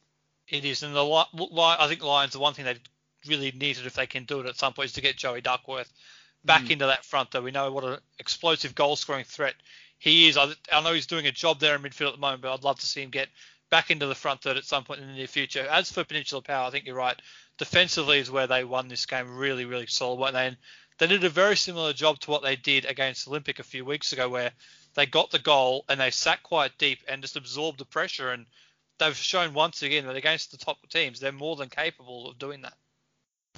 It 0.48 0.64
is, 0.64 0.82
and 0.82 0.94
the 0.94 1.04
I 1.04 1.88
think 1.88 2.02
Lions 2.02 2.32
the 2.32 2.38
one 2.38 2.54
thing 2.54 2.64
they 2.64 2.78
really 3.26 3.52
needed 3.52 3.86
if 3.86 3.94
they 3.94 4.06
can 4.06 4.24
do 4.24 4.40
it 4.40 4.46
at 4.46 4.56
some 4.56 4.72
point 4.72 4.86
is 4.86 4.92
to 4.92 5.00
get 5.00 5.16
Joey 5.16 5.40
Duckworth 5.40 5.92
back 6.44 6.62
mm. 6.62 6.70
into 6.70 6.86
that 6.86 7.04
front. 7.04 7.32
Though 7.32 7.42
we 7.42 7.50
know 7.50 7.72
what 7.72 7.84
an 7.84 7.98
explosive 8.18 8.74
goal 8.74 8.96
scoring 8.96 9.24
threat 9.24 9.54
he 9.98 10.28
is. 10.28 10.36
I, 10.36 10.52
I 10.72 10.82
know 10.82 10.92
he's 10.92 11.06
doing 11.06 11.26
a 11.26 11.32
job 11.32 11.60
there 11.60 11.74
in 11.74 11.82
midfield 11.82 12.08
at 12.08 12.14
the 12.14 12.20
moment, 12.20 12.42
but 12.42 12.52
I'd 12.52 12.64
love 12.64 12.80
to 12.80 12.86
see 12.86 13.02
him 13.02 13.10
get 13.10 13.28
back 13.70 13.90
into 13.90 14.06
the 14.06 14.14
front 14.14 14.42
third 14.42 14.56
at 14.56 14.64
some 14.64 14.84
point 14.84 15.00
in 15.00 15.08
the 15.08 15.14
near 15.14 15.26
future. 15.26 15.66
As 15.68 15.90
for 15.90 16.04
Peninsula 16.04 16.42
Power, 16.42 16.66
I 16.66 16.70
think 16.70 16.86
you're 16.86 16.94
right. 16.94 17.20
Defensively 17.58 18.18
is 18.18 18.30
where 18.30 18.46
they 18.46 18.64
won 18.64 18.88
this 18.88 19.06
game 19.06 19.36
really, 19.36 19.64
really 19.64 19.86
solid. 19.86 20.34
And 20.34 20.56
they 20.98 21.06
did 21.06 21.24
a 21.24 21.30
very 21.30 21.56
similar 21.56 21.92
job 21.92 22.20
to 22.20 22.30
what 22.30 22.42
they 22.42 22.56
did 22.56 22.84
against 22.84 23.26
Olympic 23.26 23.58
a 23.58 23.64
few 23.64 23.84
weeks 23.84 24.12
ago, 24.12 24.28
where 24.28 24.52
they 24.94 25.06
got 25.06 25.30
the 25.30 25.38
goal 25.38 25.84
and 25.88 26.00
they 26.00 26.10
sat 26.10 26.42
quite 26.42 26.78
deep 26.78 27.00
and 27.08 27.22
just 27.22 27.36
absorbed 27.36 27.78
the 27.78 27.84
pressure. 27.84 28.30
And 28.30 28.46
they've 28.98 29.16
shown 29.16 29.54
once 29.54 29.82
again 29.82 30.06
that 30.06 30.16
against 30.16 30.50
the 30.50 30.58
top 30.58 30.78
teams, 30.88 31.20
they're 31.20 31.32
more 31.32 31.56
than 31.56 31.68
capable 31.68 32.30
of 32.30 32.38
doing 32.38 32.62
that. 32.62 32.74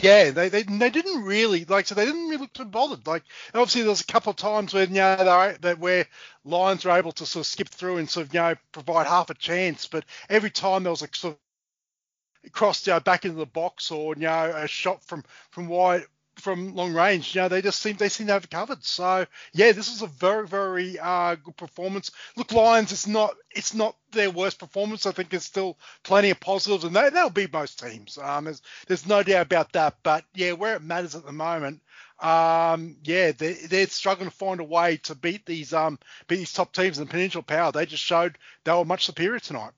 Yeah, 0.00 0.30
they, 0.30 0.48
they 0.48 0.62
they 0.64 0.90
didn't 0.90 1.24
really 1.24 1.64
like 1.64 1.86
so 1.86 1.94
they 1.94 2.04
didn't 2.06 2.24
really 2.28 2.38
look 2.38 2.52
too 2.52 2.64
bothered. 2.66 3.06
Like 3.06 3.24
obviously 3.54 3.82
there 3.82 3.90
was 3.90 4.00
a 4.02 4.06
couple 4.06 4.30
of 4.30 4.36
times 4.36 4.74
where 4.74 4.84
you 4.84 4.94
know 4.94 5.16
that 5.62 5.78
where 5.78 6.06
Lions 6.44 6.84
were 6.84 6.92
able 6.92 7.12
to 7.12 7.26
sort 7.26 7.42
of 7.42 7.46
skip 7.48 7.68
through 7.68 7.98
and 7.98 8.10
sort 8.10 8.26
of 8.26 8.34
you 8.34 8.40
know 8.40 8.54
provide 8.72 9.06
half 9.06 9.30
a 9.30 9.34
chance, 9.34 9.86
but 9.86 10.04
every 10.30 10.50
time 10.50 10.84
there 10.84 10.92
was 10.92 11.02
a 11.02 11.08
sort 11.14 11.34
of 11.34 12.52
cross 12.52 12.86
you 12.86 12.92
know, 12.92 13.00
back 13.00 13.24
into 13.24 13.36
the 13.38 13.46
box 13.46 13.90
or 13.90 14.14
you 14.14 14.22
know 14.22 14.52
a 14.56 14.68
shot 14.68 15.04
from 15.04 15.24
from 15.50 15.68
wide 15.68 16.04
from 16.40 16.74
long 16.74 16.94
range, 16.94 17.34
you 17.34 17.40
know, 17.40 17.48
they 17.48 17.62
just 17.62 17.80
seem 17.80 17.96
they 17.96 18.08
seem 18.08 18.26
to 18.28 18.32
have 18.34 18.44
it 18.44 18.50
covered. 18.50 18.84
So 18.84 19.26
yeah, 19.52 19.72
this 19.72 19.90
was 19.90 20.02
a 20.02 20.06
very 20.06 20.46
very 20.46 20.98
uh, 20.98 21.36
good 21.36 21.56
performance. 21.56 22.10
Look, 22.36 22.52
Lions, 22.52 22.92
it's 22.92 23.06
not 23.06 23.34
it's 23.50 23.74
not 23.74 23.96
their 24.12 24.30
worst 24.30 24.58
performance. 24.58 25.06
I 25.06 25.12
think 25.12 25.30
there's 25.30 25.44
still 25.44 25.78
plenty 26.02 26.30
of 26.30 26.40
positives, 26.40 26.84
and 26.84 26.94
they, 26.94 27.10
will 27.10 27.30
be 27.30 27.48
most 27.52 27.80
teams. 27.80 28.18
Um, 28.18 28.44
there's 28.44 28.62
there's 28.86 29.06
no 29.06 29.22
doubt 29.22 29.46
about 29.46 29.72
that. 29.72 29.96
But 30.02 30.24
yeah, 30.34 30.52
where 30.52 30.76
it 30.76 30.82
matters 30.82 31.14
at 31.14 31.26
the 31.26 31.32
moment, 31.32 31.82
um, 32.20 32.96
yeah, 33.04 33.32
they, 33.32 33.52
they're 33.52 33.86
struggling 33.86 34.30
to 34.30 34.36
find 34.36 34.60
a 34.60 34.64
way 34.64 34.96
to 35.04 35.14
beat 35.14 35.46
these 35.46 35.72
um 35.72 35.98
beat 36.26 36.36
these 36.36 36.52
top 36.52 36.72
teams 36.72 36.98
in 36.98 37.06
the 37.06 37.10
Peninsula 37.10 37.42
Power. 37.42 37.72
They 37.72 37.86
just 37.86 38.02
showed 38.02 38.38
they 38.64 38.72
were 38.72 38.84
much 38.84 39.06
superior 39.06 39.40
tonight. 39.40 39.72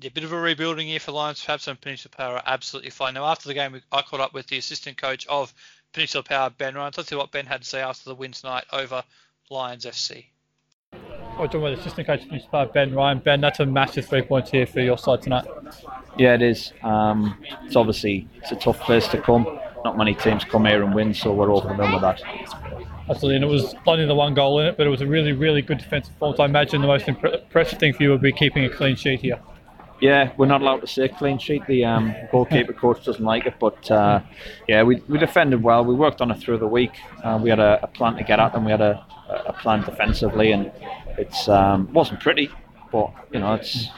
Yeah, 0.00 0.08
a 0.08 0.10
bit 0.10 0.24
of 0.24 0.32
a 0.32 0.40
rebuilding 0.40 0.88
year 0.88 1.00
for 1.00 1.12
Lions. 1.12 1.44
Perhaps 1.44 1.68
and 1.68 1.80
Peninsula 1.80 2.12
Power 2.16 2.36
are 2.36 2.42
absolutely 2.46 2.90
fine. 2.90 3.14
Now, 3.14 3.26
after 3.26 3.48
the 3.48 3.54
game, 3.54 3.80
I 3.92 4.02
caught 4.02 4.20
up 4.20 4.32
with 4.32 4.46
the 4.46 4.56
assistant 4.56 4.96
coach 4.96 5.26
of 5.26 5.52
Peninsula 5.92 6.24
Power, 6.24 6.50
Ben 6.50 6.74
Ryan. 6.74 6.92
Let's 6.96 7.10
see 7.10 7.16
what 7.16 7.30
Ben 7.30 7.46
had 7.46 7.62
to 7.62 7.68
say 7.68 7.80
after 7.80 8.04
the 8.04 8.14
win 8.14 8.32
tonight 8.32 8.64
over 8.72 9.04
Lions 9.50 9.84
FC. 9.84 10.26
We're 11.38 11.46
talking 11.46 11.60
about 11.60 11.78
assistant 11.78 12.06
coach 12.06 12.26
Peninsula 12.26 12.50
Power, 12.50 12.66
Ben 12.66 12.94
Ryan. 12.94 13.18
Ben, 13.18 13.40
that's 13.40 13.60
a 13.60 13.66
massive 13.66 14.06
three 14.06 14.22
points 14.22 14.50
here 14.50 14.66
for 14.66 14.80
your 14.80 14.96
side 14.96 15.22
tonight. 15.22 15.44
Yeah, 16.16 16.34
it 16.34 16.42
is. 16.42 16.72
Um, 16.82 17.38
it's 17.64 17.76
obviously 17.76 18.26
it's 18.36 18.52
a 18.52 18.56
tough 18.56 18.80
place 18.80 19.06
to 19.08 19.20
come. 19.20 19.58
Not 19.84 19.98
many 19.98 20.14
teams 20.14 20.44
come 20.44 20.64
here 20.64 20.82
and 20.82 20.94
win, 20.94 21.12
so 21.12 21.32
we're 21.32 21.52
over 21.52 21.68
the 21.68 21.74
moon 21.74 21.92
with 21.92 22.02
that. 22.02 22.22
Absolutely, 23.10 23.36
and 23.36 23.44
it 23.44 23.48
was 23.48 23.74
only 23.86 24.06
the 24.06 24.14
one 24.14 24.32
goal 24.32 24.60
in 24.60 24.66
it, 24.66 24.76
but 24.76 24.86
it 24.86 24.90
was 24.90 25.00
a 25.00 25.06
really, 25.06 25.32
really 25.32 25.60
good 25.60 25.78
defensive 25.78 26.14
performance. 26.14 26.40
I 26.40 26.44
imagine 26.44 26.80
the 26.80 26.86
most 26.86 27.08
impressive 27.08 27.78
thing 27.78 27.92
for 27.92 28.02
you 28.02 28.10
would 28.10 28.22
be 28.22 28.32
keeping 28.32 28.64
a 28.64 28.70
clean 28.70 28.96
sheet 28.96 29.20
here. 29.20 29.40
Yeah, 30.02 30.32
we're 30.36 30.46
not 30.46 30.62
allowed 30.62 30.80
to 30.80 30.88
say 30.88 31.06
clean 31.06 31.38
sheet. 31.38 31.64
The 31.68 31.84
um, 31.84 32.12
goalkeeper 32.32 32.72
coach 32.72 33.04
doesn't 33.04 33.24
like 33.24 33.46
it, 33.46 33.54
but 33.60 33.88
uh, 33.88 34.20
yeah, 34.66 34.82
we, 34.82 34.96
we 35.08 35.16
defended 35.16 35.62
well. 35.62 35.84
We 35.84 35.94
worked 35.94 36.20
on 36.20 36.32
it 36.32 36.40
through 36.40 36.58
the 36.58 36.66
week. 36.66 36.90
Uh, 37.22 37.38
we 37.40 37.50
had 37.50 37.60
a, 37.60 37.78
a, 37.84 37.86
plan 37.86 38.16
to 38.16 38.24
get 38.24 38.40
at 38.40 38.52
them. 38.52 38.64
We 38.64 38.72
had 38.72 38.80
a, 38.80 39.06
a 39.46 39.52
plan 39.52 39.82
defensively, 39.82 40.50
and 40.50 40.72
it's 41.18 41.48
um, 41.48 41.92
wasn't 41.92 42.18
pretty, 42.18 42.50
but 42.90 43.12
you 43.32 43.38
know 43.38 43.54
it's 43.54 43.90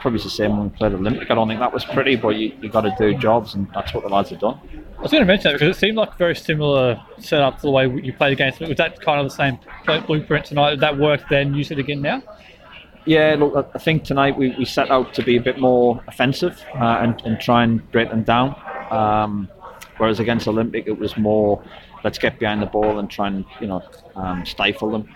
probably 0.00 0.20
the 0.20 0.30
same 0.30 0.56
when 0.56 0.68
we 0.68 0.76
played 0.76 0.94
Olympic. 0.94 1.30
I 1.30 1.36
don't 1.36 1.46
think 1.46 1.60
that 1.60 1.72
was 1.72 1.84
pretty, 1.84 2.16
but 2.16 2.30
you 2.30 2.52
you 2.60 2.68
got 2.68 2.80
to 2.80 2.92
do 2.98 3.14
jobs, 3.16 3.54
and 3.54 3.68
that's 3.72 3.94
what 3.94 4.02
the 4.02 4.10
lads 4.10 4.30
have 4.30 4.40
done. 4.40 4.58
I 4.98 5.02
was 5.02 5.12
going 5.12 5.22
to 5.22 5.26
mention 5.26 5.52
that 5.52 5.60
because 5.60 5.76
it 5.76 5.78
seemed 5.78 5.96
like 5.96 6.12
a 6.12 6.16
very 6.16 6.34
similar 6.34 7.00
setup 7.18 7.58
to 7.58 7.62
the 7.62 7.70
way 7.70 7.86
you 7.86 8.12
played 8.12 8.32
against. 8.32 8.58
Was 8.58 8.78
that 8.78 9.00
kind 9.00 9.20
of 9.20 9.30
the 9.30 9.36
same 9.36 9.60
blueprint 10.08 10.46
tonight? 10.46 10.80
That 10.80 10.98
work 10.98 11.20
then? 11.30 11.54
Use 11.54 11.70
it 11.70 11.78
again 11.78 12.02
now? 12.02 12.20
Yeah, 13.04 13.36
look, 13.38 13.70
I 13.74 13.78
think 13.78 14.04
tonight 14.04 14.36
we, 14.36 14.54
we 14.56 14.64
set 14.64 14.90
out 14.90 15.12
to 15.14 15.22
be 15.22 15.36
a 15.36 15.40
bit 15.40 15.58
more 15.58 16.02
offensive 16.06 16.62
uh, 16.74 16.98
and, 17.00 17.20
and 17.24 17.40
try 17.40 17.64
and 17.64 17.90
break 17.90 18.10
them 18.10 18.22
down. 18.22 18.54
Um, 18.90 19.48
whereas 19.96 20.20
against 20.20 20.46
Olympic, 20.46 20.86
it 20.86 20.98
was 20.98 21.16
more 21.16 21.62
let's 22.04 22.18
get 22.18 22.38
behind 22.38 22.62
the 22.62 22.66
ball 22.66 22.98
and 22.98 23.08
try 23.08 23.28
and 23.28 23.44
you 23.60 23.66
know 23.66 23.82
um, 24.16 24.44
stifle 24.44 24.90
them. 24.90 25.08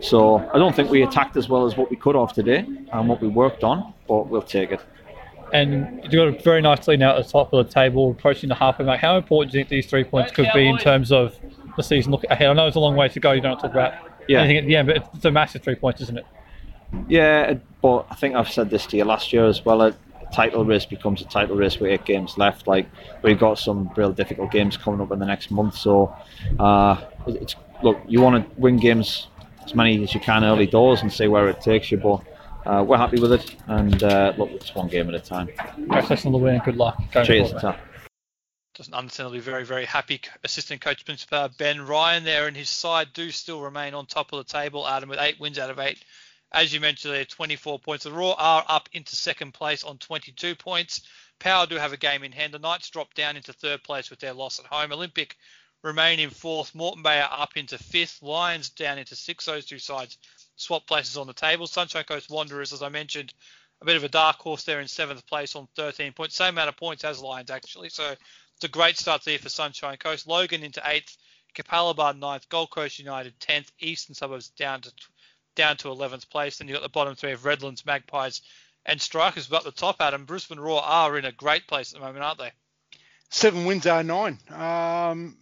So 0.00 0.38
I 0.52 0.58
don't 0.58 0.74
think 0.74 0.90
we 0.90 1.02
attacked 1.02 1.36
as 1.36 1.48
well 1.48 1.66
as 1.66 1.76
what 1.76 1.90
we 1.90 1.96
could 1.96 2.14
have 2.14 2.32
today 2.32 2.66
and 2.92 3.08
what 3.08 3.20
we 3.20 3.28
worked 3.28 3.64
on, 3.64 3.94
but 4.06 4.28
we'll 4.28 4.42
take 4.42 4.70
it. 4.70 4.80
And 5.52 6.02
you 6.04 6.10
got 6.10 6.28
a 6.28 6.42
very 6.42 6.60
nice 6.60 6.86
lead 6.88 6.98
now 6.98 7.16
at 7.16 7.24
the 7.24 7.30
top 7.30 7.52
of 7.52 7.66
the 7.66 7.72
table, 7.72 8.10
approaching 8.10 8.48
the 8.48 8.54
halfway 8.56 8.84
mark. 8.84 9.00
How 9.00 9.16
important 9.16 9.52
do 9.52 9.58
you 9.58 9.64
think 9.64 9.70
these 9.70 9.86
three 9.86 10.02
points 10.02 10.32
could 10.32 10.48
be 10.52 10.66
in 10.66 10.78
terms 10.78 11.12
of 11.12 11.38
the 11.76 11.82
season 11.82 12.10
look 12.10 12.24
ahead? 12.24 12.48
I 12.48 12.52
know 12.54 12.66
it's 12.66 12.76
a 12.76 12.80
long 12.80 12.96
way 12.96 13.08
to 13.08 13.20
go. 13.20 13.32
You 13.32 13.40
don't 13.40 13.58
talk 13.58 13.70
about 13.70 13.94
yeah. 14.26 14.40
anything 14.40 14.58
at 14.58 14.66
the 14.66 14.76
end, 14.76 14.88
but 14.88 15.08
it's 15.14 15.24
a 15.24 15.30
massive 15.30 15.62
three 15.62 15.76
points, 15.76 16.00
isn't 16.00 16.18
it? 16.18 16.26
Yeah, 17.08 17.54
but 17.82 18.06
I 18.10 18.14
think 18.14 18.34
I've 18.34 18.50
said 18.50 18.70
this 18.70 18.86
to 18.86 18.96
you 18.96 19.04
last 19.04 19.32
year 19.32 19.46
as 19.46 19.64
well. 19.64 19.82
A 19.82 19.94
title 20.32 20.64
race 20.64 20.84
becomes 20.84 21.22
a 21.22 21.24
title 21.26 21.56
race 21.56 21.78
with 21.78 21.90
eight 21.90 22.04
games 22.04 22.36
left. 22.36 22.66
Like 22.66 22.88
we've 23.22 23.38
got 23.38 23.58
some 23.58 23.90
real 23.96 24.12
difficult 24.12 24.50
games 24.50 24.76
coming 24.76 25.00
up 25.00 25.12
in 25.12 25.18
the 25.18 25.26
next 25.26 25.50
month. 25.50 25.76
So 25.76 26.14
uh, 26.58 27.00
it's 27.26 27.56
look, 27.82 27.98
you 28.06 28.20
want 28.20 28.44
to 28.44 28.60
win 28.60 28.78
games 28.78 29.28
as 29.64 29.74
many 29.74 30.02
as 30.02 30.14
you 30.14 30.20
can 30.20 30.44
early 30.44 30.66
doors 30.66 31.02
and 31.02 31.12
see 31.12 31.28
where 31.28 31.48
it 31.48 31.60
takes 31.60 31.90
you. 31.90 31.98
But 31.98 32.22
uh, 32.66 32.82
we're 32.82 32.96
happy 32.96 33.20
with 33.20 33.32
it, 33.32 33.56
and 33.66 34.02
uh, 34.02 34.32
look, 34.38 34.50
it's 34.50 34.74
one 34.74 34.88
game 34.88 35.08
at 35.08 35.14
a 35.14 35.20
time. 35.20 35.48
Congratulations 35.74 36.26
on 36.26 36.32
the 36.32 36.38
win. 36.38 36.60
Good 36.64 36.76
luck. 36.76 37.00
Cheers. 37.24 37.52
Doesn't 38.74 38.94
understandably 38.94 39.38
be 39.38 39.44
very 39.44 39.64
very 39.64 39.84
happy 39.84 40.20
assistant 40.42 40.80
coach 40.80 41.04
principal 41.04 41.48
Ben 41.58 41.86
Ryan 41.86 42.24
there 42.24 42.48
and 42.48 42.56
his 42.56 42.68
side 42.68 43.12
do 43.14 43.30
still 43.30 43.60
remain 43.60 43.94
on 43.94 44.04
top 44.04 44.32
of 44.32 44.44
the 44.44 44.52
table. 44.52 44.88
Adam 44.88 45.08
with 45.08 45.20
eight 45.20 45.38
wins 45.38 45.60
out 45.60 45.70
of 45.70 45.78
eight 45.78 46.02
as 46.54 46.72
you 46.72 46.80
mentioned, 46.80 47.12
they're 47.12 47.24
24 47.24 47.80
points. 47.80 48.04
The 48.04 48.12
Raw 48.12 48.34
are 48.38 48.64
up 48.68 48.88
into 48.92 49.16
second 49.16 49.52
place 49.52 49.82
on 49.82 49.98
22 49.98 50.54
points. 50.54 51.02
Power 51.40 51.66
do 51.66 51.74
have 51.76 51.92
a 51.92 51.96
game 51.96 52.22
in 52.22 52.32
hand. 52.32 52.54
The 52.54 52.58
Knights 52.58 52.90
drop 52.90 53.12
down 53.14 53.36
into 53.36 53.52
third 53.52 53.82
place 53.82 54.08
with 54.08 54.20
their 54.20 54.32
loss 54.32 54.60
at 54.60 54.66
home. 54.66 54.92
Olympic 54.92 55.36
remain 55.82 56.20
in 56.20 56.30
fourth. 56.30 56.74
Moreton 56.74 57.02
Bay 57.02 57.20
are 57.20 57.40
up 57.40 57.56
into 57.56 57.76
fifth. 57.76 58.22
Lions 58.22 58.70
down 58.70 58.98
into 58.98 59.16
sixth. 59.16 59.46
Those 59.46 59.66
two 59.66 59.80
sides 59.80 60.16
swap 60.56 60.86
places 60.86 61.16
on 61.16 61.26
the 61.26 61.32
table. 61.32 61.66
Sunshine 61.66 62.04
Coast 62.04 62.30
Wanderers, 62.30 62.72
as 62.72 62.82
I 62.82 62.88
mentioned, 62.88 63.34
a 63.82 63.84
bit 63.84 63.96
of 63.96 64.04
a 64.04 64.08
dark 64.08 64.38
horse 64.38 64.62
there 64.62 64.80
in 64.80 64.86
seventh 64.86 65.26
place 65.26 65.56
on 65.56 65.68
13 65.74 66.12
points. 66.12 66.36
Same 66.36 66.54
amount 66.54 66.68
of 66.68 66.76
points 66.76 67.04
as 67.04 67.20
Lions, 67.20 67.50
actually. 67.50 67.90
So 67.90 68.14
it's 68.54 68.64
a 68.64 68.68
great 68.68 68.96
start 68.96 69.24
there 69.24 69.38
for 69.38 69.48
Sunshine 69.48 69.96
Coast. 69.96 70.26
Logan 70.26 70.62
into 70.62 70.82
eighth. 70.86 71.16
Capalaba 71.54 72.16
ninth. 72.16 72.48
Gold 72.48 72.70
Coast 72.70 72.98
United 72.98 73.38
10th. 73.40 73.70
Eastern 73.80 74.14
Suburbs 74.14 74.48
down 74.50 74.80
to 74.82 74.92
down 75.54 75.76
to 75.78 75.88
11th 75.88 76.28
place. 76.28 76.58
Then 76.58 76.68
you've 76.68 76.76
got 76.76 76.82
the 76.82 76.88
bottom 76.88 77.14
three 77.14 77.32
of 77.32 77.44
Redlands, 77.44 77.86
Magpies, 77.86 78.42
and 78.86 79.00
Strikers. 79.00 79.46
But 79.46 79.64
the 79.64 79.72
top, 79.72 79.96
Adam, 80.00 80.24
Brisbane 80.24 80.60
Roar 80.60 80.82
are 80.82 81.16
in 81.18 81.24
a 81.24 81.32
great 81.32 81.66
place 81.66 81.92
at 81.92 82.00
the 82.00 82.06
moment, 82.06 82.24
aren't 82.24 82.38
they? 82.38 82.52
Seven 83.30 83.64
wins 83.64 83.86
out 83.86 84.00
of 84.00 84.06
nine. 84.06 84.38
Um, 84.50 85.36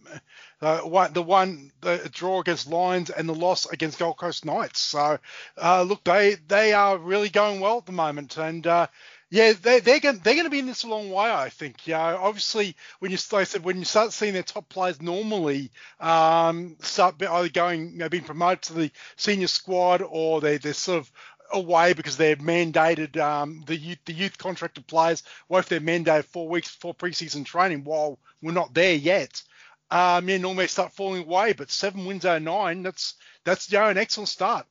uh, 0.61 0.79
one, 0.79 1.13
the 1.13 1.21
one 1.21 1.71
the 1.81 2.09
draw 2.11 2.39
against 2.39 2.67
Lions 2.67 3.09
and 3.09 3.29
the 3.29 3.35
loss 3.35 3.65
against 3.67 3.99
Gold 3.99 4.17
Coast 4.17 4.45
Knights. 4.45 4.79
So, 4.79 5.19
uh, 5.61 5.83
look, 5.83 6.03
they 6.03 6.35
they 6.47 6.73
are 6.73 6.97
really 6.97 7.29
going 7.29 7.59
well 7.59 7.77
at 7.77 7.85
the 7.85 7.91
moment, 7.91 8.37
and 8.37 8.65
uh, 8.65 8.87
yeah, 9.33 9.53
they, 9.59 9.79
they're 9.79 9.99
going 9.99 10.19
they're 10.19 10.35
going 10.35 10.45
to 10.45 10.51
be 10.51 10.59
in 10.59 10.67
this 10.67 10.83
a 10.83 10.87
long 10.87 11.09
way, 11.09 11.27
I 11.27 11.49
think. 11.49 11.87
Yeah, 11.87 12.17
obviously, 12.17 12.75
when 12.99 13.09
you 13.09 13.17
like 13.31 13.41
I 13.41 13.43
said 13.45 13.63
when 13.63 13.79
you 13.79 13.83
start 13.83 14.13
seeing 14.13 14.33
their 14.33 14.43
top 14.43 14.69
players 14.69 15.01
normally 15.01 15.71
um, 15.99 16.75
start 16.81 17.15
either 17.19 17.49
going, 17.49 17.93
you 17.93 17.97
know, 17.97 18.09
being 18.09 18.25
promoted 18.25 18.61
to 18.65 18.73
the 18.73 18.91
senior 19.15 19.47
squad 19.47 20.03
or 20.07 20.39
they 20.39 20.57
they're 20.57 20.73
sort 20.73 20.99
of 20.99 21.11
away 21.51 21.93
because 21.93 22.15
they're 22.15 22.35
mandated 22.35 23.17
um, 23.17 23.63
the 23.65 23.75
youth 23.75 23.97
the 24.05 24.13
youth 24.13 24.37
contracted 24.37 24.85
players. 24.85 25.23
What 25.47 25.57
if 25.57 25.69
they're 25.69 25.79
mandated 25.79 26.25
four 26.25 26.47
weeks 26.47 26.75
before 26.75 26.93
preseason 26.93 27.43
training? 27.43 27.85
While 27.85 28.19
we're 28.43 28.51
not 28.51 28.75
there 28.75 28.93
yet, 28.93 29.41
um, 29.89 30.29
yeah, 30.29 30.37
normally 30.37 30.67
start 30.67 30.93
falling 30.93 31.23
away. 31.23 31.53
But 31.53 31.71
seven 31.71 32.05
wins 32.05 32.23
out 32.23 32.37
of 32.37 32.43
nine, 32.43 32.83
that's 32.83 33.15
that's 33.45 33.71
know, 33.71 33.89
an 33.89 33.97
excellent 33.97 34.29
start. 34.29 34.67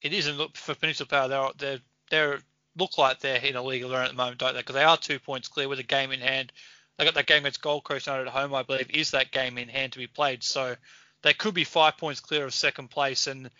It 0.00 0.12
is, 0.12 0.26
and 0.26 0.38
look 0.38 0.56
for 0.56 0.74
Peninsula 0.74 1.06
Power, 1.06 1.28
they're 1.28 1.50
they're 1.56 1.80
they're 2.10 2.40
look 2.76 2.98
like 2.98 3.20
they're 3.20 3.36
in 3.36 3.56
a 3.56 3.62
league 3.62 3.84
of 3.84 3.90
their 3.90 3.98
own 3.98 4.06
at 4.06 4.10
the 4.10 4.16
moment, 4.16 4.38
don't 4.38 4.54
they? 4.54 4.60
Because 4.60 4.74
they 4.74 4.84
are 4.84 4.96
two 4.96 5.18
points 5.18 5.48
clear 5.48 5.68
with 5.68 5.78
a 5.78 5.84
game 5.84 6.12
in 6.12 6.20
hand. 6.20 6.52
They 6.96 7.04
got 7.04 7.14
that 7.14 7.26
game 7.26 7.38
against 7.38 7.62
Gold 7.62 7.84
Coast 7.84 8.06
United 8.06 8.28
at 8.28 8.32
home, 8.32 8.54
I 8.54 8.62
believe, 8.62 8.90
is 8.90 9.10
that 9.10 9.32
game 9.32 9.58
in 9.58 9.68
hand 9.68 9.92
to 9.92 9.98
be 9.98 10.06
played. 10.06 10.42
So 10.42 10.76
they 11.22 11.32
could 11.32 11.54
be 11.54 11.64
five 11.64 11.96
points 11.96 12.20
clear 12.20 12.44
of 12.44 12.54
second 12.54 12.88
place, 12.88 13.26
and 13.26 13.50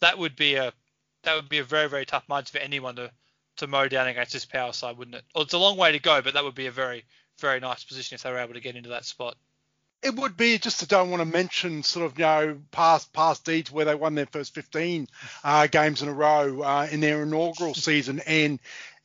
that 0.00 0.18
would 0.18 0.36
be 0.36 0.54
a 0.54 0.72
that 1.22 1.34
would 1.34 1.48
be 1.48 1.58
a 1.58 1.64
very 1.64 1.88
very 1.88 2.06
tough 2.06 2.28
margin 2.28 2.52
for 2.52 2.64
anyone 2.64 2.96
to 2.96 3.10
to 3.56 3.66
mow 3.66 3.88
down 3.88 4.06
against 4.06 4.32
this 4.32 4.44
power 4.44 4.72
side, 4.72 4.96
wouldn't 4.96 5.16
it? 5.16 5.24
Well, 5.34 5.44
it's 5.44 5.54
a 5.54 5.58
long 5.58 5.76
way 5.76 5.92
to 5.92 5.98
go, 5.98 6.22
but 6.22 6.34
that 6.34 6.44
would 6.44 6.54
be 6.54 6.66
a 6.66 6.72
very 6.72 7.04
very 7.38 7.60
nice 7.60 7.84
position 7.84 8.14
if 8.14 8.22
they 8.22 8.30
were 8.30 8.38
able 8.38 8.54
to 8.54 8.60
get 8.60 8.76
into 8.76 8.90
that 8.90 9.04
spot 9.04 9.36
it 10.06 10.14
would 10.14 10.36
be 10.36 10.56
just 10.56 10.82
I 10.82 10.86
don't 10.86 11.10
want 11.10 11.20
to 11.20 11.26
mention 11.26 11.82
sort 11.82 12.06
of 12.06 12.18
you 12.18 12.24
know 12.24 12.58
past 12.70 13.12
past 13.12 13.44
deeds 13.44 13.72
where 13.72 13.84
they 13.84 13.94
won 13.94 14.14
their 14.14 14.26
first 14.26 14.54
15 14.54 15.08
uh, 15.42 15.66
games 15.66 16.00
in 16.00 16.08
a 16.08 16.12
row 16.12 16.62
uh, 16.62 16.86
in 16.90 17.00
their 17.00 17.22
inaugural 17.24 17.74
season 17.88 18.20
and 18.20 18.60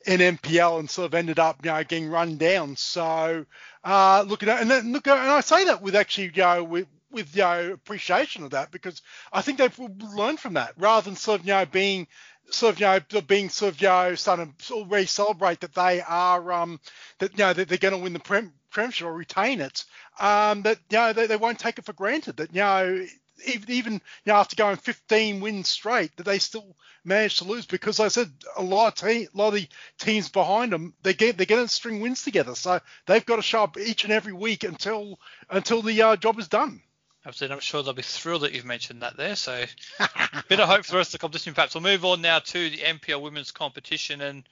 in 0.06 0.20
NPL 0.20 0.78
and 0.80 0.88
sort 0.88 1.06
of 1.06 1.14
ended 1.14 1.38
up 1.38 1.64
you 1.64 1.70
know 1.70 1.82
getting 1.82 2.08
run 2.08 2.36
down. 2.36 2.76
So 2.76 3.44
uh, 3.84 4.24
look 4.26 4.42
at 4.42 4.46
that, 4.46 4.62
and 4.62 4.70
then, 4.70 4.92
look 4.92 5.06
and 5.08 5.18
I 5.18 5.40
say 5.40 5.64
that 5.64 5.82
with 5.82 5.96
actually 5.96 6.30
you 6.34 6.42
know 6.42 6.64
with 6.64 6.86
with 7.10 7.34
you 7.34 7.42
know 7.42 7.72
appreciation 7.72 8.44
of 8.44 8.50
that 8.50 8.70
because 8.70 9.02
I 9.32 9.42
think 9.42 9.58
they've 9.58 9.78
learned 10.14 10.40
from 10.40 10.54
that 10.54 10.74
rather 10.78 11.04
than 11.04 11.16
sort 11.16 11.40
of 11.40 11.46
you 11.46 11.52
know 11.52 11.66
being 11.66 12.06
sort 12.50 12.74
of 12.74 12.80
you 12.80 12.86
know 12.86 13.20
being 13.22 13.48
sort 13.48 13.74
of 13.74 13.80
you 13.80 13.88
know 13.88 14.14
starting 14.14 14.54
to 14.66 14.74
already 14.74 15.06
celebrate 15.06 15.60
that 15.60 15.74
they 15.74 16.00
are 16.00 16.52
um 16.52 16.80
that 17.18 17.32
you 17.32 17.38
know 17.38 17.52
that 17.52 17.68
they're 17.68 17.78
going 17.78 17.94
to 17.94 18.00
win 18.00 18.12
the 18.12 18.20
prem, 18.20 18.52
premiership 18.72 19.06
or 19.06 19.12
retain 19.12 19.60
it 19.60 19.84
um 20.18 20.62
that 20.62 20.78
you 20.90 20.98
know 20.98 21.12
they, 21.12 21.26
they 21.26 21.36
won't 21.36 21.58
take 21.58 21.78
it 21.78 21.84
for 21.84 21.92
granted 21.92 22.36
that 22.36 22.52
you 22.52 22.60
know 22.60 23.06
even, 23.46 23.94
you 23.94 24.00
know, 24.26 24.34
after 24.34 24.56
going 24.56 24.76
15 24.76 25.40
wins 25.40 25.68
straight, 25.68 26.16
that 26.16 26.24
they 26.24 26.38
still 26.38 26.76
managed 27.04 27.38
to 27.38 27.44
lose 27.44 27.66
because 27.66 28.00
I 28.00 28.08
said 28.08 28.30
a 28.56 28.62
lot 28.62 28.88
of 28.88 29.08
team, 29.08 29.28
a 29.34 29.38
lot 29.38 29.48
of 29.48 29.54
the 29.54 29.68
teams 29.98 30.28
behind 30.28 30.72
them, 30.72 30.94
they 31.02 31.14
get 31.14 31.36
they're 31.36 31.46
getting 31.46 31.66
string 31.68 32.00
wins 32.00 32.22
together, 32.22 32.54
so 32.54 32.80
they've 33.06 33.24
got 33.24 33.36
to 33.36 33.42
show 33.42 33.64
up 33.64 33.78
each 33.78 34.04
and 34.04 34.12
every 34.12 34.32
week 34.32 34.64
until 34.64 35.18
until 35.50 35.82
the 35.82 36.00
uh, 36.02 36.16
job 36.16 36.38
is 36.38 36.48
done. 36.48 36.82
Absolutely, 37.24 37.54
I'm 37.54 37.60
sure 37.60 37.82
they'll 37.82 37.92
be 37.92 38.02
thrilled 38.02 38.42
that 38.42 38.52
you've 38.52 38.64
mentioned 38.64 39.02
that 39.02 39.16
there. 39.16 39.36
So, 39.36 39.64
a 40.00 40.44
bit 40.48 40.60
of 40.60 40.68
hope 40.68 40.84
for 40.84 40.92
the 40.92 40.98
rest 40.98 41.10
of 41.10 41.12
the 41.12 41.18
competition. 41.18 41.54
Perhaps 41.54 41.74
we'll 41.74 41.82
move 41.82 42.04
on 42.04 42.20
now 42.20 42.40
to 42.40 42.70
the 42.70 42.78
NPL 42.78 43.22
women's 43.22 43.52
competition, 43.52 44.20
and 44.20 44.44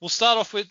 we'll 0.00 0.10
start 0.10 0.38
off 0.38 0.52
with 0.52 0.68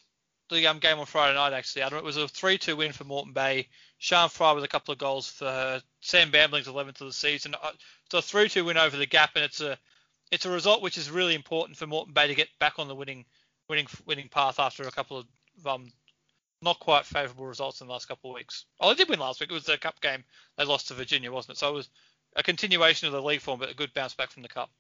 the 0.50 0.68
um, 0.68 0.80
game 0.80 1.00
on 1.00 1.06
Friday 1.06 1.36
night. 1.36 1.54
Actually, 1.54 1.84
Adam, 1.84 2.00
it 2.00 2.04
was 2.04 2.18
a 2.18 2.22
3-2 2.22 2.78
win 2.78 2.92
for 2.92 3.04
Moreton 3.04 3.34
Bay. 3.34 3.68
Sean 3.98 4.30
Fry 4.30 4.52
with 4.52 4.64
a 4.64 4.70
couple 4.70 4.92
of 4.92 4.98
goals 4.98 5.30
for. 5.30 5.82
Sam 6.02 6.32
Bambling's 6.32 6.68
11th 6.68 7.02
of 7.02 7.08
the 7.08 7.14
season. 7.14 7.56
Uh, 7.56 7.72
it's 8.06 8.14
a 8.14 8.36
3-2 8.36 8.66
win 8.66 8.78
over 8.78 8.98
the 8.98 9.06
Gap, 9.06 9.32
and 9.36 9.46
it's 9.46 9.62
a 9.62 9.78
it's 10.32 10.46
a 10.46 10.52
result 10.52 10.82
which 10.82 10.98
is 10.98 11.12
really 11.12 11.36
important 11.36 11.78
for 11.78 11.88
Moreton 11.88 12.14
Bay 12.14 12.28
to 12.28 12.36
get 12.36 12.50
back 12.60 12.80
on 12.80 12.88
the 12.88 12.96
winning 12.96 13.26
winning 13.70 13.88
winning 14.06 14.30
path 14.30 14.60
after 14.60 14.84
a 14.84 14.92
couple 14.92 15.18
of 15.18 15.26
um, 15.66 15.92
not 16.62 16.80
quite 16.80 17.06
favourable 17.06 17.46
results 17.46 17.82
in 17.82 17.88
the 17.88 17.94
last 17.94 18.08
couple 18.08 18.32
of 18.32 18.36
weeks. 18.36 18.66
Oh, 18.80 18.90
they 18.90 18.96
did 18.96 19.10
win 19.10 19.20
last 19.20 19.40
week. 19.40 19.52
It 19.52 19.54
was 19.54 19.66
the 19.66 19.78
cup 19.78 20.02
game 20.02 20.24
they 20.58 20.66
lost 20.66 20.88
to 20.88 20.94
Virginia, 20.94 21.32
wasn't 21.32 21.58
it? 21.58 21.60
So 21.60 21.70
it 21.70 21.74
was 21.74 21.90
a 22.36 22.44
continuation 22.44 23.08
of 23.08 23.14
the 23.14 23.22
league 23.22 23.42
form, 23.42 23.60
but 23.60 23.70
a 23.70 23.76
good 23.76 23.94
bounce 23.94 24.16
back 24.16 24.32
from 24.32 24.44
the 24.44 24.50
cup. 24.50 24.72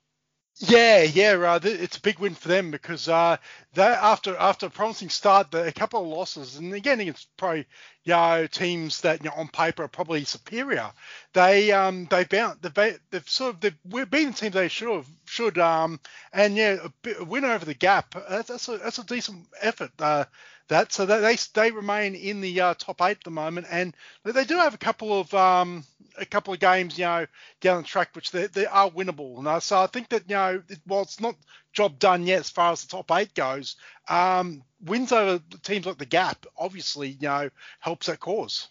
Yeah, 0.59 1.01
yeah, 1.01 1.31
uh, 1.31 1.59
it's 1.63 1.97
a 1.97 2.01
big 2.01 2.19
win 2.19 2.35
for 2.35 2.47
them 2.47 2.69
because 2.69 3.09
uh, 3.09 3.37
they 3.73 3.81
after 3.83 4.37
after 4.37 4.67
a 4.67 4.69
promising 4.69 5.09
start, 5.09 5.53
a 5.55 5.71
couple 5.71 6.01
of 6.01 6.07
losses, 6.07 6.57
and 6.57 6.73
again 6.73 6.99
against 6.99 7.27
probably 7.37 7.65
you 8.03 8.13
know, 8.13 8.45
teams 8.47 9.01
that 9.01 9.23
you 9.23 9.29
know, 9.31 9.35
on 9.35 9.47
paper 9.47 9.83
are 9.83 9.87
probably 9.87 10.23
superior. 10.25 10.91
They 11.33 11.71
um 11.71 12.05
they 12.05 12.23
bound 12.25 12.59
they've, 12.61 12.99
they've 13.09 13.27
sort 13.29 13.55
of 13.55 13.61
they've 13.61 14.09
been 14.11 14.33
teams 14.33 14.53
they 14.53 14.67
should 14.67 14.93
have 14.93 15.07
should 15.25 15.57
um 15.57 15.99
and 16.31 16.55
yeah 16.55 16.77
a, 16.83 16.89
bit, 17.01 17.19
a 17.19 17.23
win 17.23 17.45
over 17.45 17.65
the 17.65 17.73
gap 17.73 18.13
that's, 18.29 18.49
that's 18.49 18.69
a 18.69 18.77
that's 18.77 18.99
a 18.99 19.05
decent 19.05 19.47
effort. 19.59 19.91
Uh, 19.97 20.25
that. 20.67 20.91
So 20.91 21.05
they 21.05 21.37
they 21.53 21.71
remain 21.71 22.15
in 22.15 22.41
the 22.41 22.61
uh, 22.61 22.73
top 22.75 23.01
eight 23.01 23.17
at 23.17 23.23
the 23.23 23.31
moment, 23.31 23.67
and 23.69 23.95
they 24.23 24.45
do 24.45 24.57
have 24.57 24.73
a 24.73 24.77
couple 24.77 25.19
of 25.19 25.33
um, 25.33 25.83
a 26.17 26.25
couple 26.25 26.53
of 26.53 26.59
games, 26.59 26.97
you 26.97 27.05
know, 27.05 27.25
down 27.61 27.81
the 27.81 27.87
track 27.87 28.09
which 28.13 28.31
they, 28.31 28.47
they 28.47 28.65
are 28.65 28.89
winnable. 28.89 29.41
Know? 29.41 29.59
So 29.59 29.79
I 29.79 29.87
think 29.87 30.09
that 30.09 30.29
you 30.29 30.35
know, 30.35 30.63
while 30.85 31.03
it's 31.03 31.19
not 31.19 31.35
job 31.71 31.99
done 31.99 32.25
yet 32.25 32.41
as 32.41 32.49
far 32.49 32.71
as 32.71 32.83
the 32.83 32.89
top 32.89 33.11
eight 33.11 33.33
goes, 33.33 33.75
um, 34.07 34.63
wins 34.83 35.11
over 35.11 35.41
teams 35.63 35.85
like 35.85 35.97
the 35.97 36.05
Gap 36.05 36.45
obviously 36.57 37.09
you 37.09 37.27
know 37.27 37.49
helps 37.79 38.07
that 38.07 38.19
cause. 38.19 38.67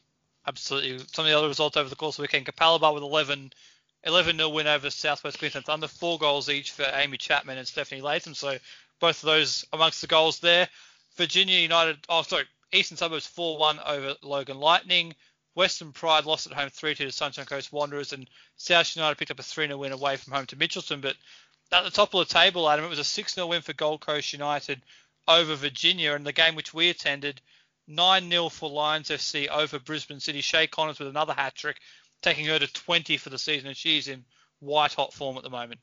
Absolutely. 0.47 0.99
Some 1.13 1.25
of 1.25 1.31
the 1.31 1.39
other 1.39 1.49
results 1.49 1.77
over 1.77 1.89
the 1.89 1.97
course 1.97 2.15
of 2.15 2.17
the 2.19 2.23
weekend: 2.23 2.47
Capalaba 2.47 2.93
with 2.95 3.03
11. 3.03 3.53
11 4.05 4.37
0 4.37 4.49
win 4.49 4.67
over 4.67 4.91
Southwest 4.91 5.39
Queensland 5.39 5.65
Thunder, 5.65 5.87
four 5.87 6.19
goals 6.19 6.49
each 6.49 6.73
for 6.73 6.85
Amy 6.95 7.17
Chapman 7.19 7.57
and 7.57 7.69
Stephanie 7.69 8.01
Latham. 8.01 8.35
So 8.35 8.59
both 8.99 9.23
of 9.23 9.27
those 9.27 9.65
amongst 9.73 10.01
the 10.01 10.09
goals 10.09 10.41
there. 10.41 10.69
Virginia 11.17 11.59
United, 11.59 11.99
oh 12.09 12.23
sorry, 12.23 12.45
Eastern 12.73 12.97
Suburbs 12.97 13.31
4-1 13.37 13.87
over 13.87 14.15
Logan 14.23 14.59
Lightning. 14.59 15.15
Western 15.55 15.93
Pride 15.93 16.25
lost 16.25 16.47
at 16.47 16.55
home 16.55 16.71
3-2 16.71 16.97
to 16.97 17.13
Sunshine 17.13 17.45
Coast 17.45 17.73
Wanderers, 17.73 18.15
and 18.15 18.29
South 18.57 18.97
United 18.97 19.19
picked 19.19 19.31
up 19.31 19.39
a 19.39 19.43
3-0 19.43 19.79
win 19.79 19.93
away 19.93 20.17
from 20.17 20.33
home 20.33 20.47
to 20.47 20.57
Mitchelton. 20.57 21.03
But 21.03 21.17
at 21.71 21.85
the 21.85 21.91
top 21.91 22.15
of 22.15 22.27
the 22.27 22.33
table, 22.33 22.69
Adam, 22.69 22.87
it 22.87 22.89
was 22.89 22.99
a 22.99 23.03
6-0 23.03 23.49
win 23.49 23.61
for 23.61 23.75
Gold 23.75 24.01
Coast 24.01 24.33
United 24.33 24.81
over 25.29 25.55
Virginia, 25.55 26.15
and 26.15 26.27
the 26.27 26.33
game 26.33 26.55
which 26.55 26.73
we 26.73 26.89
attended, 26.89 27.41
9-0 27.91 28.51
for 28.51 28.71
Lions 28.71 29.11
FC 29.11 29.49
over 29.49 29.79
Brisbane 29.79 30.21
City. 30.21 30.41
Shay 30.41 30.67
Connors 30.67 30.99
with 30.99 31.09
another 31.09 31.35
hat 31.35 31.55
trick, 31.55 31.77
taking 32.23 32.47
her 32.47 32.59
to 32.59 32.73
20 32.73 33.19
for 33.19 33.29
the 33.29 33.39
season, 33.39 33.69
and 33.69 33.77
she's 33.77 34.09
in 34.09 34.25
white 34.61 34.95
hot 34.95 35.13
form 35.13 35.37
at 35.37 35.43
the 35.43 35.51
moment. 35.51 35.81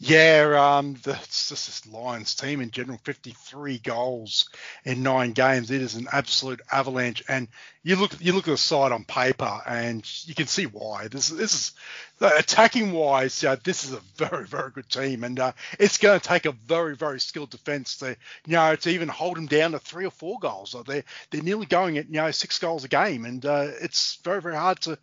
Yeah, 0.00 0.76
um, 0.78 0.94
the, 1.04 1.12
it's 1.12 1.48
just 1.48 1.66
this 1.68 1.86
Lions 1.86 2.34
team 2.34 2.60
in 2.60 2.70
general, 2.72 2.98
53 3.04 3.78
goals 3.78 4.48
in 4.84 5.02
nine 5.04 5.32
games. 5.32 5.70
It 5.70 5.80
is 5.82 5.94
an 5.94 6.08
absolute 6.12 6.60
avalanche. 6.72 7.22
And 7.28 7.48
you 7.84 7.96
look, 7.96 8.12
you 8.20 8.32
look 8.32 8.48
at 8.48 8.50
the 8.50 8.56
side 8.58 8.92
on 8.92 9.04
paper, 9.04 9.60
and 9.66 10.04
you 10.26 10.34
can 10.34 10.48
see 10.48 10.66
why. 10.66 11.08
This, 11.08 11.28
this 11.28 11.54
is 11.54 11.72
attacking 12.20 12.92
wise. 12.92 13.40
Yeah, 13.42 13.54
this 13.62 13.84
is 13.84 13.92
a 13.92 14.00
very, 14.16 14.46
very 14.46 14.70
good 14.72 14.88
team, 14.90 15.24
and 15.24 15.38
uh, 15.38 15.52
it's 15.78 15.98
going 15.98 16.18
to 16.18 16.28
take 16.28 16.46
a 16.46 16.52
very, 16.52 16.96
very 16.96 17.20
skilled 17.20 17.50
defence 17.50 17.96
to, 17.98 18.10
you 18.46 18.52
know, 18.54 18.74
to 18.76 18.90
even 18.90 19.08
hold 19.08 19.36
them 19.36 19.46
down 19.46 19.72
to 19.72 19.78
three 19.78 20.06
or 20.06 20.10
four 20.10 20.38
goals. 20.40 20.74
Like 20.74 20.86
They're 20.86 21.04
they're 21.30 21.42
nearly 21.42 21.66
going 21.66 21.98
at 21.98 22.06
you 22.08 22.14
know 22.16 22.30
six 22.32 22.58
goals 22.58 22.84
a 22.84 22.88
game, 22.88 23.24
and 23.24 23.44
uh, 23.46 23.68
it's 23.80 24.16
very, 24.24 24.42
very 24.42 24.56
hard 24.56 24.80
to 24.82 24.98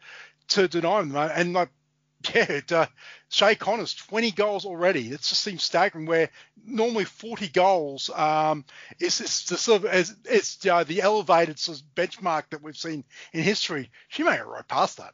to 0.49 0.67
deny 0.67 1.01
them. 1.01 1.15
And 1.15 1.53
like 1.53 1.69
yeah, 2.33 2.51
it, 2.51 2.71
uh, 2.71 2.87
Shay 3.29 3.55
Connors, 3.55 3.93
20 3.93 4.31
goals 4.31 4.65
already. 4.65 5.07
It 5.07 5.21
just 5.21 5.41
seems 5.41 5.63
staggering. 5.63 6.05
Where 6.05 6.29
normally 6.65 7.05
40 7.05 7.47
goals 7.49 8.09
um, 8.13 8.65
is, 8.99 9.17
the 9.17 9.57
sort 9.57 9.83
of 9.83 9.89
as 9.89 10.15
it's 10.25 10.65
uh, 10.65 10.83
the 10.83 11.01
elevated 11.01 11.59
sort 11.59 11.79
of 11.79 11.83
benchmark 11.95 12.49
that 12.49 12.61
we've 12.61 12.77
seen 12.77 13.03
in 13.33 13.43
history. 13.43 13.89
She 14.09 14.23
may 14.23 14.35
get 14.35 14.47
right 14.47 14.67
past 14.67 14.97
that. 14.97 15.13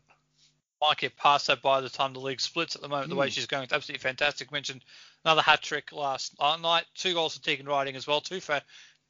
Might 0.81 0.97
get 0.97 1.17
past 1.17 1.47
that 1.47 1.61
by 1.61 1.81
the 1.81 1.89
time 1.89 2.13
the 2.13 2.19
league 2.19 2.41
splits 2.41 2.75
at 2.75 2.81
the 2.81 2.87
moment. 2.87 3.07
Mm. 3.07 3.09
The 3.11 3.15
way 3.15 3.27
hmm. 3.27 3.31
she's 3.31 3.47
going, 3.47 3.63
it's 3.63 3.73
absolutely 3.73 4.03
fantastic. 4.03 4.51
Mentioned 4.51 4.83
another 5.25 5.41
hat 5.41 5.61
trick 5.61 5.91
last 5.91 6.35
night. 6.39 6.85
Two 6.93 7.13
goals 7.13 7.35
for 7.35 7.43
Tegan 7.43 7.65
Riding 7.65 7.95
as 7.95 8.05
well. 8.05 8.21
Two 8.21 8.39
for 8.39 8.61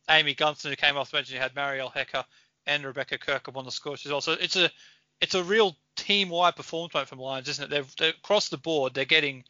Amy 0.10 0.34
Gunston, 0.34 0.72
who 0.72 0.78
came 0.78 0.96
off 0.96 1.12
the 1.12 1.18
bench. 1.18 1.30
You 1.30 1.40
had 1.40 1.54
Marielle 1.54 1.92
Hecker 1.92 2.24
and 2.66 2.86
Rebecca 2.86 3.18
Kirkham 3.18 3.58
on 3.58 3.66
the 3.66 3.72
score 3.72 3.98
sheet. 3.98 4.12
Also, 4.12 4.34
it's 4.34 4.56
a 4.56 4.70
it's 5.22 5.36
a 5.36 5.44
real 5.44 5.76
team-wide 5.96 6.56
performance 6.56 7.10
from 7.10 7.20
Lions, 7.20 7.50
isn't 7.50 7.66
it? 7.66 7.70
They're, 7.70 7.86
they're, 7.98 8.10
across 8.10 8.50
the 8.50 8.58
board. 8.58 8.94
They're 8.94 9.06
getting 9.06 9.44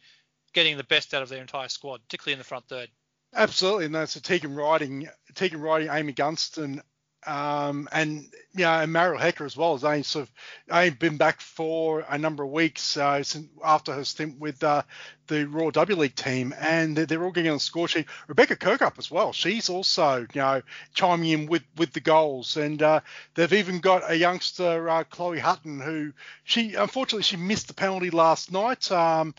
getting 0.54 0.76
the 0.76 0.84
best 0.84 1.12
out 1.12 1.22
of 1.22 1.28
their 1.28 1.42
entire 1.42 1.68
squad, 1.68 2.00
particularly 2.08 2.32
in 2.32 2.38
the 2.38 2.44
front 2.44 2.66
third. 2.68 2.88
Absolutely, 3.34 3.84
and 3.84 3.94
that's 3.94 4.16
a 4.16 4.22
Tegan 4.22 4.54
Riding, 4.54 5.08
Tegan 5.34 5.60
Riding, 5.60 5.90
Amy 5.90 6.12
Gunston, 6.14 6.82
um, 7.28 7.88
and 7.92 8.26
you 8.54 8.64
know, 8.64 8.72
and 8.72 8.92
Mariel 8.92 9.18
Hecker 9.18 9.44
as 9.44 9.56
well 9.56 9.74
has 9.74 9.84
only 9.84 10.02
sort 10.02 10.24
of 10.24 10.32
only 10.70 10.90
been 10.90 11.18
back 11.18 11.40
for 11.40 12.04
a 12.08 12.16
number 12.16 12.42
of 12.42 12.50
weeks 12.50 12.96
uh, 12.96 13.22
since 13.22 13.48
after 13.62 13.92
her 13.92 14.04
stint 14.04 14.38
with 14.38 14.64
uh, 14.64 14.82
the 15.26 15.46
Raw 15.46 15.70
W 15.70 15.96
League 15.96 16.14
team, 16.14 16.54
and 16.58 16.96
they're, 16.96 17.04
they're, 17.04 17.22
all 17.22 17.30
getting 17.30 17.50
on 17.50 17.58
the 17.58 17.60
score 17.60 17.86
sheet. 17.86 18.06
Rebecca 18.28 18.56
Kirkup 18.56 18.98
as 18.98 19.10
well. 19.10 19.34
She's 19.34 19.68
also 19.68 20.20
you 20.20 20.40
know 20.40 20.62
chiming 20.94 21.28
in 21.28 21.46
with 21.46 21.64
with 21.76 21.92
the 21.92 22.00
goals, 22.00 22.56
and 22.56 22.82
uh, 22.82 23.00
they've 23.34 23.52
even 23.52 23.80
got 23.80 24.10
a 24.10 24.16
youngster 24.16 24.88
uh, 24.88 25.04
Chloe 25.04 25.38
Hutton 25.38 25.80
who 25.80 26.12
she 26.44 26.74
unfortunately 26.74 27.24
she 27.24 27.36
missed 27.36 27.68
the 27.68 27.74
penalty 27.74 28.10
last 28.10 28.50
night, 28.50 28.90
um, 28.90 29.34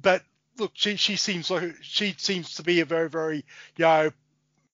but 0.00 0.22
look, 0.56 0.72
she 0.72 0.96
she 0.96 1.16
seems 1.16 1.50
like 1.50 1.74
she 1.82 2.14
seems 2.16 2.54
to 2.54 2.62
be 2.62 2.80
a 2.80 2.84
very 2.86 3.10
very 3.10 3.44
you 3.76 3.84
know 3.84 4.10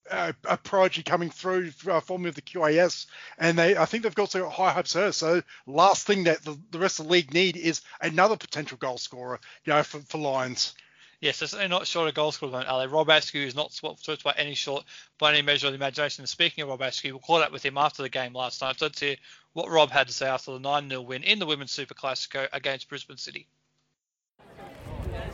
a, 0.09 0.57
project 0.57 1.07
coming 1.07 1.29
through 1.29 1.71
uh, 1.87 1.99
forming 1.99 2.27
of 2.27 2.35
the 2.35 2.41
QAS, 2.41 3.05
and 3.37 3.57
they 3.57 3.77
I 3.77 3.85
think 3.85 4.03
they've 4.03 4.15
got 4.15 4.31
some 4.31 4.49
high 4.49 4.71
hopes 4.71 4.93
there. 4.93 5.11
So 5.11 5.41
last 5.67 6.07
thing 6.07 6.25
that 6.25 6.43
the, 6.43 6.57
the 6.71 6.79
rest 6.79 6.99
of 6.99 7.05
the 7.05 7.11
league 7.11 7.33
need 7.33 7.57
is 7.57 7.81
another 8.01 8.37
potential 8.37 8.77
goal 8.77 8.97
scorer, 8.97 9.39
you 9.65 9.73
know, 9.73 9.83
for, 9.83 9.99
for 9.99 10.17
Lions. 10.17 10.73
Yes, 11.21 11.39
they're 11.39 11.67
not 11.67 11.85
short 11.85 12.09
of 12.09 12.15
goal 12.15 12.31
scorer, 12.31 12.65
are 12.65 12.79
they? 12.79 12.91
Rob 12.91 13.09
Askew 13.09 13.45
is 13.45 13.53
not 13.53 13.71
swapped 13.71 14.23
by 14.23 14.33
any 14.35 14.55
short 14.55 14.85
by 15.19 15.31
any 15.31 15.43
measure 15.43 15.67
of 15.67 15.73
the 15.73 15.77
imagination. 15.77 16.25
Speaking 16.25 16.63
of 16.63 16.69
Rob 16.69 16.81
Askew, 16.81 17.13
we 17.13 17.19
caught 17.19 17.43
up 17.43 17.51
with 17.51 17.63
him 17.63 17.77
after 17.77 18.01
the 18.01 18.09
game 18.09 18.33
last 18.33 18.61
night. 18.61 18.79
So 18.79 18.85
let's 18.85 18.99
hear 18.99 19.17
what 19.53 19.69
Rob 19.69 19.91
had 19.91 20.07
to 20.07 20.13
say 20.13 20.27
after 20.27 20.53
the 20.53 20.59
9 20.59 20.89
0 20.89 21.01
win 21.01 21.23
in 21.23 21.37
the 21.37 21.45
Women's 21.45 21.71
Super 21.71 21.93
Classico 21.93 22.47
against 22.51 22.89
Brisbane 22.89 23.17
City. 23.17 23.47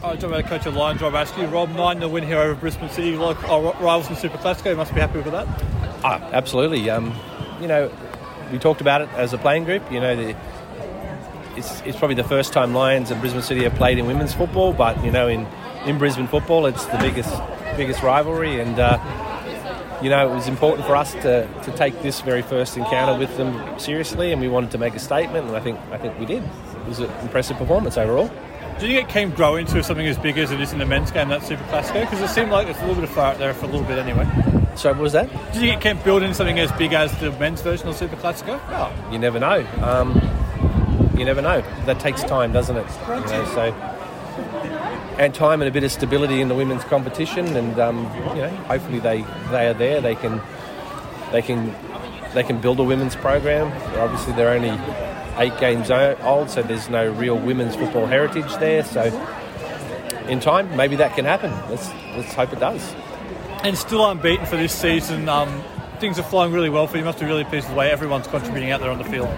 Hi, 0.01 0.15
John 0.15 0.29
Mayer, 0.29 0.43
coach 0.43 0.67
of 0.67 0.75
Lions, 0.75 1.01
Rob 1.01 1.15
Askew. 1.15 1.47
Rob, 1.47 1.69
9 1.69 1.97
0 1.97 2.09
win 2.09 2.23
here 2.23 2.37
over 2.37 2.53
Brisbane 2.53 2.87
City, 2.91 3.17
like 3.17 3.43
our 3.49 3.73
rivals 3.81 4.07
in 4.11 4.15
Super 4.15 4.37
Classico. 4.37 4.69
You 4.69 4.75
must 4.75 4.93
be 4.93 4.99
happy 4.99 5.17
with 5.17 5.31
that. 5.31 5.47
Ah, 6.03 6.21
absolutely. 6.33 6.87
Um, 6.87 7.15
you 7.59 7.67
know, 7.67 7.91
we 8.51 8.59
talked 8.59 8.79
about 8.79 9.01
it 9.01 9.09
as 9.13 9.33
a 9.33 9.39
playing 9.39 9.63
group. 9.63 9.91
You 9.91 9.99
know, 9.99 10.15
the, 10.15 10.37
it's, 11.55 11.81
it's 11.81 11.97
probably 11.97 12.13
the 12.13 12.23
first 12.23 12.53
time 12.53 12.75
Lions 12.75 13.09
and 13.09 13.19
Brisbane 13.19 13.41
City 13.41 13.63
have 13.63 13.73
played 13.73 13.97
in 13.97 14.05
women's 14.05 14.35
football, 14.35 14.71
but, 14.71 15.03
you 15.03 15.09
know, 15.09 15.27
in, 15.27 15.47
in 15.87 15.97
Brisbane 15.97 16.27
football, 16.27 16.67
it's 16.67 16.85
the 16.85 16.99
biggest 16.99 17.35
biggest 17.75 18.03
rivalry. 18.03 18.61
And, 18.61 18.79
uh, 18.79 18.99
you 20.03 20.11
know, 20.11 20.31
it 20.31 20.35
was 20.35 20.47
important 20.47 20.85
for 20.85 20.95
us 20.95 21.13
to, 21.13 21.49
to 21.63 21.71
take 21.71 22.03
this 22.03 22.21
very 22.21 22.43
first 22.43 22.77
encounter 22.77 23.17
with 23.17 23.35
them 23.35 23.79
seriously, 23.79 24.31
and 24.31 24.39
we 24.39 24.47
wanted 24.47 24.69
to 24.71 24.77
make 24.77 24.93
a 24.93 24.99
statement, 24.99 25.47
and 25.47 25.55
I 25.55 25.59
think 25.59 25.79
I 25.91 25.97
think 25.97 26.19
we 26.19 26.27
did. 26.27 26.43
It 26.43 26.87
was 26.87 26.99
an 26.99 27.09
impressive 27.21 27.57
performance 27.57 27.97
overall. 27.97 28.29
Do 28.79 28.87
you 28.87 28.97
think 28.97 29.09
it 29.09 29.11
can 29.11 29.31
grow 29.31 29.55
into 29.55 29.81
something 29.81 30.05
as 30.05 30.19
big 30.19 30.37
as 30.37 30.51
it 30.51 30.61
is 30.61 30.71
in 30.71 30.77
the 30.77 30.85
men's 30.85 31.09
game, 31.09 31.29
that 31.29 31.41
Super 31.41 31.63
Classico? 31.63 32.01
Because 32.01 32.21
it 32.21 32.29
seemed 32.29 32.51
like 32.51 32.67
it's 32.67 32.77
a 32.77 32.81
little 32.81 32.95
bit 32.95 33.05
of 33.05 33.09
fire 33.09 33.31
out 33.31 33.39
there 33.39 33.53
for 33.53 33.65
a 33.65 33.69
little 33.69 33.87
bit 33.87 33.97
anyway. 33.97 34.25
So 34.75 34.91
what 34.91 35.01
was 35.01 35.13
that? 35.13 35.29
Do 35.53 35.59
you 35.59 35.71
think 35.71 35.79
it 35.79 35.81
can 35.81 36.03
build 36.03 36.21
into 36.21 36.35
something 36.35 36.59
as 36.59 36.71
big 36.73 36.93
as 36.93 37.11
the 37.19 37.31
men's 37.31 37.61
version 37.61 37.87
of 37.87 37.95
Super 37.95 38.15
Classico? 38.17 38.59
Oh, 38.69 38.93
you 39.11 39.17
never 39.17 39.39
know. 39.39 39.65
Um, 39.81 40.13
you 41.17 41.25
never 41.25 41.41
know. 41.41 41.61
That 41.85 41.99
takes 41.99 42.23
time, 42.23 42.53
doesn't 42.53 42.77
it? 42.77 42.87
You 43.07 43.15
know, 43.15 43.51
so 43.55 43.73
and 45.17 45.33
time 45.33 45.61
and 45.61 45.67
a 45.67 45.71
bit 45.71 45.83
of 45.83 45.91
stability 45.91 46.41
in 46.41 46.47
the 46.47 46.53
women's 46.53 46.83
competition, 46.83 47.57
and 47.57 47.79
um, 47.79 48.03
you 48.35 48.43
know, 48.43 48.49
hopefully 48.67 48.99
they 48.99 49.21
they 49.49 49.67
are 49.67 49.73
there. 49.73 49.99
They 49.99 50.13
can 50.13 50.39
they 51.31 51.41
can 51.41 51.73
they 52.35 52.43
can 52.43 52.61
build 52.61 52.79
a 52.79 52.83
women's 52.83 53.15
program. 53.15 53.71
Obviously, 53.97 54.33
they're 54.33 54.53
only 54.53 54.77
eight 55.37 55.57
games 55.59 55.89
old, 55.91 56.49
so 56.49 56.61
there's 56.63 56.89
no 56.89 57.11
real 57.11 57.37
women's 57.37 57.75
football 57.75 58.05
heritage 58.05 58.51
there. 58.57 58.83
So 58.83 59.03
in 60.27 60.39
time, 60.39 60.75
maybe 60.75 60.95
that 60.97 61.15
can 61.15 61.25
happen. 61.25 61.51
Let's 61.69 61.89
let's 62.15 62.33
hope 62.33 62.53
it 62.53 62.59
does. 62.59 62.95
And 63.63 63.77
still 63.77 64.05
unbeaten 64.09 64.45
for 64.45 64.57
this 64.57 64.73
season. 64.73 65.27
Um, 65.29 65.63
things 65.99 66.19
are 66.19 66.23
flying 66.23 66.53
really 66.53 66.69
well 66.69 66.87
for 66.87 66.97
you. 66.97 67.01
you 67.01 67.05
must 67.05 67.19
be 67.19 67.25
really 67.25 67.43
pleased 67.43 67.65
with 67.65 67.73
the 67.73 67.79
way 67.79 67.91
everyone's 67.91 68.27
contributing 68.27 68.71
out 68.71 68.81
there 68.81 68.91
on 68.91 68.97
the 68.97 69.03
field. 69.03 69.29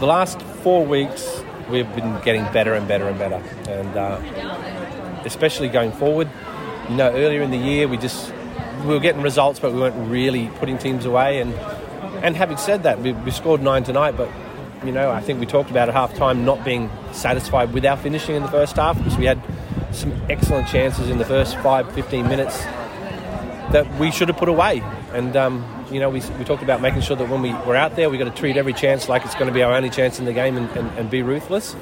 The 0.00 0.06
last 0.06 0.42
four 0.42 0.84
weeks, 0.84 1.42
we've 1.70 1.92
been 1.94 2.20
getting 2.22 2.44
better 2.52 2.74
and 2.74 2.86
better 2.88 3.06
and 3.06 3.18
better, 3.18 3.42
and 3.68 3.96
uh, 3.96 5.22
especially 5.24 5.68
going 5.68 5.92
forward. 5.92 6.28
You 6.88 6.96
know, 6.96 7.10
earlier 7.12 7.42
in 7.42 7.50
the 7.50 7.58
year, 7.58 7.86
we 7.88 7.96
just 7.96 8.32
we 8.84 8.92
were 8.92 9.00
getting 9.00 9.22
results, 9.22 9.60
but 9.60 9.72
we 9.72 9.80
weren't 9.80 10.10
really 10.10 10.48
putting 10.56 10.78
teams 10.78 11.04
away. 11.04 11.40
And 11.40 11.54
and 12.24 12.36
having 12.36 12.56
said 12.56 12.82
that, 12.84 13.00
we, 13.00 13.12
we 13.12 13.30
scored 13.30 13.62
nine 13.62 13.84
tonight, 13.84 14.16
but 14.16 14.28
you 14.86 14.92
know, 14.92 15.10
I 15.10 15.20
think 15.20 15.40
we 15.40 15.46
talked 15.46 15.70
about 15.70 15.88
at 15.88 15.94
half 15.94 16.14
time 16.14 16.44
not 16.44 16.64
being 16.64 16.90
satisfied 17.12 17.72
with 17.72 17.84
our 17.84 17.96
finishing 17.96 18.34
in 18.36 18.42
the 18.42 18.48
first 18.48 18.76
half 18.76 18.96
because 18.98 19.16
we 19.16 19.24
had 19.24 19.40
some 19.92 20.12
excellent 20.28 20.68
chances 20.68 21.08
in 21.08 21.18
the 21.18 21.24
first 21.24 21.56
five, 21.58 21.90
15 21.92 22.28
minutes 22.28 22.58
that 23.72 23.86
we 23.98 24.10
should 24.10 24.28
have 24.28 24.36
put 24.36 24.48
away. 24.48 24.82
And, 25.12 25.36
um, 25.36 25.86
you 25.90 26.00
know, 26.00 26.10
we, 26.10 26.20
we 26.38 26.44
talked 26.44 26.62
about 26.62 26.80
making 26.80 27.02
sure 27.02 27.16
that 27.16 27.28
when 27.28 27.42
we 27.42 27.52
were 27.52 27.76
out 27.76 27.96
there, 27.96 28.10
we've 28.10 28.18
got 28.18 28.34
to 28.34 28.40
treat 28.40 28.56
every 28.56 28.72
chance 28.72 29.08
like 29.08 29.24
it's 29.24 29.34
going 29.34 29.46
to 29.46 29.52
be 29.52 29.62
our 29.62 29.72
only 29.72 29.90
chance 29.90 30.18
in 30.18 30.24
the 30.24 30.32
game 30.32 30.56
and, 30.56 30.68
and, 30.76 30.98
and 30.98 31.10
be 31.10 31.22
ruthless. 31.22 31.76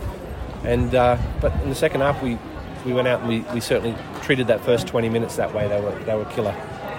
And 0.65 0.95
uh, 0.95 1.19
But 1.41 1.53
in 1.63 1.69
the 1.69 1.75
second 1.75 2.03
half, 2.03 2.23
we, 2.23 2.39
we 2.85 2.93
went 2.93 3.09
out 3.09 3.21
and 3.21 3.29
we, 3.29 3.41
we 3.53 3.61
certainly 3.61 3.97
treated 4.23 4.47
that 4.49 4.61
first 4.65 4.87
20 4.87 5.09
minutes 5.09 5.37
that 5.37 5.55
way. 5.55 5.67
They 5.69 5.81
were, 5.81 5.99
they 6.01 6.15
were 6.15 6.25
killer. 6.27 6.55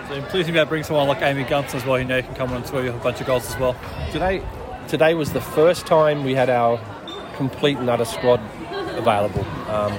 So 0.09 0.21
pleasing 0.23 0.53
about 0.53 0.69
bringing 0.69 0.83
someone 0.83 1.07
like 1.07 1.21
Amy 1.21 1.43
Gunston 1.43 1.79
as 1.79 1.85
well, 1.85 1.97
you 1.97 2.05
know, 2.05 2.17
you 2.17 2.23
can 2.23 2.35
come 2.35 2.49
on 2.49 2.57
and 2.57 2.65
score 2.65 2.83
you 2.83 2.91
a 2.91 2.97
bunch 2.97 3.21
of 3.21 3.27
goals 3.27 3.49
as 3.49 3.57
well. 3.57 3.75
Today, 4.11 4.43
today 4.87 5.13
was 5.13 5.33
the 5.33 5.41
first 5.41 5.85
time 5.85 6.23
we 6.23 6.35
had 6.35 6.49
our 6.49 6.79
complete 7.35 7.77
and 7.77 7.89
utter 7.89 8.05
squad 8.05 8.39
available. 8.97 9.43
Um, 9.69 9.93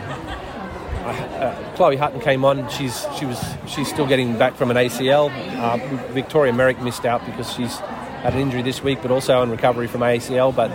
uh, 1.04 1.72
Chloe 1.76 1.96
Hutton 1.96 2.20
came 2.20 2.44
on. 2.44 2.68
She's 2.70 3.06
she 3.18 3.26
was 3.26 3.42
she's 3.66 3.88
still 3.88 4.06
getting 4.06 4.38
back 4.38 4.54
from 4.54 4.70
an 4.70 4.76
ACL. 4.76 5.30
Uh, 5.58 6.12
Victoria 6.12 6.52
Merrick 6.52 6.80
missed 6.80 7.04
out 7.04 7.24
because 7.26 7.52
she's 7.52 7.78
had 7.78 8.32
an 8.32 8.40
injury 8.40 8.62
this 8.62 8.82
week, 8.82 9.00
but 9.02 9.10
also 9.10 9.42
in 9.42 9.50
recovery 9.50 9.86
from 9.86 10.00
ACL. 10.00 10.54
But 10.54 10.70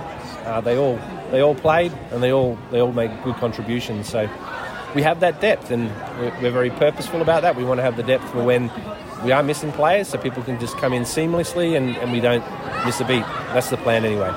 uh, 0.45 0.61
they 0.61 0.77
all 0.77 0.99
they 1.31 1.41
all 1.41 1.55
played 1.55 1.91
and 2.11 2.21
they 2.21 2.31
all 2.31 2.57
they 2.71 2.79
all 2.79 2.91
made 2.91 3.11
good 3.23 3.35
contributions. 3.35 4.07
So 4.07 4.29
we 4.95 5.01
have 5.01 5.19
that 5.21 5.41
depth, 5.41 5.71
and 5.71 5.89
we're, 6.19 6.41
we're 6.41 6.51
very 6.51 6.69
purposeful 6.69 7.21
about 7.21 7.41
that. 7.41 7.55
We 7.55 7.63
want 7.63 7.79
to 7.79 7.83
have 7.83 7.97
the 7.97 8.03
depth 8.03 8.29
for 8.29 8.43
when 8.43 8.69
we 9.23 9.31
are 9.31 9.43
missing 9.43 9.71
players, 9.71 10.07
so 10.07 10.17
people 10.17 10.43
can 10.43 10.59
just 10.59 10.77
come 10.77 10.93
in 10.93 11.03
seamlessly 11.03 11.75
and, 11.75 11.97
and 11.97 12.11
we 12.11 12.19
don't 12.19 12.43
miss 12.85 12.99
a 12.99 13.05
beat. 13.05 13.23
That's 13.53 13.69
the 13.69 13.77
plan 13.77 14.05
anyway. 14.05 14.33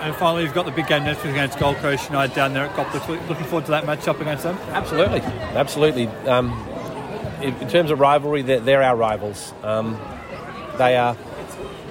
And 0.00 0.14
finally, 0.16 0.44
you've 0.44 0.54
got 0.54 0.64
the 0.64 0.72
big 0.72 0.86
game 0.86 1.04
next 1.04 1.22
week 1.22 1.32
against 1.32 1.58
Gold 1.58 1.76
Coast 1.76 2.08
United 2.08 2.34
down 2.34 2.54
there 2.54 2.64
at 2.64 2.74
Coplick. 2.74 3.28
Looking 3.28 3.44
forward 3.44 3.66
to 3.66 3.70
that 3.72 3.84
matchup 3.84 4.20
against 4.20 4.44
them? 4.44 4.56
Absolutely, 4.70 5.20
absolutely. 5.20 6.06
Um, 6.26 6.50
in, 7.42 7.54
in, 7.56 7.68
terms 7.68 7.90
of 7.90 8.00
rivalry, 8.00 8.42
they're, 8.42 8.60
they're 8.60 8.82
our 8.82 8.96
rivals. 8.96 9.52
Um, 9.62 10.00
they 10.78 10.96
are. 10.96 11.16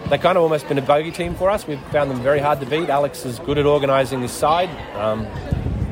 They 0.10 0.18
kind 0.18 0.38
of 0.38 0.44
almost 0.44 0.68
been 0.68 0.80
a 0.80 0.82
bogey 0.82 1.12
team 1.12 1.36
for 1.36 1.52
us. 1.52 1.68
We've 1.68 1.80
found 1.92 2.10
them 2.10 2.22
very 2.22 2.40
hard 2.40 2.60
to 2.62 2.66
beat. 2.66 2.90
Alex 2.90 3.26
is 3.26 3.38
good 3.40 3.60
at 3.60 3.68
organising 3.68 4.22
his 4.22 4.32
side. 4.32 4.70
Um, 4.96 5.28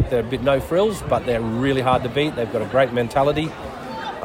they're 0.10 0.22
a 0.22 0.24
bit 0.24 0.42
no 0.42 0.60
frills, 0.60 1.04
but 1.04 1.26
they're 1.28 1.42
really 1.42 1.82
hard 1.82 2.02
to 2.02 2.10
beat. 2.10 2.36
They've 2.36 2.52
got 2.52 2.64
a 2.64 2.66
great 2.66 2.94
mentality. 2.94 3.52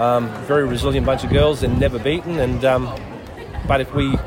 Um, 0.02 0.28
very 0.46 0.66
resilient 0.66 1.06
bunch 1.06 1.22
of 1.22 1.30
girls. 1.30 1.60
They're 1.60 1.70
never 1.70 1.96
beaten. 1.96 2.40
And 2.40 2.64
um, 2.64 2.92
but 3.68 3.80
if 3.80 3.94
we 3.94 4.18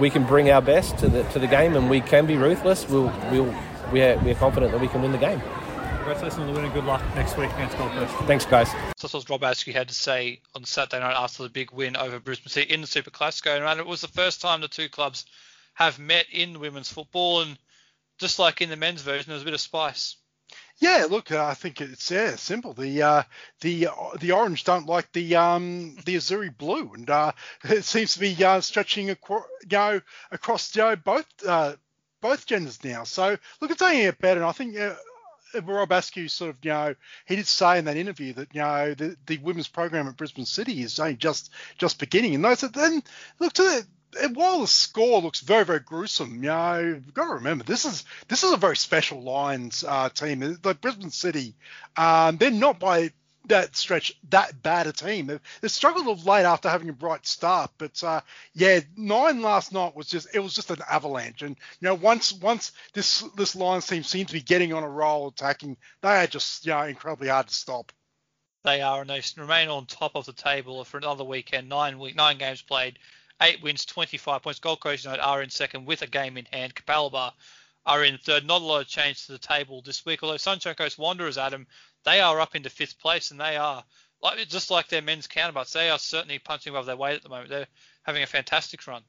we 0.00 0.10
can 0.10 0.24
bring 0.24 0.50
our 0.50 0.60
best 0.60 0.98
to 0.98 1.08
the 1.08 1.22
to 1.30 1.38
the 1.38 1.46
game 1.46 1.76
and 1.76 1.88
we 1.88 2.00
can 2.00 2.26
be 2.26 2.36
ruthless, 2.36 2.88
we'll 2.88 3.12
we'll 3.30 3.54
we're, 3.92 4.18
we're 4.18 4.34
confident 4.34 4.72
that 4.72 4.80
we 4.80 4.88
can 4.88 5.02
win 5.02 5.12
the 5.12 5.18
game. 5.18 5.40
Congratulations 6.06 6.40
on 6.40 6.46
the 6.48 6.52
win 6.52 6.64
and 6.64 6.74
good 6.74 6.84
luck 6.84 7.02
next 7.14 7.36
week 7.36 7.52
against 7.52 7.78
Gold 7.78 7.92
Coast. 7.92 8.14
Thanks, 8.26 8.46
guys. 8.46 8.68
So 8.96 9.06
that's 9.06 9.14
what 9.14 9.30
Rob 9.30 9.44
Askew 9.44 9.72
had 9.72 9.86
to 9.88 9.94
say 9.94 10.40
on 10.56 10.64
Saturday 10.64 10.98
night 10.98 11.14
after 11.16 11.44
the 11.44 11.50
big 11.50 11.70
win 11.70 11.96
over 11.96 12.18
Brisbane 12.18 12.48
City 12.48 12.72
in 12.72 12.80
the 12.80 12.86
Super 12.88 13.10
Classico. 13.10 13.64
And 13.64 13.78
it 13.78 13.86
was 13.86 14.00
the 14.00 14.08
first 14.08 14.40
time 14.40 14.60
the 14.60 14.66
two 14.66 14.88
clubs 14.88 15.24
have 15.74 16.00
met 16.00 16.26
in 16.32 16.58
women's 16.58 16.92
football. 16.92 17.42
And 17.42 17.56
just 18.18 18.40
like 18.40 18.60
in 18.60 18.70
the 18.70 18.76
men's 18.76 19.02
version, 19.02 19.30
there's 19.30 19.42
a 19.42 19.44
bit 19.44 19.54
of 19.54 19.60
spice. 19.60 20.16
Yeah, 20.78 21.06
look, 21.08 21.32
uh, 21.32 21.44
I 21.44 21.54
think 21.54 21.80
it's 21.80 22.10
yeah 22.10 22.36
simple. 22.36 22.74
The 22.74 23.02
uh, 23.02 23.22
the 23.62 23.88
the 24.20 24.32
orange 24.32 24.64
don't 24.64 24.86
like 24.86 25.10
the 25.12 25.36
um, 25.36 25.96
the 26.04 26.16
Azzurri 26.16 26.56
blue, 26.56 26.92
and 26.92 27.08
uh, 27.08 27.32
it 27.64 27.84
seems 27.84 28.14
to 28.14 28.20
be 28.20 28.44
uh, 28.44 28.60
stretching 28.60 29.08
across, 29.10 29.44
you 29.62 29.68
know, 29.78 30.00
across 30.30 30.74
you 30.76 30.82
know, 30.82 30.96
both 30.96 31.26
uh, 31.46 31.76
both 32.20 32.46
genders 32.46 32.82
now. 32.84 33.04
So 33.04 33.38
look, 33.60 33.70
it's 33.70 33.80
only 33.80 34.04
a 34.04 34.12
better. 34.12 34.40
And 34.40 34.48
I 34.48 34.52
think 34.52 34.76
uh, 34.78 34.94
Rob 35.62 35.92
Askew 35.92 36.28
sort 36.28 36.50
of 36.50 36.56
you 36.62 36.70
know 36.72 36.94
he 37.24 37.36
did 37.36 37.46
say 37.46 37.78
in 37.78 37.86
that 37.86 37.96
interview 37.96 38.34
that 38.34 38.54
you 38.54 38.60
know 38.60 38.92
the, 38.92 39.16
the 39.26 39.38
women's 39.38 39.68
program 39.68 40.08
at 40.08 40.16
Brisbane 40.18 40.44
City 40.44 40.82
is 40.82 41.00
only 41.00 41.16
just 41.16 41.52
just 41.78 41.98
beginning. 41.98 42.34
And 42.34 42.44
those 42.44 42.60
then 42.60 43.02
look 43.38 43.54
to 43.54 43.62
the 43.62 43.86
while 44.34 44.60
the 44.60 44.66
score 44.66 45.20
looks 45.20 45.40
very 45.40 45.64
very 45.64 45.80
gruesome, 45.80 46.36
you 46.36 46.50
know, 46.50 46.78
you've 46.78 47.14
got 47.14 47.26
to 47.26 47.34
remember 47.34 47.64
this 47.64 47.84
is 47.84 48.04
this 48.28 48.44
is 48.44 48.52
a 48.52 48.56
very 48.56 48.76
special 48.76 49.22
Lions 49.22 49.84
uh, 49.86 50.08
team. 50.08 50.58
Like 50.62 50.80
Brisbane 50.80 51.10
City, 51.10 51.54
um, 51.96 52.36
they're 52.36 52.50
not 52.50 52.78
by 52.78 53.12
that 53.48 53.76
stretch 53.76 54.12
that 54.30 54.62
bad 54.62 54.86
a 54.86 54.92
team. 54.92 55.26
They've, 55.26 55.70
struggled 55.70 56.08
of 56.08 56.26
late 56.26 56.44
after 56.44 56.68
having 56.68 56.88
a 56.88 56.92
bright 56.92 57.26
start, 57.26 57.70
but 57.78 58.02
uh, 58.02 58.20
yeah, 58.54 58.80
nine 58.96 59.42
last 59.42 59.72
night 59.72 59.94
was 59.94 60.08
just 60.08 60.28
it 60.34 60.40
was 60.40 60.54
just 60.54 60.70
an 60.70 60.78
avalanche. 60.88 61.42
And 61.42 61.56
you 61.80 61.86
know, 61.86 61.94
once 61.94 62.32
once 62.32 62.72
this 62.92 63.20
this 63.36 63.54
Lions 63.54 63.86
team 63.86 64.02
seemed 64.02 64.28
to 64.28 64.34
be 64.34 64.42
getting 64.42 64.72
on 64.72 64.82
a 64.82 64.88
roll 64.88 65.28
attacking, 65.28 65.76
they 66.02 66.16
are 66.16 66.26
just 66.26 66.66
you 66.66 66.72
know 66.72 66.82
incredibly 66.82 67.28
hard 67.28 67.48
to 67.48 67.54
stop. 67.54 67.92
They 68.64 68.82
are, 68.82 69.00
and 69.00 69.10
they 69.10 69.22
remain 69.36 69.68
on 69.68 69.86
top 69.86 70.16
of 70.16 70.26
the 70.26 70.32
table 70.32 70.82
for 70.84 70.98
another 70.98 71.22
weekend. 71.22 71.68
Nine 71.68 72.00
week, 72.00 72.16
nine 72.16 72.38
games 72.38 72.62
played, 72.62 72.98
eight 73.42 73.62
wins, 73.62 73.84
25 73.84 74.42
points. 74.42 74.60
Gold 74.60 74.80
Coast 74.80 75.04
United 75.04 75.22
are 75.22 75.42
in 75.42 75.50
second 75.50 75.86
with 75.86 76.02
a 76.02 76.06
game 76.06 76.36
in 76.36 76.46
hand. 76.46 76.74
Capalaba 76.74 77.32
are 77.84 78.04
in 78.04 78.18
third. 78.18 78.46
Not 78.46 78.62
a 78.62 78.64
lot 78.64 78.80
of 78.80 78.88
change 78.88 79.26
to 79.26 79.32
the 79.32 79.38
table 79.38 79.82
this 79.82 80.04
week. 80.04 80.22
Although 80.22 80.36
Sunshine 80.36 80.74
Coast 80.74 80.98
Wanderers, 80.98 81.38
Adam, 81.38 81.66
they 82.04 82.20
are 82.20 82.40
up 82.40 82.54
into 82.54 82.70
fifth 82.70 82.98
place 82.98 83.30
and 83.30 83.40
they 83.40 83.56
are 83.56 83.84
like 84.22 84.48
just 84.48 84.70
like 84.70 84.88
their 84.88 85.02
men's 85.02 85.26
counterparts. 85.26 85.72
They 85.72 85.90
are 85.90 85.98
certainly 85.98 86.38
punching 86.38 86.70
above 86.70 86.86
their 86.86 86.96
weight 86.96 87.16
at 87.16 87.22
the 87.22 87.28
moment. 87.28 87.50
They're 87.50 87.68
having 88.02 88.22
a 88.22 88.26
fantastic 88.26 88.86
run. 88.86 89.02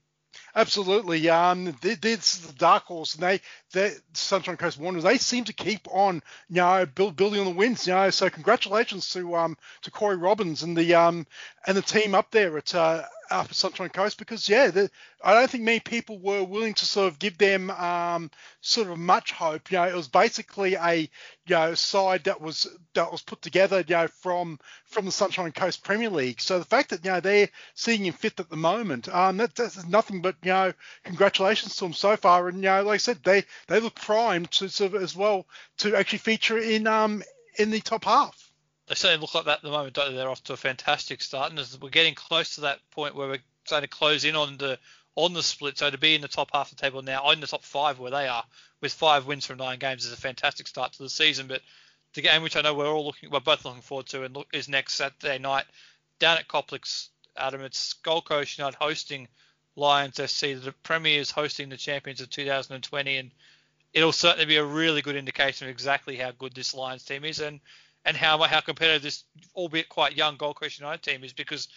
Absolutely. 0.55 1.29
Um, 1.29 1.75
it's 1.83 2.39
the 2.39 2.53
dark 2.53 2.85
horse, 2.85 3.15
and 3.15 3.23
they, 3.23 3.41
they 3.71 3.95
Sunshine 4.13 4.57
Coast 4.57 4.79
Wanderers, 4.79 5.03
they 5.03 5.17
seem 5.17 5.45
to 5.45 5.53
keep 5.53 5.87
on, 5.89 6.21
you 6.49 6.57
know, 6.57 6.85
build, 6.85 7.15
building 7.15 7.39
on 7.39 7.45
the 7.45 7.53
wins. 7.53 7.87
You 7.87 7.93
know, 7.93 8.09
so 8.09 8.29
congratulations 8.29 9.09
to 9.11 9.35
um 9.35 9.57
to 9.83 9.91
Corey 9.91 10.17
Robbins 10.17 10.63
and 10.63 10.77
the 10.77 10.95
um 10.95 11.25
and 11.65 11.77
the 11.77 11.81
team 11.81 12.13
up 12.13 12.31
there 12.31 12.57
at 12.57 12.75
uh, 12.75 13.03
up 13.29 13.53
Sunshine 13.53 13.89
Coast 13.89 14.17
because 14.17 14.47
yeah, 14.47 14.67
the, 14.67 14.89
I 15.23 15.33
don't 15.33 15.49
think 15.49 15.63
many 15.63 15.79
people 15.79 16.19
were 16.19 16.43
willing 16.43 16.73
to 16.75 16.85
sort 16.85 17.07
of 17.07 17.19
give 17.19 17.37
them 17.37 17.69
um, 17.71 18.31
sort 18.61 18.87
of 18.87 18.97
much 18.97 19.31
hope. 19.31 19.71
You 19.71 19.77
know, 19.77 19.85
it 19.85 19.95
was 19.95 20.07
basically 20.07 20.75
a 20.75 20.95
you 20.95 21.09
know 21.49 21.73
side 21.73 22.25
that 22.25 22.41
was 22.41 22.67
that 22.93 23.11
was 23.11 23.21
put 23.21 23.41
together 23.41 23.83
you 23.87 23.95
know 23.95 24.07
from 24.07 24.59
from 24.85 25.05
the 25.05 25.11
Sunshine 25.11 25.51
Coast 25.51 25.83
Premier 25.83 26.09
League. 26.09 26.41
So 26.41 26.59
the 26.59 26.65
fact 26.65 26.89
that 26.89 27.03
you 27.03 27.11
know 27.11 27.19
they're 27.19 27.49
sitting 27.75 28.05
in 28.05 28.13
fifth 28.13 28.39
at 28.39 28.49
the 28.49 28.57
moment, 28.57 29.13
um, 29.13 29.37
that, 29.37 29.55
that's 29.55 29.85
nothing 29.85 30.21
but 30.21 30.35
you 30.43 30.51
know 30.51 30.73
congratulations 31.03 31.75
to 31.75 31.85
them 31.85 31.93
so 31.93 32.15
far. 32.17 32.47
And 32.47 32.57
you 32.57 32.63
know, 32.63 32.83
like 32.83 32.95
I 32.95 32.97
said, 32.97 33.23
they 33.23 33.43
they 33.67 33.79
look 33.79 33.95
primed 33.95 34.51
to 34.51 34.69
sort 34.69 34.93
of 34.93 35.01
as 35.01 35.15
well 35.15 35.45
to 35.79 35.95
actually 35.95 36.19
feature 36.19 36.57
in 36.57 36.87
um 36.87 37.23
in 37.57 37.71
the 37.71 37.81
top 37.81 38.05
half 38.05 38.46
they 38.87 38.95
certainly 38.95 39.21
look 39.21 39.35
like 39.35 39.45
that 39.45 39.57
at 39.57 39.63
the 39.63 39.69
moment, 39.69 39.93
don't 39.93 40.11
they? 40.11 40.15
They're 40.15 40.29
off 40.29 40.43
to 40.45 40.53
a 40.53 40.57
fantastic 40.57 41.21
start, 41.21 41.51
and 41.51 41.59
as 41.59 41.79
we're 41.79 41.89
getting 41.89 42.15
close 42.15 42.55
to 42.55 42.61
that 42.61 42.79
point 42.91 43.15
where 43.15 43.27
we're 43.27 43.43
starting 43.65 43.89
to 43.89 43.95
close 43.95 44.23
in 44.23 44.35
on 44.35 44.57
the 44.57 44.79
on 45.15 45.33
the 45.33 45.43
split, 45.43 45.77
so 45.77 45.89
to 45.89 45.97
be 45.97 46.13
in 46.13 46.21
the 46.21 46.27
top 46.27 46.51
half 46.53 46.71
of 46.71 46.77
the 46.77 46.81
table 46.81 47.01
now, 47.01 47.31
in 47.31 47.41
the 47.41 47.47
top 47.47 47.63
five 47.63 47.97
where 47.97 48.11
they 48.11 48.27
are, 48.27 48.43
with 48.81 48.93
five 48.93 49.25
wins 49.25 49.45
from 49.45 49.57
nine 49.57 49.79
games, 49.79 50.05
is 50.05 50.13
a 50.13 50.17
fantastic 50.17 50.67
start 50.67 50.93
to 50.93 51.03
the 51.03 51.09
season. 51.09 51.47
But 51.47 51.61
the 52.13 52.21
game 52.21 52.43
which 52.43 52.55
I 52.55 52.61
know 52.61 52.75
we're 52.75 52.87
all 52.87 53.07
looking, 53.07 53.31
we're 53.31 53.39
both 53.39 53.65
looking 53.65 53.81
forward 53.81 54.05
to, 54.07 54.23
and 54.23 54.35
look, 54.35 54.47
is 54.53 54.69
next 54.69 54.93
Saturday 54.93 55.39
night 55.39 55.65
down 56.19 56.37
at 56.37 56.47
Complex. 56.47 57.09
Adam, 57.35 57.61
it's 57.61 57.93
Gold 57.93 58.25
Coast 58.25 58.57
United 58.57 58.77
hosting 58.77 59.27
Lions 59.75 60.15
FC. 60.15 60.63
The 60.63 60.71
Premier 60.71 61.19
is 61.19 61.29
hosting 61.29 61.69
the 61.69 61.77
champions 61.77 62.21
of 62.21 62.29
2020, 62.29 63.17
and 63.17 63.31
it'll 63.93 64.11
certainly 64.11 64.45
be 64.45 64.57
a 64.57 64.63
really 64.63 65.01
good 65.01 65.15
indication 65.15 65.67
of 65.67 65.71
exactly 65.71 66.15
how 66.15 66.31
good 66.31 66.53
this 66.53 66.73
Lions 66.73 67.03
team 67.03 67.25
is. 67.25 67.39
And 67.39 67.59
and 68.07 68.15
how 68.15 68.41
how 68.43 68.61
competitive 68.61 69.03
this, 69.03 69.25
albeit 69.53 69.89
quite 69.89 70.15
young 70.15 70.37
Gold 70.37 70.55
Coast 70.55 70.79
United 70.79 71.03
team 71.03 71.23
is 71.23 71.33
because 71.33 71.67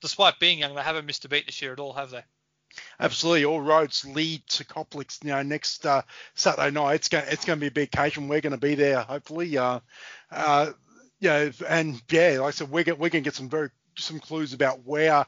despite 0.00 0.38
being 0.38 0.60
young, 0.60 0.74
they 0.74 0.82
haven't 0.82 1.04
missed 1.04 1.24
a 1.24 1.28
beat 1.28 1.46
this 1.46 1.60
year 1.60 1.72
at 1.72 1.80
all, 1.80 1.92
have 1.92 2.10
they? 2.10 2.22
Absolutely, 3.00 3.44
all 3.44 3.60
roads 3.60 4.04
lead 4.04 4.46
to 4.46 4.64
Complex. 4.64 5.18
You 5.24 5.30
know, 5.30 5.42
next 5.42 5.84
uh, 5.84 6.02
Saturday 6.34 6.70
night, 6.70 6.94
it's 6.94 7.08
going 7.08 7.24
it's 7.28 7.44
going 7.44 7.58
to 7.58 7.60
be 7.60 7.66
a 7.66 7.72
big 7.72 7.88
occasion. 7.92 8.28
We're 8.28 8.40
going 8.40 8.52
to 8.52 8.56
be 8.58 8.76
there, 8.76 9.00
hopefully. 9.00 9.58
Uh, 9.58 9.80
uh, 10.30 10.70
yeah, 11.18 11.50
and 11.68 12.00
yeah, 12.08 12.38
like 12.38 12.48
I 12.48 12.50
said, 12.52 12.70
we're 12.70 12.84
we're 12.84 13.10
going 13.10 13.10
to 13.10 13.20
get 13.22 13.34
some 13.34 13.48
very 13.48 13.70
some 13.98 14.20
clues 14.20 14.52
about 14.52 14.86
where 14.86 15.26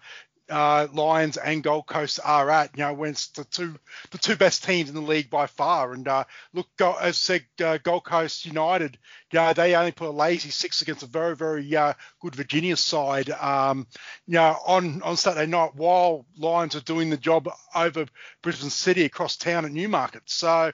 uh, 0.53 0.87
Lions 0.93 1.37
and 1.37 1.63
Gold 1.63 1.87
Coast 1.87 2.21
are 2.25 2.51
at. 2.51 2.77
You 2.77 2.85
know, 2.85 2.93
when 2.93 3.11
it's 3.11 3.29
the 3.29 3.45
two 3.45 3.79
the 4.11 4.19
two 4.19 4.37
best 4.37 4.65
teams 4.65 4.89
in 4.89 4.95
the 4.95 5.01
league 5.01 5.31
by 5.31 5.47
far. 5.47 5.93
And 5.93 6.07
uh, 6.07 6.25
look, 6.53 6.69
as 6.81 6.95
I 7.01 7.11
said, 7.13 7.45
uh, 7.65 7.79
Gold 7.79 8.05
Coast 8.05 8.45
United, 8.45 8.99
you 9.33 9.39
know, 9.39 9.53
they 9.53 9.75
only 9.75 9.93
put 9.93 10.09
a 10.09 10.11
lazy 10.11 10.51
six 10.51 10.83
against 10.83 11.03
a 11.03 11.07
very 11.07 11.35
very 11.35 11.75
uh, 11.75 11.95
good 12.21 12.35
Virginia 12.35 12.77
side. 12.77 13.31
Um, 13.31 13.87
you 14.27 14.35
know, 14.35 14.57
on 14.67 15.03
on 15.03 15.17
Saturday 15.17 15.51
night 15.51 15.75
while 15.75 16.27
Lions 16.39 16.77
are 16.77 16.81
doing 16.81 17.11
the 17.11 17.17
job 17.17 17.49
over 17.75 18.07
Brisbane 18.43 18.71
City 18.71 19.05
across 19.05 19.37
town 19.37 19.65
at 19.65 19.73
Newmarket. 19.73 20.23
So 20.27 20.73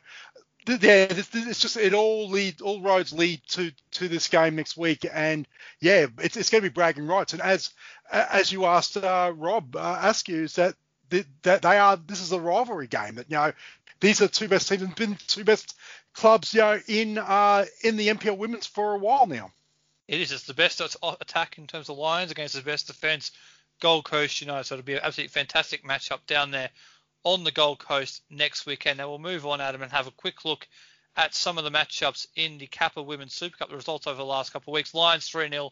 yeah, 0.68 1.06
it's 1.10 1.60
just 1.60 1.76
it 1.76 1.94
all 1.94 2.28
lead 2.28 2.60
all 2.60 2.80
roads 2.80 3.12
lead 3.12 3.40
to 3.48 3.72
to 3.92 4.08
this 4.08 4.28
game 4.28 4.56
next 4.56 4.76
week, 4.76 5.06
and 5.10 5.46
yeah, 5.80 6.06
it's, 6.18 6.36
it's 6.36 6.50
going 6.50 6.62
to 6.62 6.68
be 6.68 6.72
bragging 6.72 7.06
rights. 7.06 7.32
And 7.32 7.42
as 7.42 7.70
as 8.10 8.52
you 8.52 8.66
asked 8.66 8.96
uh, 8.96 9.32
Rob 9.34 9.74
uh, 9.76 10.00
Askew, 10.02 10.44
is 10.44 10.54
that 10.56 10.74
that 11.42 11.62
they 11.62 11.78
are 11.78 11.96
this 11.96 12.20
is 12.20 12.32
a 12.32 12.40
rivalry 12.40 12.86
game 12.86 13.16
that 13.16 13.30
you 13.30 13.36
know 13.36 13.52
these 14.00 14.20
are 14.20 14.28
two 14.28 14.48
best 14.48 14.68
teams 14.68 14.82
and 14.82 14.94
been 14.94 15.16
two 15.26 15.44
best 15.44 15.74
clubs 16.12 16.52
you 16.52 16.60
know 16.60 16.80
in 16.86 17.18
uh, 17.18 17.64
in 17.82 17.96
the 17.96 18.08
NPL 18.08 18.36
women's 18.36 18.66
for 18.66 18.94
a 18.94 18.98
while 18.98 19.26
now. 19.26 19.50
It 20.06 20.20
is. 20.20 20.32
It's 20.32 20.44
the 20.44 20.54
best 20.54 20.80
attack 21.02 21.58
in 21.58 21.66
terms 21.66 21.88
of 21.88 21.98
Lions 21.98 22.30
against 22.30 22.54
the 22.54 22.62
best 22.62 22.86
defence. 22.86 23.32
Gold 23.80 24.04
Coast 24.04 24.40
United, 24.40 24.64
so 24.64 24.74
it'll 24.74 24.84
be 24.84 24.94
an 24.94 25.00
absolutely 25.04 25.28
fantastic 25.28 25.84
matchup 25.84 26.26
down 26.26 26.50
there 26.50 26.70
on 27.28 27.44
the 27.44 27.50
Gold 27.50 27.78
Coast 27.78 28.22
next 28.30 28.64
weekend. 28.64 28.96
Now 28.96 29.10
we'll 29.10 29.18
move 29.18 29.44
on, 29.44 29.60
Adam, 29.60 29.82
and 29.82 29.92
have 29.92 30.06
a 30.06 30.12
quick 30.12 30.46
look 30.46 30.66
at 31.14 31.34
some 31.34 31.58
of 31.58 31.64
the 31.64 31.70
matchups 31.70 32.26
in 32.36 32.56
the 32.56 32.66
Kappa 32.66 33.02
Women's 33.02 33.34
Super 33.34 33.58
Cup. 33.58 33.68
The 33.68 33.76
results 33.76 34.06
over 34.06 34.16
the 34.16 34.24
last 34.24 34.50
couple 34.50 34.72
of 34.72 34.76
weeks: 34.76 34.94
Lions 34.94 35.28
3-0 35.28 35.70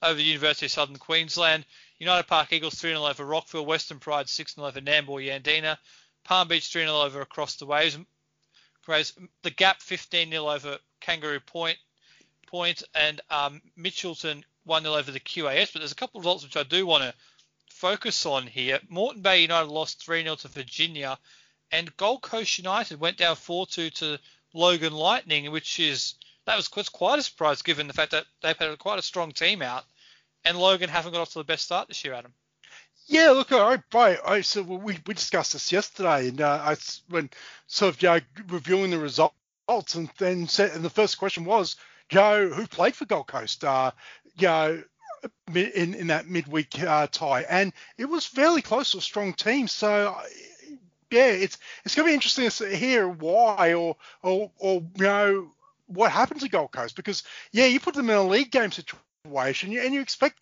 over 0.00 0.14
the 0.14 0.22
University 0.22 0.66
of 0.66 0.72
Southern 0.72 0.98
Queensland. 0.98 1.66
United 1.98 2.28
Park 2.28 2.52
Eagles 2.52 2.76
3-0 2.76 3.10
over 3.10 3.24
Rockville. 3.24 3.66
Western 3.66 3.98
Pride 3.98 4.26
6-0 4.26 4.58
over 4.60 4.80
Nambour 4.80 5.20
Yandina. 5.26 5.76
Palm 6.22 6.46
Beach 6.46 6.72
3-0 6.72 7.04
over 7.04 7.20
across 7.20 7.56
the 7.56 7.66
waves. 7.66 7.98
The 8.86 9.50
Gap 9.50 9.80
15-0 9.80 10.54
over 10.54 10.78
Kangaroo 11.00 11.40
Point. 11.40 11.78
Point 12.46 12.84
and 12.94 13.20
um, 13.28 13.60
Mitchelton 13.76 14.44
1-0 14.68 14.86
over 14.86 15.10
the 15.10 15.18
QAS. 15.18 15.72
But 15.72 15.80
there's 15.80 15.90
a 15.90 15.96
couple 15.96 16.20
of 16.20 16.24
results 16.24 16.44
which 16.44 16.56
I 16.56 16.62
do 16.62 16.86
want 16.86 17.02
to 17.02 17.14
focus 17.72 18.26
on 18.26 18.46
here. 18.46 18.78
Moreton 18.88 19.22
Bay 19.22 19.42
United 19.42 19.70
lost 19.70 20.04
3 20.04 20.22
0 20.22 20.36
to 20.36 20.48
Virginia, 20.48 21.18
and 21.70 21.96
Gold 21.96 22.22
Coast 22.22 22.58
United 22.58 23.00
went 23.00 23.16
down 23.16 23.36
4 23.36 23.66
2 23.66 23.90
to 23.90 24.18
Logan 24.54 24.92
Lightning, 24.92 25.50
which 25.50 25.80
is 25.80 26.14
that 26.44 26.56
was 26.56 26.68
quite 26.88 27.18
a 27.18 27.22
surprise 27.22 27.62
given 27.62 27.86
the 27.86 27.92
fact 27.92 28.12
that 28.12 28.26
they've 28.42 28.56
had 28.56 28.78
quite 28.78 28.98
a 28.98 29.02
strong 29.02 29.32
team 29.32 29.62
out, 29.62 29.84
and 30.44 30.58
Logan 30.58 30.88
haven't 30.88 31.12
got 31.12 31.20
off 31.20 31.32
to 31.32 31.38
the 31.38 31.44
best 31.44 31.64
start 31.64 31.88
this 31.88 32.04
year, 32.04 32.14
Adam. 32.14 32.34
Yeah, 33.06 33.30
look, 33.30 33.52
I, 33.52 33.82
I, 33.94 34.18
I 34.24 34.40
so 34.42 34.62
we, 34.62 34.98
we 35.06 35.14
discussed 35.14 35.54
this 35.54 35.72
yesterday, 35.72 36.28
and 36.28 36.40
uh, 36.40 36.60
I 36.62 36.76
when 37.08 37.30
sort 37.66 37.94
of 37.94 38.02
you 38.02 38.08
know, 38.08 38.20
reviewing 38.48 38.90
the 38.90 38.98
results, 38.98 39.34
and 39.94 40.10
then 40.18 40.46
said, 40.46 40.72
and 40.72 40.84
the 40.84 40.90
first 40.90 41.18
question 41.18 41.44
was, 41.44 41.76
Joe, 42.08 42.48
who 42.48 42.66
played 42.66 42.94
for 42.94 43.06
Gold 43.06 43.26
Coast? 43.26 43.64
Uh, 43.64 43.90
you 44.36 44.46
know, 44.46 44.82
in, 45.54 45.94
in 45.94 46.06
that 46.08 46.28
midweek 46.28 46.82
uh, 46.82 47.06
tie, 47.10 47.42
and 47.42 47.72
it 47.98 48.06
was 48.06 48.26
fairly 48.26 48.62
close 48.62 48.92
to 48.92 48.98
a 48.98 49.02
strong 49.02 49.32
team. 49.32 49.68
So 49.68 50.16
yeah, 51.10 51.26
it's 51.26 51.58
it's 51.84 51.94
going 51.94 52.06
to 52.06 52.10
be 52.10 52.14
interesting 52.14 52.48
to 52.48 52.76
hear 52.76 53.08
why 53.08 53.74
or 53.74 53.96
or 54.22 54.50
or 54.58 54.82
you 54.96 55.04
know 55.04 55.50
what 55.86 56.10
happened 56.10 56.40
to 56.40 56.48
Gold 56.48 56.72
Coast 56.72 56.96
because 56.96 57.22
yeah, 57.52 57.66
you 57.66 57.80
put 57.80 57.94
them 57.94 58.10
in 58.10 58.16
a 58.16 58.22
league 58.22 58.50
game 58.50 58.72
situation 58.72 59.76
and 59.76 59.94
you 59.94 60.00
expect 60.00 60.38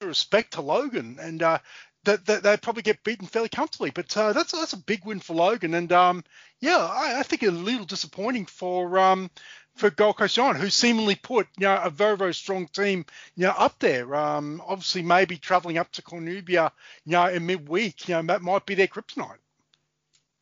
respect 0.00 0.54
to 0.54 0.62
Logan 0.62 1.18
and 1.20 1.42
uh, 1.42 1.58
that, 2.04 2.26
that 2.26 2.42
they'd 2.42 2.62
probably 2.62 2.82
get 2.82 3.04
beaten 3.04 3.26
fairly 3.26 3.48
comfortably. 3.48 3.90
But 3.90 4.16
uh, 4.16 4.32
that's 4.32 4.52
that's 4.52 4.72
a 4.72 4.78
big 4.78 5.04
win 5.04 5.20
for 5.20 5.34
Logan, 5.34 5.74
and 5.74 5.92
um, 5.92 6.24
yeah, 6.60 6.78
I, 6.78 7.20
I, 7.20 7.22
think 7.22 7.42
a 7.42 7.50
little 7.50 7.84
disappointing 7.84 8.46
for 8.46 8.98
um, 8.98 9.30
for 9.74 9.90
Gold 9.90 10.18
Coast 10.18 10.36
United, 10.36 10.60
who 10.60 10.70
seemingly 10.70 11.14
put 11.14 11.46
you 11.58 11.66
know 11.66 11.80
a 11.82 11.90
very 11.90 12.16
very 12.16 12.34
strong 12.34 12.66
team 12.68 13.04
you 13.36 13.46
know 13.46 13.54
up 13.56 13.78
there. 13.78 14.14
Um, 14.14 14.62
obviously, 14.66 15.02
maybe 15.02 15.36
travelling 15.36 15.78
up 15.78 15.90
to 15.92 16.02
Cornubia 16.02 16.70
you 17.04 17.12
know 17.12 17.26
in 17.26 17.46
midweek, 17.46 18.08
you 18.08 18.14
know 18.14 18.22
that 18.22 18.42
might 18.42 18.66
be 18.66 18.74
their 18.74 18.88
kryptonite. 18.88 19.38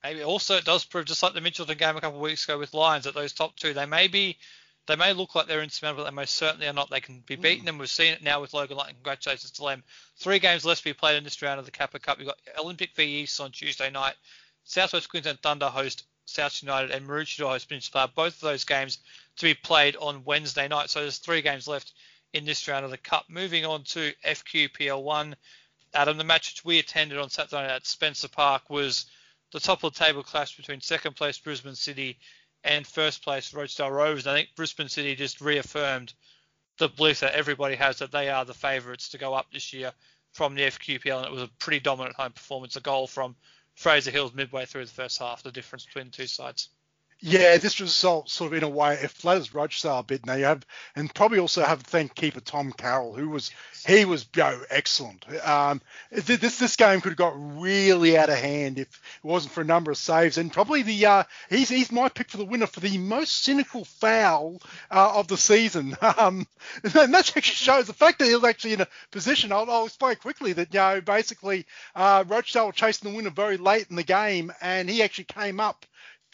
Maybe 0.03 0.23
also 0.23 0.57
it 0.57 0.65
does 0.65 0.85
prove 0.85 1.05
just 1.05 1.23
like 1.23 1.35
the 1.35 1.41
Mitchelton 1.41 1.79
game 1.79 1.97
a 1.97 2.01
couple 2.01 2.17
of 2.17 2.23
weeks 2.23 2.45
ago 2.45 2.59
with 2.59 2.73
Lions 2.75 3.05
that 3.05 3.15
those 3.15 3.33
top 3.33 3.57
two 3.57 3.75
they 3.75 3.87
may 3.87 4.09
be 4.09 4.39
they 4.87 4.97
may 4.97 5.13
look 5.13 5.35
like 5.35 5.47
they're 5.47 5.63
insurmountable, 5.63 6.05
they 6.05 6.11
most 6.11 6.35
certainly 6.35 6.67
are 6.67 6.73
not. 6.73 6.91
They 6.91 7.01
can 7.01 7.21
be 7.21 7.37
beaten, 7.37 7.67
mm. 7.67 7.69
and 7.69 7.79
we've 7.79 7.89
seen 7.89 8.13
it 8.13 8.25
now 8.25 8.41
with 8.41 8.55
Logan 8.55 8.77
Light. 8.77 8.95
Congratulations 8.95 9.53
to 9.53 9.63
them. 9.63 9.85
Three 10.17 10.39
games 10.39 10.65
left 10.65 10.83
to 10.83 10.89
be 10.89 10.95
played 10.95 11.17
in 11.17 11.23
this 11.23 11.41
round 11.43 11.61
of 11.61 11.65
the 11.65 11.71
Kappa 11.71 11.99
Cup. 12.01 12.19
You've 12.19 12.29
got 12.29 12.39
Olympic 12.59 12.97
v 12.97 13.05
East 13.05 13.41
on 13.41 13.53
Tuesday 13.53 13.91
night. 13.91 14.15
Southwest 14.65 15.09
Queensland 15.09 15.41
Thunder 15.43 15.69
host 15.69 16.05
South 16.31 16.63
United 16.63 16.91
and 16.91 17.07
Maroochydore 17.07 17.51
host 17.51 17.69
Peninsula. 17.69 18.11
Both 18.15 18.35
of 18.35 18.41
those 18.41 18.65
games 18.65 18.99
to 19.37 19.45
be 19.45 19.55
played 19.55 19.97
on 19.97 20.25
Wednesday 20.25 20.69
night. 20.69 20.91
So 20.91 21.01
there's 21.01 21.19
three 21.19 21.43
games 21.43 21.67
left 21.67 21.93
in 22.33 22.45
this 22.45 22.67
round 22.69 22.85
of 22.85 22.91
the 22.91 22.99
Cup. 22.99 23.25
Moving 23.29 23.65
on 23.65 23.85
to 23.85 24.13
FQPL1. 24.25 25.35
Adam, 25.93 26.17
the 26.17 26.25
match 26.25 26.53
which 26.53 26.65
we 26.65 26.79
attended 26.79 27.19
on 27.19 27.31
Saturday 27.31 27.63
night 27.63 27.75
at 27.75 27.87
Spencer 27.87 28.29
Park 28.29 28.71
was 28.71 29.07
the 29.53 29.61
top 29.61 29.83
of 29.83 29.93
the 29.93 30.05
table 30.05 30.23
clash 30.23 30.57
between 30.57 30.81
second 30.81 31.17
place 31.17 31.39
Brisbane 31.39 31.75
City 31.75 32.19
and 32.63 32.87
first 32.87 33.25
place 33.25 33.53
Rochedale 33.53 33.91
Rovers. 33.91 34.27
I 34.27 34.35
think 34.35 34.51
Brisbane 34.55 34.89
City 34.89 35.17
just 35.17 35.41
reaffirmed 35.41 36.13
the 36.79 36.89
belief 36.89 37.21
that 37.21 37.35
everybody 37.35 37.75
has 37.75 37.99
that 37.99 38.13
they 38.13 38.29
are 38.29 38.45
the 38.45 38.55
favourites 38.55 39.09
to 39.11 39.19
go 39.19 39.35
up 39.35 39.47
this 39.53 39.73
year 39.73 39.93
from 40.33 40.55
the 40.55 40.63
FQPL, 40.63 41.19
and 41.19 41.27
it 41.27 41.33
was 41.33 41.43
a 41.43 41.51
pretty 41.59 41.81
dominant 41.81 42.17
home 42.17 42.33
performance. 42.33 42.77
A 42.77 42.81
goal 42.81 43.07
from 43.07 43.35
Fraser 43.81 44.11
Hills 44.11 44.35
midway 44.35 44.67
through 44.67 44.85
the 44.85 44.93
first 44.93 45.19
half, 45.19 45.43
the 45.43 45.51
difference 45.51 45.87
between 45.87 46.05
the 46.05 46.11
two 46.11 46.27
sides. 46.27 46.69
Yeah, 47.23 47.59
this 47.59 47.81
result 47.81 48.31
sort 48.31 48.53
of 48.53 48.59
in 48.59 48.65
a 48.65 48.69
way 48.69 48.95
it 48.95 49.11
flatters 49.11 49.51
Rochedale 49.51 50.01
a 50.01 50.03
bit. 50.03 50.25
Now 50.25 50.35
you 50.35 50.47
have, 50.47 50.65
and 50.97 51.15
probably 51.15 51.39
also 51.39 51.63
have 51.63 51.83
to 51.83 51.91
thank 51.91 52.15
keeper 52.15 52.41
Tom 52.41 52.73
Carroll, 52.73 53.13
who 53.15 53.29
was 53.29 53.51
he 53.87 54.07
was 54.07 54.27
you 54.35 54.43
know, 54.43 54.61
excellent. 54.71 55.27
Um, 55.47 55.83
this 56.11 56.59
this 56.59 56.77
game 56.77 57.03
could 57.03 57.11
have 57.11 57.19
got 57.19 57.35
really 57.37 58.17
out 58.17 58.31
of 58.31 58.39
hand 58.39 58.79
if 58.79 58.89
it 58.89 59.27
wasn't 59.27 59.53
for 59.53 59.61
a 59.61 59.65
number 59.65 59.91
of 59.91 59.99
saves, 59.99 60.39
and 60.39 60.51
probably 60.51 60.81
the 60.81 61.05
uh, 61.05 61.25
he's 61.51 61.69
he's 61.69 61.93
my 61.93 62.09
pick 62.09 62.31
for 62.31 62.39
the 62.39 62.45
winner 62.45 62.67
for 62.67 62.81
the 62.81 62.97
most 62.97 63.43
cynical 63.45 63.85
foul 63.85 64.63
uh, 64.91 65.13
of 65.17 65.29
the 65.29 65.37
season. 65.37 65.97
Um, 66.21 66.47
and 66.83 66.93
that 66.93 67.15
actually 67.15 67.43
shows 67.43 67.87
the 67.87 67.93
fact 67.93 68.19
that 68.19 68.27
he 68.27 68.35
was 68.35 68.45
actually 68.45 68.75
in 68.75 68.81
a 68.81 68.89
position. 69.11 69.53
I'll, 69.53 69.71
I'll 69.71 69.87
explain 69.87 70.17
quickly 70.17 70.53
that 70.55 70.75
you 70.75 70.81
know 70.81 71.01
basically 71.01 71.67
uh, 71.95 72.25
Rochedale 72.25 72.67
were 72.67 72.73
chasing 72.73 73.11
the 73.11 73.17
winner 73.17 73.31
very 73.31 73.57
late 73.57 73.87
in 73.89 73.97
the 73.97 74.03
game, 74.03 74.53
and 74.61 74.89
he 74.91 75.03
actually 75.03 75.25
came 75.25 75.61
up 75.61 75.87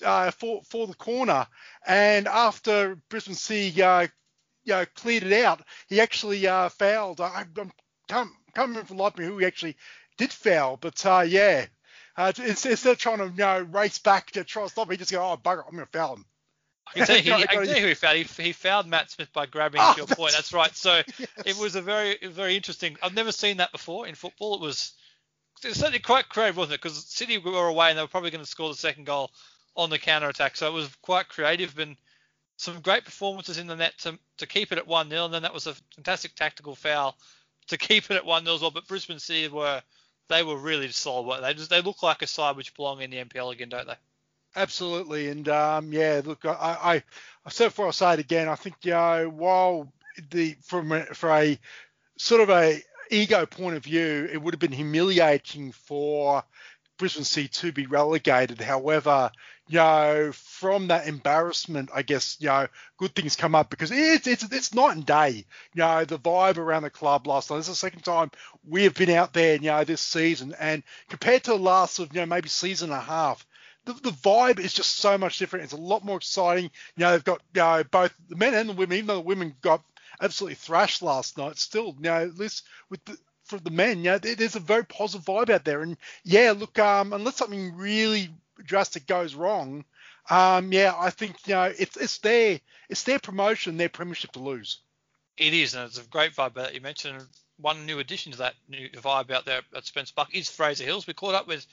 uh, 0.04 0.30
for 0.30 0.62
for 0.62 0.86
the 0.86 0.94
corner, 0.94 1.46
and 1.86 2.28
after 2.28 2.96
Brisbane 3.08 3.34
City 3.34 3.82
uh, 3.82 4.06
you 4.66 4.72
know, 4.72 4.84
cleared 4.96 5.22
it 5.22 5.44
out, 5.44 5.62
he 5.88 6.00
actually 6.00 6.46
uh, 6.46 6.68
fouled. 6.68 7.20
I, 7.20 7.26
I 7.26 7.44
can't, 7.54 7.72
can't 8.08 8.30
remember 8.56 8.84
for 8.84 8.94
life 8.94 9.14
who 9.16 9.38
he 9.38 9.46
actually 9.46 9.76
did 10.18 10.32
foul, 10.32 10.76
but 10.76 11.04
uh, 11.06 11.24
yeah, 11.26 11.66
uh, 12.16 12.32
instead 12.44 12.86
of 12.86 12.98
trying 12.98 13.18
to 13.18 13.26
you 13.26 13.36
know 13.36 13.60
race 13.60 13.98
back 13.98 14.32
to 14.32 14.44
try 14.44 14.64
to 14.64 14.68
stop, 14.68 14.90
he 14.90 14.96
just 14.96 15.12
go, 15.12 15.22
oh 15.22 15.36
bugger, 15.36 15.64
I'm 15.64 15.74
going 15.74 15.86
to 15.86 15.92
foul 15.92 16.16
him. 16.16 16.24
I 16.88 16.98
can 16.98 17.06
tell 17.06 17.16
you, 17.16 17.22
he, 17.22 17.32
I 17.32 17.46
can 17.46 17.64
tell 17.64 17.76
you 17.76 17.82
who 17.82 17.88
he 17.88 17.94
fouled. 17.94 18.16
He, 18.16 18.42
he 18.42 18.52
fouled 18.52 18.86
Matt 18.86 19.10
Smith 19.10 19.32
by 19.32 19.46
grabbing 19.46 19.80
oh, 19.82 19.94
your 19.96 20.06
point. 20.06 20.32
That's 20.32 20.52
right. 20.52 20.74
So 20.74 21.02
yes. 21.18 21.28
it 21.44 21.56
was 21.56 21.76
a 21.76 21.82
very, 21.82 22.18
very 22.22 22.56
interesting. 22.56 22.96
I've 23.02 23.14
never 23.14 23.32
seen 23.32 23.58
that 23.58 23.72
before 23.72 24.06
in 24.06 24.14
football. 24.14 24.56
It 24.56 24.60
was, 24.60 24.92
it 25.62 25.68
was 25.68 25.78
certainly 25.78 26.00
quite 26.00 26.28
creative, 26.28 26.56
wasn't 26.56 26.74
it? 26.74 26.82
Because 26.82 27.04
City 27.06 27.38
were 27.38 27.68
away 27.68 27.90
and 27.90 27.98
they 27.98 28.02
were 28.02 28.08
probably 28.08 28.30
going 28.30 28.44
to 28.44 28.50
score 28.50 28.68
the 28.68 28.76
second 28.76 29.04
goal 29.04 29.30
on 29.76 29.90
the 29.90 29.98
counter 29.98 30.28
attack. 30.28 30.56
So 30.56 30.66
it 30.66 30.72
was 30.72 30.88
quite 31.02 31.28
creative 31.28 31.78
and 31.78 31.96
some 32.56 32.80
great 32.80 33.04
performances 33.04 33.58
in 33.58 33.66
the 33.66 33.76
net 33.76 33.92
to, 33.98 34.18
to 34.38 34.46
keep 34.46 34.72
it 34.72 34.78
at 34.78 34.86
1 34.86 35.10
0. 35.10 35.26
And 35.26 35.34
then 35.34 35.42
that 35.42 35.54
was 35.54 35.66
a 35.66 35.74
fantastic 35.94 36.34
tactical 36.34 36.74
foul 36.74 37.16
to 37.68 37.76
keep 37.76 38.10
it 38.10 38.16
at 38.16 38.24
1 38.24 38.44
0 38.44 38.54
as 38.54 38.62
well. 38.62 38.70
But 38.70 38.88
Brisbane 38.88 39.18
City 39.18 39.48
were 39.48 39.82
they 40.28 40.42
were 40.42 40.56
really 40.56 40.90
solid. 40.90 41.42
They 41.42 41.54
just 41.54 41.70
they 41.70 41.82
look 41.82 42.02
like 42.02 42.22
a 42.22 42.26
side 42.26 42.56
which 42.56 42.74
belong 42.74 43.00
in 43.00 43.10
the 43.10 43.24
NPL 43.24 43.52
again, 43.52 43.68
don't 43.68 43.86
they? 43.86 43.96
Absolutely, 44.56 45.28
and 45.28 45.46
um, 45.50 45.92
yeah, 45.92 46.22
look, 46.24 46.46
I, 46.46 46.50
I, 46.50 46.94
I 47.44 47.50
said 47.50 47.68
before 47.68 47.88
I 47.88 47.90
say 47.90 48.14
it 48.14 48.20
again. 48.20 48.48
I 48.48 48.54
think 48.54 48.76
you 48.82 48.92
know, 48.92 49.28
while 49.28 49.92
the 50.30 50.56
from 50.62 50.92
a, 50.92 51.04
for 51.04 51.30
a 51.30 51.58
sort 52.16 52.40
of 52.40 52.48
a 52.48 52.82
ego 53.10 53.44
point 53.44 53.76
of 53.76 53.84
view, 53.84 54.28
it 54.32 54.40
would 54.40 54.54
have 54.54 54.60
been 54.60 54.72
humiliating 54.72 55.72
for 55.72 56.42
Brisbane 56.98 57.24
City 57.24 57.48
to 57.48 57.72
be 57.72 57.86
relegated. 57.86 58.60
However, 58.60 59.30
you 59.68 59.78
know, 59.78 60.30
from 60.32 60.88
that 60.88 61.08
embarrassment, 61.08 61.90
I 61.94 62.02
guess, 62.02 62.36
you 62.40 62.46
know, 62.46 62.68
good 62.98 63.14
things 63.14 63.34
come 63.36 63.54
up 63.54 63.68
because 63.68 63.90
it's 63.90 64.26
it's 64.26 64.44
it's 64.44 64.74
night 64.74 64.96
and 64.96 65.06
day. 65.06 65.44
You 65.74 65.82
know, 65.82 66.04
the 66.04 66.18
vibe 66.18 66.58
around 66.58 66.82
the 66.84 66.90
club 66.90 67.26
last 67.26 67.50
night. 67.50 67.56
This 67.58 67.68
is 67.68 67.74
the 67.74 67.86
second 67.86 68.02
time 68.02 68.30
we 68.68 68.84
have 68.84 68.94
been 68.94 69.10
out 69.10 69.32
there, 69.32 69.56
you 69.56 69.70
know, 69.70 69.84
this 69.84 70.00
season, 70.00 70.54
and 70.58 70.82
compared 71.08 71.44
to 71.44 71.52
the 71.52 71.58
last 71.58 71.98
of 71.98 72.14
you 72.14 72.20
know 72.20 72.26
maybe 72.26 72.48
season 72.48 72.90
and 72.90 72.98
a 72.98 73.02
half, 73.02 73.44
the, 73.86 73.94
the 73.94 74.10
vibe 74.10 74.60
is 74.60 74.72
just 74.72 74.96
so 74.96 75.18
much 75.18 75.38
different. 75.38 75.64
It's 75.64 75.72
a 75.72 75.76
lot 75.78 76.04
more 76.04 76.18
exciting. 76.18 76.70
You 76.96 77.04
know, 77.04 77.12
they've 77.12 77.24
got 77.24 77.42
you 77.54 77.60
know 77.62 77.84
both 77.90 78.14
the 78.28 78.36
men 78.36 78.54
and 78.54 78.68
the 78.68 78.74
women, 78.74 78.96
even 78.98 79.06
though 79.08 79.14
the 79.14 79.20
women 79.20 79.54
got 79.62 79.82
absolutely 80.20 80.56
thrashed 80.56 81.02
last 81.02 81.38
night. 81.38 81.58
Still, 81.58 81.86
you 81.98 82.02
know, 82.02 82.22
at 82.22 82.36
least 82.36 82.64
with 82.90 83.04
the 83.04 83.16
for 83.44 83.58
the 83.58 83.70
men, 83.70 83.98
you 83.98 84.10
know, 84.10 84.18
there's 84.18 84.56
a 84.56 84.60
very 84.60 84.84
positive 84.84 85.24
vibe 85.24 85.50
out 85.50 85.64
there. 85.64 85.82
And 85.82 85.96
yeah, 86.24 86.52
look, 86.56 86.78
um, 86.78 87.12
unless 87.12 87.36
something 87.36 87.76
really 87.76 88.30
drastic 88.64 89.06
goes 89.06 89.34
wrong, 89.34 89.84
um, 90.28 90.72
yeah, 90.72 90.94
I 90.96 91.10
think 91.10 91.46
you 91.46 91.54
know 91.54 91.72
it's 91.78 91.96
it's 91.96 92.18
their 92.18 92.60
it's 92.88 93.04
their 93.04 93.18
promotion, 93.18 93.76
their 93.76 93.88
premiership 93.88 94.32
to 94.32 94.40
lose. 94.40 94.78
It 95.36 95.54
is, 95.54 95.74
and 95.74 95.84
it's 95.84 95.98
a 95.98 96.04
great 96.04 96.34
vibe 96.34 96.54
that 96.54 96.74
you 96.74 96.80
mentioned. 96.80 97.22
One 97.58 97.86
new 97.86 97.98
addition 97.98 98.32
to 98.32 98.38
that 98.38 98.54
new 98.68 98.88
vibe 98.90 99.30
out 99.30 99.44
there 99.44 99.60
at 99.74 99.84
Spencer 99.84 100.12
Park 100.14 100.28
is 100.34 100.50
Fraser 100.50 100.84
Hills. 100.84 101.06
We 101.06 101.14
caught 101.14 101.34
up 101.34 101.46
with 101.46 101.66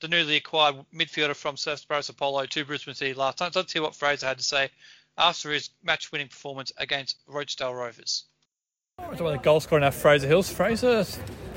the 0.00 0.08
newly 0.08 0.36
acquired 0.36 0.76
midfielder 0.94 1.36
from 1.36 1.56
Surfers 1.56 1.86
Paradise 1.86 2.08
Apollo 2.08 2.46
to 2.46 2.64
Brisbane 2.64 2.94
City 2.94 3.14
last 3.14 3.40
night. 3.40 3.52
So 3.52 3.60
let's 3.60 3.72
hear 3.72 3.82
what 3.82 3.94
Fraser 3.94 4.26
had 4.26 4.38
to 4.38 4.44
say 4.44 4.70
after 5.16 5.50
his 5.50 5.70
match-winning 5.82 6.28
performance 6.28 6.72
against 6.78 7.16
Rochedale 7.26 7.76
Rovers. 7.76 8.24
Talking 8.98 9.20
about 9.20 9.32
the 9.32 9.38
goal 9.38 9.60
scorer 9.60 9.80
now, 9.80 9.90
Fraser 9.90 10.26
Hills. 10.26 10.50
Fraser, 10.50 11.04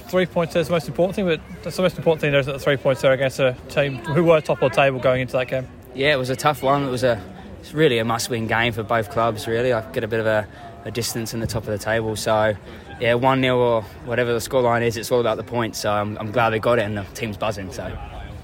three 0.08 0.26
points 0.26 0.56
is 0.56 0.68
the 0.68 0.74
most 0.74 0.88
important 0.88 1.16
thing, 1.16 1.26
but 1.26 1.42
that's 1.64 1.76
the 1.76 1.82
most 1.82 1.98
important 1.98 2.22
thing 2.22 2.32
there 2.32 2.40
is 2.40 2.46
that 2.46 2.54
the 2.54 2.60
three 2.60 2.78
points 2.78 3.02
there 3.02 3.12
against 3.12 3.40
a 3.40 3.56
team 3.70 3.98
who 3.98 4.24
were 4.24 4.42
top 4.42 4.62
of 4.62 4.72
the 4.72 4.76
table 4.76 5.00
going 5.00 5.22
into 5.22 5.34
that 5.34 5.48
game. 5.48 5.68
Yeah, 5.96 6.14
it 6.14 6.18
was 6.18 6.30
a 6.30 6.36
tough 6.36 6.64
one. 6.64 6.84
It 6.84 6.90
was 6.90 7.04
a 7.04 7.22
it's 7.64 7.74
really 7.74 7.98
a 7.98 8.04
must-win 8.04 8.48
game 8.48 8.74
for 8.74 8.84
both 8.84 9.10
clubs. 9.10 9.48
Really, 9.48 9.72
I 9.72 9.90
get 9.94 10.04
a 10.04 10.08
bit 10.08 10.20
of 10.20 10.26
a, 10.26 10.46
a 10.84 10.92
distance 10.92 11.34
in 11.34 11.40
the 11.40 11.48
top 11.48 11.64
of 11.64 11.70
the 11.70 11.78
table. 11.78 12.18
So, 12.18 12.56
yeah, 13.00 13.14
one 13.14 13.42
0 13.42 13.58
or 13.58 13.82
whatever 14.04 14.34
the 14.34 14.40
scoreline 14.40 14.82
is, 14.82 14.98
it's 14.98 15.12
all 15.12 15.22
about 15.22 15.38
the 15.38 15.46
points. 15.46 15.80
So 15.80 15.90
I'm, 15.90 16.18
I'm 16.18 16.32
glad 16.32 16.50
they 16.50 16.60
got 16.60 16.78
it, 16.78 16.82
and 16.82 16.98
the 16.98 17.04
team's 17.14 17.38
buzzing. 17.38 17.72
So. 17.72 17.88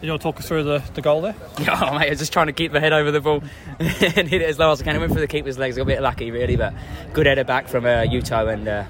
You 0.02 0.10
want 0.12 0.22
to 0.22 0.24
talk 0.24 0.40
us 0.40 0.48
through 0.48 0.64
the, 0.64 0.82
the 0.94 1.02
goal 1.02 1.20
there? 1.20 1.36
Oh, 1.60 2.00
mate, 2.00 2.08
I 2.08 2.10
was 2.12 2.20
just 2.20 2.32
trying 2.32 2.48
to 2.48 2.54
keep 2.54 2.72
the 2.72 2.80
head 2.80 2.94
over 2.94 3.12
the 3.12 3.20
ball 3.20 3.44
and 3.80 4.28
hit 4.28 4.42
it 4.42 4.48
as 4.48 4.58
low 4.58 4.72
as 4.72 4.82
I 4.82 4.86
can. 4.86 4.96
I 4.96 5.00
went 5.00 5.12
for 5.12 5.20
the 5.20 5.28
keeper's 5.28 5.58
legs. 5.58 5.76
I 5.78 5.80
got 5.80 5.84
a 5.84 5.86
bit 5.88 6.02
lucky, 6.02 6.32
really, 6.32 6.56
but 6.56 6.74
good 7.12 7.26
header 7.26 7.44
back 7.44 7.68
from 7.68 7.84
uh, 7.84 8.06
Yuto, 8.06 8.54
and 8.54 8.66
uh, 8.70 8.86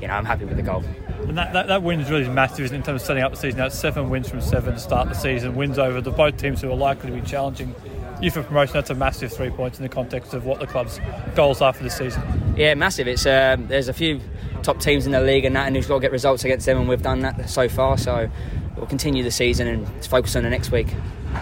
you 0.00 0.08
know 0.08 0.14
I'm 0.14 0.24
happy 0.24 0.46
with 0.46 0.56
the 0.56 0.62
goal. 0.62 0.82
And 1.28 1.38
that, 1.38 1.52
that, 1.52 1.66
that 1.68 1.82
win 1.82 2.00
is 2.00 2.10
really 2.10 2.28
massive 2.28 2.72
in 2.72 2.82
terms 2.82 3.02
of 3.02 3.06
setting 3.06 3.22
up 3.22 3.32
the 3.32 3.38
season. 3.38 3.58
That's 3.58 3.78
seven 3.78 4.10
wins 4.10 4.28
from 4.28 4.40
seven 4.40 4.74
to 4.74 4.80
start 4.80 5.08
the 5.08 5.14
season. 5.14 5.54
Wins 5.54 5.78
over 5.78 6.00
the 6.00 6.10
both 6.10 6.36
teams 6.36 6.60
who 6.60 6.70
are 6.70 6.76
likely 6.76 7.10
to 7.10 7.16
be 7.20 7.26
challenging 7.26 7.74
you 8.20 8.30
for 8.30 8.42
promotion. 8.42 8.74
That's 8.74 8.90
a 8.90 8.94
massive 8.94 9.32
three 9.32 9.50
points 9.50 9.78
in 9.78 9.82
the 9.82 9.88
context 9.88 10.34
of 10.34 10.44
what 10.44 10.60
the 10.60 10.66
club's 10.66 11.00
goals 11.34 11.60
are 11.60 11.72
for 11.72 11.82
the 11.82 11.90
season. 11.90 12.22
Yeah, 12.56 12.74
massive. 12.74 13.08
It's 13.08 13.26
um, 13.26 13.68
there's 13.68 13.88
a 13.88 13.92
few 13.92 14.20
top 14.62 14.80
teams 14.80 15.06
in 15.06 15.12
the 15.12 15.20
league 15.20 15.44
and 15.44 15.56
that, 15.56 15.66
and 15.66 15.76
we've 15.76 15.86
got 15.86 15.96
to 15.96 16.00
get 16.00 16.12
results 16.12 16.44
against 16.44 16.66
them, 16.66 16.78
and 16.78 16.88
we've 16.88 17.02
done 17.02 17.20
that 17.20 17.48
so 17.48 17.68
far. 17.68 17.98
So 17.98 18.28
we'll 18.76 18.86
continue 18.86 19.22
the 19.22 19.30
season 19.30 19.66
and 19.66 20.06
focus 20.06 20.36
on 20.36 20.42
the 20.42 20.50
next 20.50 20.70
week. 20.70 20.88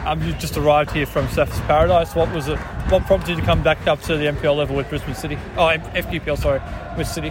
Um, 0.04 0.22
you 0.22 0.32
just 0.34 0.56
arrived 0.56 0.90
here 0.92 1.06
from 1.06 1.26
Surfers 1.28 1.60
Paradise. 1.66 2.14
What 2.14 2.32
was 2.32 2.48
it? 2.48 2.58
What 2.88 3.04
prompted 3.04 3.30
you 3.30 3.36
to 3.36 3.42
come 3.42 3.62
back 3.62 3.86
up 3.86 4.00
to 4.02 4.16
the 4.16 4.24
NPL 4.24 4.56
level 4.56 4.74
with 4.74 4.88
Brisbane 4.88 5.14
City? 5.14 5.38
Oh, 5.56 5.66
FQPL, 5.66 6.38
sorry, 6.38 6.60
with 6.96 7.06
City. 7.06 7.30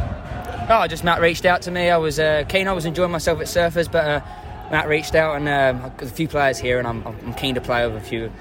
Oh, 0.70 0.88
just 0.88 1.04
Matt 1.04 1.22
reached 1.22 1.46
out 1.46 1.64
to 1.64 1.72
me. 1.72 1.90
I 1.90 1.98
was 1.98 2.20
uh, 2.20 2.44
keen. 2.48 2.68
I 2.68 2.74
was 2.74 2.86
enjoying 2.86 3.12
myself 3.12 3.42
at 3.42 3.48
Surfers, 3.48 3.92
but 3.92 4.06
uh, 4.06 4.22
Matt 4.72 4.88
reached 4.88 5.16
out, 5.16 5.36
and 5.36 5.50
um, 5.50 5.92
a 6.00 6.06
few 6.06 6.28
players 6.28 6.58
here, 6.58 6.80
and 6.80 6.88
I'm, 6.88 7.06
I'm, 7.06 7.34
keen 7.34 7.56
to 7.56 7.62
play 7.62 7.86
with 7.86 8.02
a 8.02 8.06
few 8.06 8.32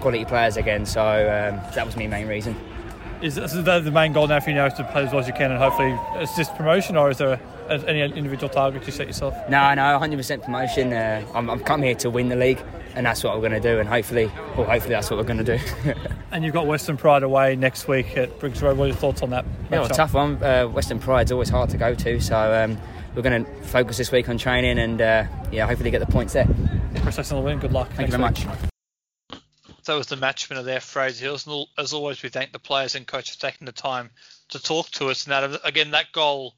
quality 0.00 0.24
players 0.24 0.56
again. 0.56 0.84
So 0.84 1.00
um, 1.00 1.60
that 1.74 1.86
was 1.86 1.96
my 1.96 2.06
main 2.06 2.26
reason. 2.26 2.56
Is, 3.22 3.38
is 3.38 3.64
that 3.64 3.84
the 3.84 3.90
main 3.90 4.12
goal 4.12 4.26
now 4.26 4.40
for 4.40 4.50
you 4.50 4.56
now 4.56 4.68
to 4.68 4.84
play 4.84 5.04
as 5.04 5.12
well 5.12 5.20
as 5.20 5.28
you 5.28 5.32
can, 5.32 5.50
and 5.50 5.58
hopefully 5.58 5.96
assist 6.16 6.54
promotion, 6.56 6.96
or 6.96 7.10
is 7.10 7.18
there? 7.18 7.34
A, 7.34 7.40
any 7.70 8.00
individual 8.02 8.48
targets 8.48 8.86
you 8.86 8.92
set 8.92 9.06
yourself? 9.06 9.34
No, 9.48 9.74
no, 9.74 9.82
100% 9.82 10.42
promotion. 10.42 10.92
Uh, 10.92 11.26
I'm, 11.34 11.50
I'm 11.50 11.60
come 11.60 11.82
here 11.82 11.94
to 11.96 12.10
win 12.10 12.28
the 12.28 12.36
league, 12.36 12.62
and 12.94 13.06
that's 13.06 13.22
what 13.22 13.34
we're 13.34 13.48
going 13.48 13.60
to 13.60 13.74
do. 13.74 13.78
And 13.78 13.88
hopefully, 13.88 14.30
well, 14.56 14.66
hopefully 14.66 14.94
that's 14.94 15.10
what 15.10 15.18
we're 15.18 15.24
going 15.24 15.44
to 15.44 15.58
do. 15.58 15.62
and 16.32 16.44
you've 16.44 16.54
got 16.54 16.66
Western 16.66 16.96
Pride 16.96 17.22
away 17.22 17.56
next 17.56 17.88
week 17.88 18.16
at 18.16 18.38
Briggs 18.38 18.62
Road. 18.62 18.76
What 18.78 18.84
are 18.84 18.88
your 18.88 18.96
thoughts 18.96 19.22
on 19.22 19.30
that? 19.30 19.44
Yeah, 19.70 19.80
well, 19.80 19.88
tough 19.88 20.14
one. 20.14 20.42
Uh, 20.42 20.66
Western 20.66 20.98
Pride's 20.98 21.32
always 21.32 21.48
hard 21.48 21.70
to 21.70 21.76
go 21.76 21.94
to, 21.94 22.20
so 22.20 22.64
um, 22.64 22.78
we're 23.14 23.22
going 23.22 23.44
to 23.44 23.50
focus 23.62 23.96
this 23.96 24.12
week 24.12 24.28
on 24.28 24.38
training 24.38 24.78
and 24.78 25.00
uh, 25.00 25.24
yeah, 25.50 25.66
hopefully 25.66 25.90
get 25.90 26.00
the 26.00 26.06
points 26.06 26.34
there. 26.34 26.46
Process 27.02 27.32
on 27.32 27.38
the 27.38 27.44
win. 27.44 27.58
Good 27.58 27.72
luck. 27.72 27.88
Thank 27.90 28.10
you 28.10 28.16
very 28.16 28.30
week. 28.30 28.46
much. 28.46 28.68
That 29.88 29.94
was 29.94 30.08
the 30.08 30.16
match 30.16 30.50
winner 30.50 30.62
there, 30.62 30.80
Fraser 30.80 31.24
Hills. 31.24 31.46
And 31.46 31.66
as 31.78 31.94
always, 31.94 32.22
we 32.22 32.28
thank 32.28 32.52
the 32.52 32.58
players 32.58 32.94
and 32.94 33.06
coaches 33.06 33.36
for 33.36 33.40
taking 33.40 33.64
the 33.64 33.72
time 33.72 34.10
to 34.50 34.62
talk 34.62 34.90
to 34.90 35.08
us. 35.08 35.24
And 35.26 35.32
that, 35.32 35.60
again, 35.64 35.92
that 35.92 36.12
goal 36.12 36.54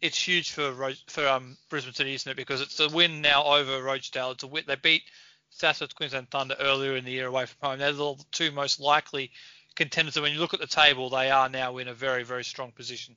it's 0.00 0.20
huge 0.20 0.52
for 0.52 0.92
for 1.06 1.26
um, 1.26 1.56
Brisbane 1.68 1.94
City, 1.94 2.14
isn't 2.14 2.30
it? 2.30 2.36
Because 2.36 2.60
it's 2.60 2.80
a 2.80 2.88
win 2.88 3.20
now 3.20 3.44
over 3.44 3.82
Rochedale. 3.82 4.32
It's 4.32 4.42
a 4.42 4.46
win. 4.46 4.64
They 4.66 4.76
beat 4.76 5.02
Southwest 5.50 5.94
Queensland 5.94 6.30
Thunder 6.30 6.56
earlier 6.58 6.96
in 6.96 7.04
the 7.04 7.12
year 7.12 7.26
away 7.26 7.46
from 7.46 7.70
home. 7.70 7.78
They're 7.78 7.92
the 7.92 8.16
two 8.32 8.50
most 8.50 8.80
likely 8.80 9.30
contenders. 9.76 10.16
And 10.16 10.22
when 10.22 10.32
you 10.32 10.40
look 10.40 10.54
at 10.54 10.60
the 10.60 10.66
table, 10.66 11.10
they 11.10 11.30
are 11.30 11.48
now 11.48 11.78
in 11.78 11.88
a 11.88 11.94
very 11.94 12.22
very 12.22 12.44
strong 12.44 12.72
position. 12.72 13.16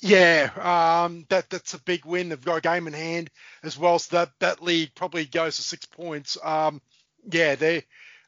Yeah, 0.00 1.02
um, 1.04 1.26
that 1.28 1.50
that's 1.50 1.74
a 1.74 1.82
big 1.82 2.04
win. 2.04 2.30
They've 2.30 2.40
got 2.40 2.58
a 2.58 2.60
game 2.60 2.86
in 2.86 2.92
hand 2.92 3.30
as 3.62 3.76
well, 3.76 3.98
so 3.98 4.16
that 4.16 4.30
that 4.38 4.62
lead 4.62 4.94
probably 4.94 5.26
goes 5.26 5.56
to 5.56 5.62
six 5.62 5.84
points. 5.84 6.38
Um, 6.42 6.80
yeah, 7.30 7.54
they 7.54 7.84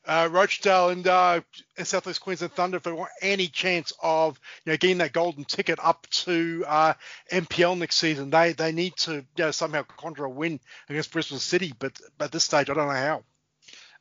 uh, 0.07 0.28
Rochedale 0.28 0.92
and, 0.92 1.07
uh, 1.07 1.40
and 1.76 2.20
Queensland 2.20 2.53
Thunder 2.53 2.76
if 2.76 2.82
they 2.82 2.92
want 2.92 3.11
any 3.20 3.46
chance 3.46 3.92
of 4.03 4.40
you 4.64 4.72
know 4.72 4.76
getting 4.76 4.98
that 4.98 5.12
golden 5.12 5.44
ticket 5.44 5.78
up 5.82 6.07
to 6.11 6.64
uh, 6.66 6.94
NPL 7.30 7.78
next 7.78 7.96
season. 7.96 8.30
They 8.30 8.53
they 8.53 8.72
need 8.72 8.96
to 8.98 9.14
you 9.14 9.24
know, 9.38 9.50
somehow 9.50 9.82
conjure 9.82 10.24
a 10.24 10.30
win 10.30 10.61
against 10.88 11.12
Brisbane 11.12 11.38
City, 11.38 11.72
but, 11.78 11.98
but 12.18 12.26
at 12.26 12.32
this 12.32 12.44
stage 12.44 12.68
I 12.68 12.74
don't 12.74 12.88
know 12.88 12.92
how. 12.92 13.22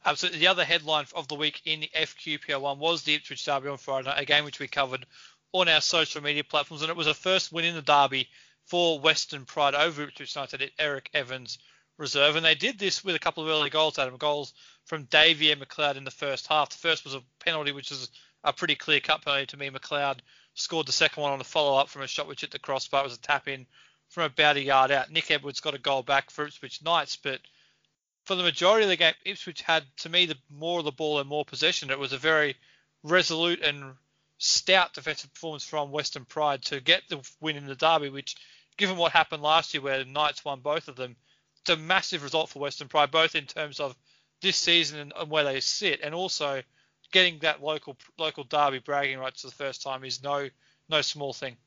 Absolutely. 0.04 0.40
The 0.40 0.48
other 0.48 0.66
headline 0.66 1.06
of 1.14 1.28
the 1.28 1.36
week 1.36 1.62
in 1.66 1.82
the 1.82 1.92
FQPL 1.96 2.62
one 2.62 2.80
was 2.80 3.04
the 3.04 3.14
Ipswich 3.14 3.46
Derby 3.46 3.70
on 3.70 3.78
Friday 3.78 4.08
night, 4.08 4.20
a 4.20 4.26
game 4.26 4.46
which 4.46 4.60
we 4.60 4.68
covered 4.68 5.06
on 5.52 5.70
our 5.70 5.82
social 5.82 6.24
media 6.24 6.44
platforms, 6.44 6.82
and 6.82 6.90
it 6.90 6.96
was 6.96 7.08
a 7.08 7.14
first 7.14 7.52
win 7.52 7.66
in 7.66 7.76
the 7.76 7.82
Derby 7.84 8.28
for 8.66 9.00
Western 9.00 9.46
Pride 9.46 9.76
over 9.76 10.04
Ipswich 10.04 10.36
United 10.36 10.72
Eric 10.80 11.10
Evans 11.14 11.60
Reserve, 11.98 12.36
and 12.36 12.46
they 12.46 12.56
did 12.56 12.80
this 12.80 13.04
with 13.04 13.16
a 13.16 13.20
couple 13.20 13.44
of 13.44 13.50
early 13.50 13.70
goals, 13.70 14.00
Adam. 14.00 14.18
Goals 14.18 14.54
from 14.86 15.04
Davey 15.06 15.52
and 15.52 15.62
McLeod 15.62 15.98
in 15.98 16.04
the 16.04 16.12
first 16.12 16.48
half. 16.48 16.70
The 16.70 16.78
first 16.78 17.04
was 17.04 17.14
a 17.14 17.22
penalty, 17.40 17.72
which 17.72 17.92
was 17.92 18.10
a 18.44 18.52
pretty 18.54 18.76
clear 18.76 19.00
cut 19.00 19.24
penalty 19.24 19.46
to 19.48 19.58
me. 19.58 19.70
McLeod 19.70 20.20
scored 20.56 20.88
the 20.88 20.92
second 20.92 21.22
one 21.22 21.32
on 21.32 21.42
a 21.42 21.44
follow 21.44 21.78
up 21.78 21.90
from 21.90 22.02
a 22.02 22.08
shot 22.08 22.28
which 22.28 22.42
hit 22.42 22.52
the 22.52 22.60
crossbar. 22.60 23.02
It 23.02 23.04
was 23.04 23.16
a 23.16 23.22
tap 23.22 23.48
in 23.48 23.68
from 24.10 24.24
about 24.24 24.58
a 24.58 24.62
yard 24.62 24.92
out. 24.92 25.12
Nick 25.12 25.32
Edwards 25.32 25.60
got 25.60 25.76
a 25.76 25.80
goal 25.80 26.04
back 26.04 26.32
for 26.32 26.46
Ipswich 26.46 26.82
Knights, 26.82 27.18
but 27.18 27.40
for 28.26 28.36
the 28.36 28.44
majority 28.44 28.84
of 28.84 28.90
the 28.90 28.98
game, 28.98 29.14
Ipswich 29.26 29.62
had, 29.62 29.84
to 29.98 30.10
me, 30.10 30.26
the 30.26 30.38
more 30.50 30.80
of 30.80 30.86
the 30.86 30.92
ball 30.92 31.20
and 31.20 31.30
more 31.30 31.46
possession. 31.46 31.90
It 31.90 32.00
was 32.00 32.14
a 32.14 32.18
very 32.18 32.56
resolute 33.04 33.62
and 33.62 33.96
stout 34.38 34.94
defensive 34.94 35.34
performance 35.34 35.64
from 35.64 35.92
Western 35.92 36.26
Pride 36.26 36.64
to 36.64 36.82
get 36.82 37.04
the 37.10 37.22
win 37.40 37.56
in 37.56 37.68
the 37.68 37.76
derby, 37.76 38.10
which, 38.10 38.36
given 38.78 38.98
what 38.98 39.12
happened 39.12 39.44
last 39.44 39.74
year 39.74 39.82
where 39.82 40.04
the 40.04 40.06
Knights 40.06 40.44
won 40.44 40.60
both 40.60 40.88
of 40.88 40.96
them, 40.96 41.16
it's 41.62 41.70
a 41.70 41.78
massive 41.78 42.24
result 42.24 42.50
for 42.50 42.60
Western 42.60 42.88
Pride, 42.88 43.12
both 43.12 43.36
in 43.36 43.46
terms 43.46 43.80
of 43.80 43.96
this 44.42 44.58
season 44.58 45.12
and 45.16 45.30
where 45.30 45.44
they 45.44 45.60
sit, 45.60 46.02
and 46.02 46.16
also 46.16 46.62
getting 47.12 47.40
that 47.40 47.62
local 47.62 47.98
local 48.18 48.44
derby 48.44 48.80
bragging 48.80 49.20
rights 49.20 49.42
for 49.42 49.48
the 49.48 49.56
first 49.56 49.82
time 49.84 50.04
is 50.04 50.24
no 50.24 50.50
no 50.90 51.02
small 51.02 51.34
thing. 51.34 51.58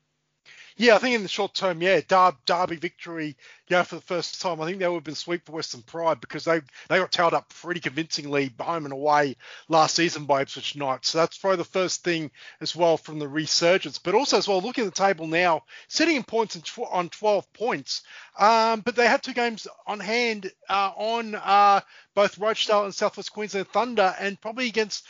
Yeah, 0.77 0.95
I 0.95 0.97
think 0.97 1.15
in 1.15 1.23
the 1.23 1.29
short 1.29 1.53
term, 1.53 1.81
yeah, 1.81 2.01
Dar- 2.05 2.35
Derby 2.45 2.75
victory, 2.75 3.37
yeah, 3.69 3.83
for 3.83 3.95
the 3.95 4.01
first 4.01 4.41
time. 4.41 4.59
I 4.59 4.65
think 4.65 4.79
that 4.79 4.89
would 4.91 4.97
have 4.97 5.03
been 5.05 5.15
sweep 5.15 5.45
for 5.45 5.53
Western 5.53 5.81
Pride 5.83 6.19
because 6.19 6.43
they 6.43 6.59
they 6.89 6.97
got 6.97 7.13
tailed 7.13 7.33
up 7.33 7.47
pretty 7.47 7.79
convincingly 7.79 8.53
home 8.59 8.83
and 8.83 8.91
away 8.91 9.37
last 9.69 9.95
season 9.95 10.25
by 10.25 10.41
Ipswich 10.41 10.75
Knights. 10.75 11.09
So 11.09 11.19
that's 11.19 11.37
probably 11.37 11.57
the 11.57 11.63
first 11.63 12.03
thing 12.03 12.29
as 12.59 12.75
well 12.75 12.97
from 12.97 13.19
the 13.19 13.27
resurgence. 13.27 13.99
But 13.99 14.15
also 14.15 14.37
as 14.37 14.49
well, 14.49 14.61
looking 14.61 14.85
at 14.85 14.93
the 14.93 15.01
table 15.01 15.27
now, 15.27 15.63
sitting 15.87 16.17
in 16.17 16.23
points 16.23 16.59
tw- 16.59 16.79
on 16.91 17.07
12 17.07 17.53
points. 17.53 18.01
Um, 18.37 18.81
but 18.81 18.97
they 18.97 19.07
have 19.07 19.21
two 19.21 19.33
games 19.33 19.67
on 19.87 20.01
hand 20.01 20.51
uh, 20.67 20.91
on 20.97 21.35
uh, 21.35 21.79
both 22.15 22.37
Rochedale 22.37 22.83
and 22.83 22.93
Southwest 22.93 23.31
Queensland 23.31 23.69
Thunder, 23.69 24.13
and 24.19 24.39
probably 24.41 24.67
against 24.67 25.05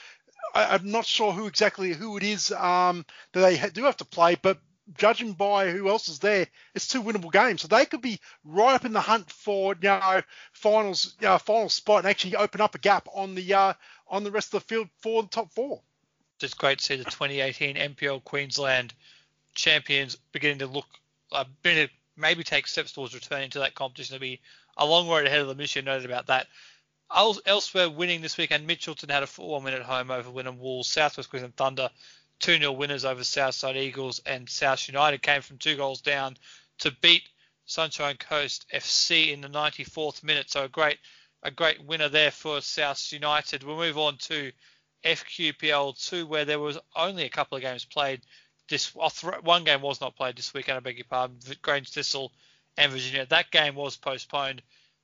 I, 0.53 0.75
am 0.75 0.91
not 0.91 1.05
sure 1.05 1.31
who 1.31 1.47
exactly 1.47 1.93
who 1.93 2.17
it 2.17 2.23
is 2.23 2.51
um, 2.51 3.05
that 3.33 3.41
they 3.41 3.57
ha- 3.57 3.69
do 3.73 3.83
have 3.85 3.97
to 3.97 4.05
play, 4.05 4.35
but 4.35 4.59
judging 4.93 5.33
by 5.33 5.71
who 5.71 5.89
else 5.89 6.07
is 6.07 6.19
there, 6.19 6.47
it's 6.73 6.87
two 6.87 7.01
winnable 7.01 7.31
games. 7.31 7.61
So 7.61 7.67
they 7.67 7.85
could 7.85 8.01
be 8.01 8.19
right 8.43 8.75
up 8.75 8.85
in 8.85 8.93
the 8.93 9.01
hunt 9.01 9.31
for 9.31 9.73
you 9.73 9.89
know 9.89 10.21
finals, 10.53 11.15
you 11.19 11.27
know, 11.27 11.37
final 11.37 11.69
spot, 11.69 11.99
and 11.99 12.07
actually 12.07 12.35
open 12.35 12.61
up 12.61 12.75
a 12.75 12.79
gap 12.79 13.07
on 13.13 13.35
the 13.35 13.53
uh, 13.53 13.73
on 14.07 14.23
the 14.23 14.31
rest 14.31 14.53
of 14.53 14.61
the 14.61 14.67
field 14.67 14.89
for 14.99 15.23
the 15.23 15.29
top 15.29 15.51
four. 15.51 15.81
It's 16.41 16.53
great 16.53 16.79
to 16.79 16.83
see 16.83 16.95
the 16.97 17.05
2018 17.05 17.75
NPL 17.75 18.23
Queensland 18.23 18.93
champions 19.53 20.17
beginning 20.31 20.59
to 20.59 20.67
look, 20.67 20.85
uh, 21.31 21.45
maybe 22.17 22.43
take 22.43 22.67
steps 22.67 22.91
towards 22.91 23.13
returning 23.13 23.49
to 23.51 23.59
that 23.59 23.73
competition. 23.73 24.15
To 24.15 24.19
be 24.19 24.41
a 24.77 24.85
long 24.85 25.07
road 25.07 25.25
ahead 25.25 25.39
of 25.39 25.47
the 25.47 25.55
mission. 25.55 25.85
Noted 25.85 26.05
about 26.05 26.27
that. 26.27 26.47
Elsewhere, 27.45 27.89
winning 27.89 28.21
this 28.21 28.37
weekend, 28.37 28.67
Mitchelton 28.67 29.11
had 29.11 29.23
a 29.23 29.27
4-1 29.27 29.63
win 29.63 29.73
at 29.73 29.83
home 29.83 30.11
over 30.11 30.29
Wynnum 30.29 30.57
Wolves. 30.57 30.89
Southwest 30.89 31.29
Queensland 31.29 31.55
Thunder, 31.55 31.89
2-0 32.39 32.75
winners 32.77 33.05
over 33.05 33.23
Southside 33.23 33.77
Eagles, 33.77 34.21
and 34.25 34.49
South 34.49 34.87
United 34.87 35.21
came 35.21 35.41
from 35.41 35.57
two 35.57 35.75
goals 35.75 36.01
down 36.01 36.37
to 36.79 36.91
beat 37.01 37.23
Sunshine 37.65 38.17
Coast 38.17 38.65
FC 38.73 39.33
in 39.33 39.41
the 39.41 39.47
94th 39.47 40.23
minute. 40.23 40.49
So 40.49 40.65
a 40.65 40.69
great, 40.69 40.99
a 41.41 41.51
great 41.51 41.83
winner 41.83 42.09
there 42.09 42.31
for 42.31 42.61
South 42.61 43.11
United. 43.11 43.63
We'll 43.63 43.77
move 43.77 43.97
on 43.97 44.17
to 44.17 44.51
FQPL 45.03 46.07
2, 46.09 46.27
where 46.27 46.45
there 46.45 46.59
was 46.59 46.77
only 46.95 47.23
a 47.23 47.29
couple 47.29 47.55
of 47.55 47.61
games 47.61 47.85
played. 47.85 48.21
This 48.67 48.91
oh, 48.95 49.09
one 49.41 49.63
game 49.63 49.81
was 49.81 50.01
not 50.01 50.15
played 50.15 50.35
this 50.35 50.53
weekend. 50.53 50.77
I 50.77 50.79
beg 50.81 50.97
your 50.97 51.05
pardon. 51.05 51.39
Grange 51.61 51.91
Thistle 51.91 52.31
and 52.77 52.91
Virginia. 52.91 53.25
That 53.27 53.51
game 53.51 53.75
was 53.75 53.95
postponed. 53.95 54.61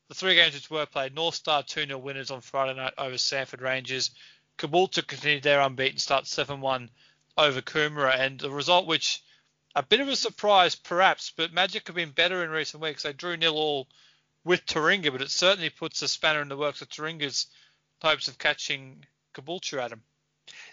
The 0.10 0.16
three 0.16 0.36
games 0.36 0.56
which 0.56 0.70
were 0.70 0.86
played: 0.86 1.16
North 1.16 1.36
Star 1.36 1.64
2-0 1.64 2.02
winners 2.02 2.32
on 2.32 2.42
Friday 2.42 2.74
night 2.74 2.94
over 2.98 3.16
Samford 3.16 3.62
Rangers. 3.62 4.12
Caboolture 4.58 5.06
continued 5.06 5.44
their 5.44 5.62
unbeaten 5.62 5.98
start 5.98 6.26
7-1 6.26 6.90
over 7.38 7.62
Coomera, 7.62 8.18
and 8.18 8.40
the 8.40 8.52
result 8.52 8.88
which 8.88 9.22
a 9.76 9.84
bit 9.84 10.02
of 10.02 10.08
a 10.08 10.16
surprise 10.16 10.76
perhaps, 10.76 11.32
but 11.36 11.54
Magic 11.54 11.88
have 11.88 11.96
been 11.96 12.12
better 12.12 12.44
in 12.44 12.50
recent 12.50 12.84
weeks. 12.84 13.04
They 13.04 13.14
drew 13.14 13.38
nil 13.38 13.56
all 13.56 13.88
with 14.44 14.66
Taringa, 14.66 15.12
but 15.12 15.22
it 15.22 15.32
certainly 15.32 15.70
puts 15.70 16.02
a 16.02 16.08
spanner 16.08 16.42
in 16.42 16.50
the 16.50 16.58
works 16.58 16.82
of 16.82 16.90
Taringa's 16.90 17.48
hopes 18.02 18.28
of 18.28 18.38
catching 18.38 19.06
Caboolture 19.34 19.82
at 19.82 19.92
him. 19.92 20.02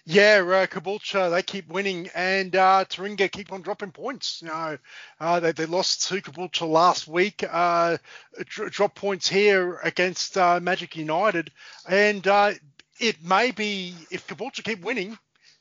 Yeah, 0.04 0.40
uh, 0.40 0.66
Caboolture, 0.66 1.30
they 1.30 1.42
keep 1.42 1.68
winning, 1.68 2.08
and 2.14 2.56
uh, 2.56 2.86
Taringa 2.88 3.30
keep 3.30 3.52
on 3.52 3.62
dropping 3.62 3.92
points. 3.92 4.40
You 4.42 4.48
know, 4.48 4.78
uh, 5.20 5.40
they, 5.40 5.52
they 5.52 5.66
lost 5.66 6.08
to 6.08 6.22
Caboolture 6.22 6.68
last 6.68 7.06
week, 7.06 7.44
uh, 7.48 7.98
drop 8.46 8.94
points 8.94 9.28
here 9.28 9.78
against 9.84 10.36
uh, 10.38 10.58
Magic 10.60 10.96
United, 10.96 11.52
and 11.86 12.26
uh, 12.26 12.52
it 12.98 13.22
may 13.22 13.50
be, 13.50 13.94
if 14.10 14.26
Caboolture 14.26 14.64
keep 14.64 14.80
winning, 14.80 15.18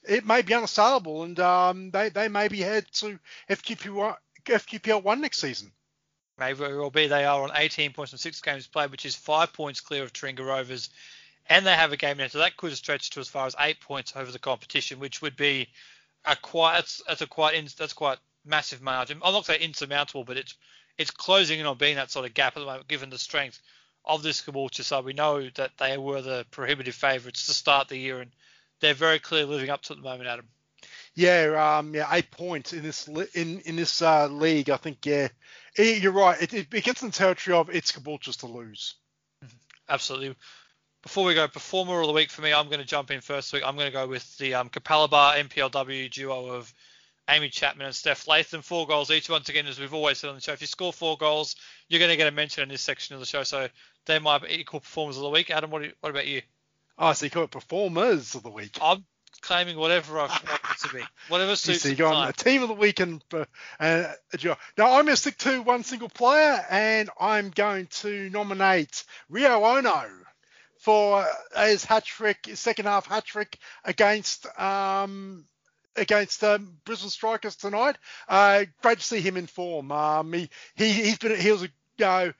it 0.08 0.26
may 0.26 0.42
be 0.42 0.54
unassailable, 0.54 1.24
and 1.24 1.40
um, 1.40 1.92
they, 1.92 2.10
they 2.10 2.28
may 2.28 2.48
be 2.48 2.60
head 2.60 2.86
to 2.94 3.20
FQP1, 3.50 4.16
FQPL 4.46 5.04
1 5.04 5.22
next 5.22 5.40
season. 5.40 5.72
Maybe 6.40 6.64
it 6.64 6.76
will 6.76 6.92
be. 6.92 7.08
They 7.08 7.26
are 7.26 7.44
on 7.44 7.52
18 7.56 7.94
points 7.94 8.12
from 8.12 8.20
six 8.20 8.42
games 8.42 8.68
played, 8.68 8.92
which 8.92 9.06
is 9.06 9.16
five 9.16 9.54
points 9.54 9.82
clear 9.82 10.04
of 10.04 10.14
Taringa 10.14 10.46
Rovers 10.46 10.90
and 11.50 11.66
they 11.66 11.74
have 11.74 11.94
a 11.94 11.98
game 11.98 12.18
now, 12.18 12.28
so 12.28 12.40
that 12.40 12.58
could 12.58 12.76
stretch 12.76 13.10
to 13.12 13.20
as 13.20 13.28
far 13.28 13.48
as 13.48 13.56
eight 13.60 13.80
points 13.80 14.14
over 14.16 14.32
the 14.32 14.40
competition, 14.40 15.00
which 15.00 15.22
would 15.22 15.36
be 15.36 15.68
a 16.26 16.36
quite 16.36 16.76
that's, 16.76 17.02
that's 17.08 17.22
a 17.22 17.28
quite 17.28 17.76
that's 17.78 17.94
quite 17.94 18.18
massive 18.46 18.82
margin. 18.82 19.20
I'm 19.24 19.34
not 19.34 19.46
saying 19.46 19.62
insurmountable, 19.62 20.24
but 20.24 20.38
it's 20.38 20.56
it's 20.98 21.12
closing 21.12 21.60
in 21.60 21.66
on 21.66 21.78
being 21.78 21.96
that 21.96 22.12
sort 22.12 22.26
of 22.26 22.34
gap 22.34 22.58
at 22.58 22.60
the 22.60 22.66
moment, 22.66 22.88
given 22.88 23.10
the 23.10 23.18
strength 23.18 23.62
of 24.04 24.24
this 24.24 24.42
Caboolture 24.42 24.84
side. 24.84 25.06
We 25.06 25.14
know 25.14 25.50
that 25.56 25.72
they 25.78 25.98
were 25.98 26.22
the 26.22 26.46
prohibitive 26.52 26.96
favourites 26.96 27.48
to 27.48 27.54
start 27.54 27.88
the 27.88 27.98
year, 27.98 28.20
and 28.20 28.32
they're 28.80 28.94
very 28.94 29.20
clearly 29.20 29.56
living 29.56 29.70
up 29.70 29.82
to 29.84 29.94
at 29.94 29.98
the 29.98 30.04
moment, 30.04 30.30
Adam. 30.30 30.48
Yeah, 31.16 31.78
um, 31.80 31.96
yeah, 31.96 32.08
eight 32.12 32.30
points 32.30 32.74
in 32.74 32.84
this 32.84 33.08
in 33.08 33.60
in 33.62 33.76
this 33.76 34.02
uh, 34.02 34.28
league. 34.28 34.70
I 34.70 34.78
think 34.78 35.06
yeah, 35.06 35.30
you're 35.76 36.12
right. 36.12 36.42
It, 36.42 36.54
it, 36.54 36.84
gets 36.84 37.02
in 37.02 37.10
the 37.10 37.14
territory 37.14 37.58
of 37.58 37.70
it's 37.70 37.92
Caboolture's 37.92 38.38
to 38.38 38.48
lose. 38.48 38.96
Absolutely 39.90 40.36
before 41.08 41.24
we 41.24 41.34
go, 41.34 41.48
performer 41.48 42.02
of 42.02 42.08
the 42.08 42.14
week 42.14 42.30
for 42.30 42.42
me, 42.42 42.54
I'm 42.54 42.68
going 42.68 42.82
to 42.82 42.86
jump 42.86 43.12
in 43.12 43.22
first 43.22 43.54
week. 43.54 43.64
I'm 43.66 43.76
going 43.76 43.88
to 43.88 43.94
go 43.94 44.08
with 44.08 44.38
the 44.40 44.56
um, 44.56 44.70
Capalaba 44.70 45.42
NPLW 45.42 46.12
duo 46.12 46.48
of 46.48 46.74
Amy 47.30 47.48
Chapman 47.48 47.86
and 47.86 47.96
Steph 47.96 48.28
Latham. 48.28 48.62
Four 48.62 48.88
goals 48.88 49.10
each. 49.10 49.30
Once 49.30 49.48
again, 49.48 49.68
as 49.68 49.80
we've 49.80 49.94
always 49.94 50.18
said 50.18 50.30
on 50.30 50.36
the 50.36 50.42
show, 50.42 50.52
if 50.52 50.60
you 50.60 50.68
score 50.68 50.92
four 50.92 51.16
goals, 51.16 51.56
you're 51.88 52.00
going 52.00 52.12
to 52.12 52.18
get 52.18 52.28
a 52.28 52.32
mention 52.32 52.64
in 52.64 52.68
this 52.68 52.82
section 52.82 53.14
of 53.14 53.22
the 53.22 53.26
show. 53.26 53.44
So 53.44 53.70
they 54.06 54.20
might 54.20 54.42
my 54.42 54.50
equal 54.50 54.82
performers 54.82 55.16
of 55.16 55.24
the 55.24 55.30
week. 55.30 55.50
Adam, 55.50 55.70
what, 55.70 55.84
you, 55.84 55.94
what 56.02 56.10
about 56.10 56.28
you? 56.28 56.42
Oh, 56.98 57.14
so 57.14 57.26
you 57.26 57.30
call 57.30 57.44
it 57.44 57.52
performers 57.52 58.36
of 58.36 58.44
the 58.44 58.50
week. 58.50 58.78
I'm 58.82 59.06
claiming 59.42 59.78
whatever 59.78 60.20
I 60.20 60.28
want 60.28 60.44
it 60.44 60.88
to 60.88 60.96
be. 60.96 61.04
Whatever 61.30 61.56
suits 61.56 61.86
you 61.86 61.92
see, 61.92 61.98
you 61.98 62.08
a 62.08 62.34
team 62.34 62.64
of 62.64 62.70
the 62.70 62.74
week 62.74 63.00
and 63.00 63.24
uh, 63.34 63.46
uh, 63.80 64.14
now 64.78 64.98
I'm 64.98 65.06
going 65.06 65.08
to 65.08 65.16
stick 65.16 65.38
to 65.40 65.62
one 65.62 65.84
single 65.84 66.10
player 66.10 66.66
and 66.70 67.10
I'm 67.20 67.52
going 67.52 67.88
to 67.88 68.30
nominate 68.30 69.04
Rio 69.30 69.64
Ono 69.64 70.06
for 70.80 71.26
his 71.56 71.84
hat 71.84 72.06
trick, 72.06 72.46
his 72.46 72.60
second 72.60 72.86
half 72.86 73.06
hat 73.08 73.26
trick 73.26 73.60
against 73.84 74.48
um, 74.60 75.46
against 75.96 76.44
um, 76.44 76.78
Brisbane 76.86 77.10
Strikers 77.10 77.56
tonight. 77.56 77.98
Uh, 78.28 78.66
great 78.82 79.00
to 79.00 79.06
see 79.06 79.20
him 79.20 79.38
in 79.38 79.48
form. 79.48 79.92
Um, 79.92 80.34
he, 80.34 80.50
he 80.76 80.92
he's 80.92 81.18
been 81.18 81.40
he 81.40 81.52
was 81.52 81.64
a 81.64 81.70
you 81.98 82.06
know, 82.06 82.34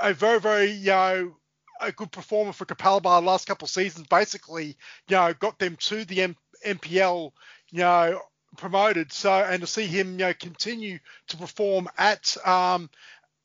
a 0.00 0.14
very 0.14 0.40
very 0.40 0.70
you 0.70 0.90
know 0.90 1.36
a 1.80 1.92
good 1.92 2.12
performer 2.12 2.52
for 2.52 2.64
Capalaba 2.64 3.20
the 3.20 3.26
last 3.26 3.46
couple 3.46 3.66
of 3.66 3.70
seasons. 3.70 4.06
Basically, 4.06 4.76
you 5.08 5.16
know, 5.16 5.32
got 5.34 5.58
them 5.58 5.76
to 5.76 6.04
the 6.04 6.22
M- 6.22 6.36
NPL, 6.66 7.32
you 7.70 7.78
know, 7.78 8.20
promoted. 8.56 9.12
So 9.12 9.32
and 9.32 9.60
to 9.60 9.66
see 9.66 9.86
him, 9.86 10.12
you 10.12 10.18
know, 10.26 10.34
continue 10.34 10.98
to 11.28 11.36
perform 11.36 11.88
at 11.98 12.36
um, 12.46 12.90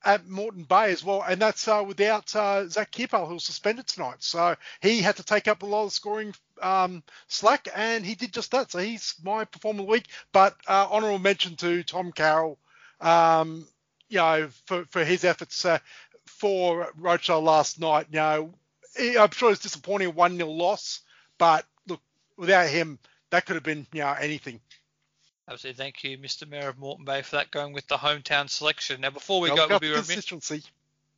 at 0.05 0.27
Moreton 0.27 0.63
Bay 0.63 0.91
as 0.91 1.03
well, 1.03 1.23
and 1.27 1.41
that's 1.41 1.67
uh, 1.67 1.83
without 1.85 2.33
uh, 2.35 2.67
Zach 2.67 2.91
Kipal, 2.91 3.27
who 3.27 3.33
was 3.33 3.43
suspended 3.43 3.87
tonight. 3.87 4.17
So 4.19 4.55
he 4.81 5.01
had 5.01 5.17
to 5.17 5.23
take 5.23 5.47
up 5.47 5.63
a 5.63 5.65
lot 5.65 5.85
of 5.85 5.93
scoring 5.93 6.33
um, 6.61 7.03
slack, 7.27 7.67
and 7.75 8.05
he 8.05 8.13
did 8.15 8.31
just 8.31 8.51
that. 8.51 8.71
So 8.71 8.79
he's 8.79 9.15
my 9.23 9.45
performer 9.45 9.81
of 9.81 9.87
the 9.87 9.91
week. 9.91 10.07
But 10.31 10.55
uh, 10.67 10.87
honourable 10.91 11.19
mention 11.19 11.55
to 11.57 11.83
Tom 11.83 12.11
Carroll, 12.11 12.59
um, 13.01 13.67
you 14.07 14.17
know, 14.17 14.47
for, 14.67 14.85
for 14.85 15.03
his 15.03 15.23
efforts 15.23 15.65
uh, 15.65 15.79
for 16.37 16.91
Rochedale 16.99 17.43
last 17.43 17.79
night. 17.79 18.07
You 18.11 18.19
know, 18.19 18.53
I'm 19.19 19.31
sure 19.31 19.51
it's 19.51 19.61
disappointing, 19.61 20.15
one 20.15 20.37
0 20.37 20.49
loss, 20.49 21.01
but 21.37 21.65
look, 21.87 22.01
without 22.37 22.69
him, 22.69 22.99
that 23.29 23.45
could 23.45 23.55
have 23.55 23.63
been 23.63 23.87
you 23.93 24.01
know 24.01 24.15
anything. 24.19 24.59
Absolutely. 25.47 25.77
Thank 25.77 26.03
you, 26.03 26.17
Mr. 26.17 26.49
Mayor 26.49 26.69
of 26.69 26.79
Moreton 26.79 27.05
Bay, 27.05 27.21
for 27.21 27.35
that 27.35 27.51
going 27.51 27.73
with 27.73 27.87
the 27.87 27.97
hometown 27.97 28.49
selection. 28.49 29.01
Now, 29.01 29.11
before 29.11 29.41
we 29.41 29.49
go, 29.49 29.67
we'll 29.67 29.79
be 29.79 29.89
remiss. 29.89 30.31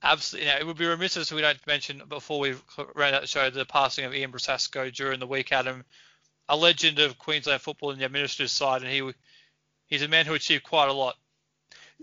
Absolutely. 0.04 0.48
Yeah, 0.48 0.60
it 0.60 0.68
would 0.68 0.78
be 0.78 0.86
remiss 0.86 1.18
if 1.18 1.32
we 1.32 1.42
don't 1.42 1.66
mention 1.66 2.04
before 2.08 2.40
we 2.40 2.54
round 2.94 3.16
out 3.16 3.22
the 3.22 3.28
show 3.28 3.50
the 3.50 3.66
passing 3.66 4.06
of 4.06 4.14
Ian 4.14 4.32
Brusasco 4.32 4.94
during 4.94 5.20
the 5.20 5.28
week. 5.28 5.52
Adam, 5.52 5.84
a 6.50 6.56
legend 6.56 7.00
of 7.00 7.18
Queensland 7.18 7.62
football 7.62 7.92
in 7.92 8.00
the 8.00 8.06
administrative 8.06 8.52
side, 8.52 8.84
and 8.84 8.92
he 8.92 9.12
he's 9.88 10.04
a 10.04 10.08
man 10.08 10.26
who 10.26 10.34
achieved 10.34 10.64
quite 10.64 10.90
a 10.90 10.94
lot. 10.94 11.16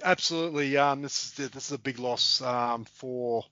Absolutely. 0.03 0.77
Um, 0.77 1.03
this 1.03 1.25
is 1.39 1.51
this 1.51 1.67
is 1.67 1.73
a 1.73 1.79
big 1.79 1.99
loss 1.99 2.41
um, 2.43 2.85
for 2.85 3.45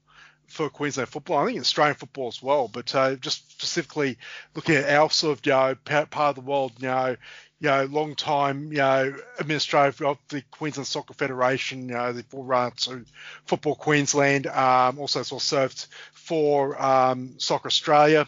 for 0.49 0.69
Queensland 0.69 1.09
football. 1.09 1.39
I 1.39 1.47
think 1.47 1.61
Australian 1.61 1.95
football 1.95 2.29
as 2.29 2.43
well, 2.43 2.69
but 2.69 2.95
uh, 2.95 3.15
just 3.17 3.51
specifically 3.53 4.19
looking 4.55 4.75
at 4.75 4.91
our 4.91 5.09
sort 5.11 5.39
of 5.39 5.47
you 5.47 5.53
know 5.53 5.75
part 5.85 6.17
of 6.17 6.35
the 6.35 6.41
world, 6.41 6.73
you 6.79 6.89
know, 6.89 7.17
you 7.61 7.69
know, 7.69 7.85
long 7.85 8.17
time, 8.17 8.73
you 8.73 8.79
know, 8.79 9.15
administrator 9.39 10.07
of 10.07 10.19
the 10.29 10.43
Queensland 10.51 10.87
Soccer 10.89 11.15
Federation, 11.15 11.89
you 11.89 11.95
know, 11.95 12.13
the 12.13 12.25
run 12.33 12.73
to 12.73 13.05
Football 13.47 13.77
Queensland, 13.77 14.49
um, 14.49 14.99
also 14.99 15.23
sort 15.23 15.43
of 15.43 15.47
served 15.47 15.87
for 16.13 16.81
um, 16.83 17.35
Soccer 17.39 17.69
Australia, 17.69 18.27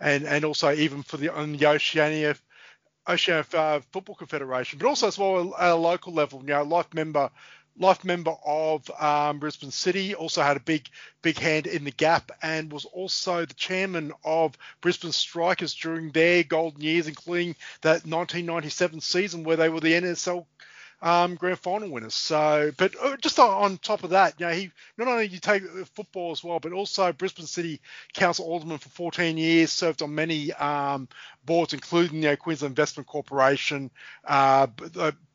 and 0.00 0.24
and 0.24 0.44
also 0.44 0.72
even 0.72 1.02
for 1.02 1.16
the 1.16 1.28
on 1.30 1.56
the 1.56 1.66
Oceania 1.66 2.36
Oceania 3.08 3.44
uh, 3.54 3.80
Football 3.92 4.16
Confederation, 4.16 4.78
but 4.78 4.86
also 4.86 5.08
as 5.08 5.18
well 5.18 5.54
at 5.58 5.70
a 5.70 5.74
local 5.74 6.12
level, 6.12 6.40
you 6.40 6.48
know, 6.48 6.62
life 6.62 6.92
member 6.94 7.30
life 7.78 8.04
member 8.04 8.34
of 8.44 8.88
um, 9.00 9.38
Brisbane 9.38 9.70
City, 9.70 10.14
also 10.14 10.42
had 10.42 10.56
a 10.56 10.60
big, 10.60 10.88
big 11.22 11.38
hand 11.38 11.66
in 11.66 11.84
the 11.84 11.90
gap, 11.90 12.30
and 12.42 12.70
was 12.70 12.84
also 12.84 13.46
the 13.46 13.54
chairman 13.54 14.12
of 14.24 14.56
Brisbane 14.80 15.12
Strikers 15.12 15.74
during 15.74 16.10
their 16.10 16.42
golden 16.42 16.82
years, 16.82 17.08
including 17.08 17.56
that 17.80 18.04
1997 18.04 19.00
season 19.00 19.44
where 19.44 19.56
they 19.56 19.68
were 19.68 19.80
the 19.80 19.94
NSL 19.94 20.44
um, 21.02 21.34
grand 21.34 21.58
final 21.58 21.90
winners. 21.90 22.14
So, 22.14 22.72
but 22.78 22.94
uh, 23.02 23.16
just 23.16 23.38
on 23.38 23.76
top 23.78 24.04
of 24.04 24.10
that, 24.10 24.34
you 24.38 24.46
know, 24.46 24.52
he 24.52 24.70
not 24.96 25.08
only 25.08 25.24
did 25.24 25.32
you 25.34 25.40
take 25.40 25.64
football 25.94 26.30
as 26.30 26.44
well, 26.44 26.60
but 26.60 26.72
also 26.72 27.12
Brisbane 27.12 27.46
City 27.46 27.80
Council 28.14 28.46
alderman 28.46 28.78
for 28.78 28.88
14 28.88 29.36
years, 29.36 29.72
served 29.72 30.00
on 30.00 30.14
many 30.14 30.52
um, 30.52 31.08
boards, 31.44 31.74
including 31.74 32.16
you 32.22 32.30
know, 32.30 32.36
Queensland 32.36 32.70
Investment 32.70 33.08
Corporation, 33.08 33.90
uh, 34.24 34.68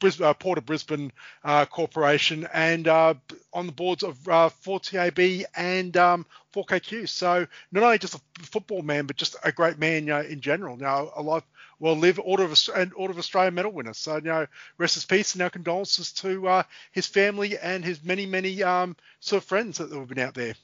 uh, 0.03 0.33
Port 0.33 0.57
of 0.57 0.65
Brisbane 0.65 1.11
uh, 1.43 1.65
Corporation, 1.65 2.47
and 2.53 2.87
uh, 2.87 3.13
on 3.53 3.65
the 3.65 3.71
boards 3.71 4.03
of 4.03 4.27
uh, 4.27 4.49
4TAB 4.63 5.45
and 5.55 5.95
um, 5.97 6.25
4KQ. 6.53 7.09
So 7.09 7.47
not 7.71 7.83
only 7.83 7.97
just 7.97 8.15
a 8.15 8.21
football 8.41 8.81
man, 8.81 9.05
but 9.05 9.15
just 9.15 9.35
a 9.43 9.51
great 9.51 9.77
man 9.79 10.09
in 10.09 10.41
general. 10.41 10.77
Now, 10.77 11.11
a 11.15 11.21
lot 11.21 11.43
well 11.79 11.95
live 11.95 12.19
Order 12.19 12.43
of 12.43 12.69
an 12.75 12.91
Order 12.95 13.11
of 13.11 13.19
Australia 13.19 13.51
medal 13.51 13.71
winner. 13.71 13.93
So 13.93 14.15
you 14.15 14.23
know, 14.23 14.47
rest 14.77 14.95
his 14.95 15.05
peace 15.05 15.33
and 15.33 15.41
our 15.41 15.49
condolences 15.49 16.11
to 16.13 16.47
uh, 16.47 16.63
his 16.91 17.07
family 17.07 17.57
and 17.57 17.83
his 17.83 18.03
many 18.03 18.25
many 18.25 18.63
um, 18.63 18.95
sort 19.19 19.43
of 19.43 19.47
friends 19.47 19.77
that 19.77 19.91
have 19.91 20.07
been 20.07 20.19
out 20.19 20.33
there. 20.33 20.55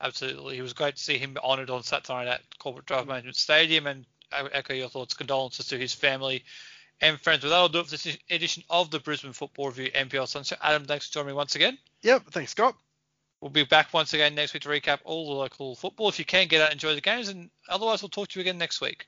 Absolutely, 0.00 0.58
it 0.58 0.62
was 0.62 0.72
great 0.72 0.96
to 0.96 1.02
see 1.02 1.18
him 1.18 1.36
honoured 1.42 1.70
on 1.70 1.82
Saturday 1.82 2.28
at 2.28 2.58
Corporate 2.58 2.86
Drive 2.86 3.06
Management 3.06 3.36
Stadium, 3.36 3.86
and 3.86 4.04
I 4.32 4.46
echo 4.52 4.74
your 4.74 4.88
thoughts, 4.88 5.14
condolences 5.14 5.66
to 5.68 5.78
his 5.78 5.94
family 5.94 6.44
and 7.02 7.20
friends. 7.20 7.42
That'll 7.42 7.68
do 7.68 7.80
it 7.80 7.84
for 7.84 7.90
this 7.90 8.16
edition 8.30 8.62
of 8.70 8.90
the 8.90 9.00
Brisbane 9.00 9.32
Football 9.32 9.68
Review 9.68 9.90
NPL 9.90 10.28
Sunshine. 10.28 10.58
Adam, 10.62 10.84
thanks 10.84 11.08
for 11.08 11.14
joining 11.14 11.28
me 11.28 11.32
once 11.34 11.56
again. 11.56 11.76
Yep, 12.02 12.28
thanks, 12.30 12.52
Scott. 12.52 12.76
We'll 13.40 13.50
be 13.50 13.64
back 13.64 13.92
once 13.92 14.14
again 14.14 14.36
next 14.36 14.54
week 14.54 14.62
to 14.62 14.68
recap 14.68 15.00
all 15.04 15.26
the 15.26 15.34
local 15.34 15.74
football. 15.74 16.08
If 16.08 16.18
you 16.18 16.24
can 16.24 16.46
get 16.46 16.62
out, 16.62 16.66
and 16.70 16.74
enjoy 16.74 16.94
the 16.94 17.00
games, 17.00 17.28
and 17.28 17.50
otherwise 17.68 18.00
we'll 18.00 18.08
talk 18.08 18.28
to 18.28 18.38
you 18.38 18.42
again 18.42 18.56
next 18.56 18.80
week. 18.80 19.06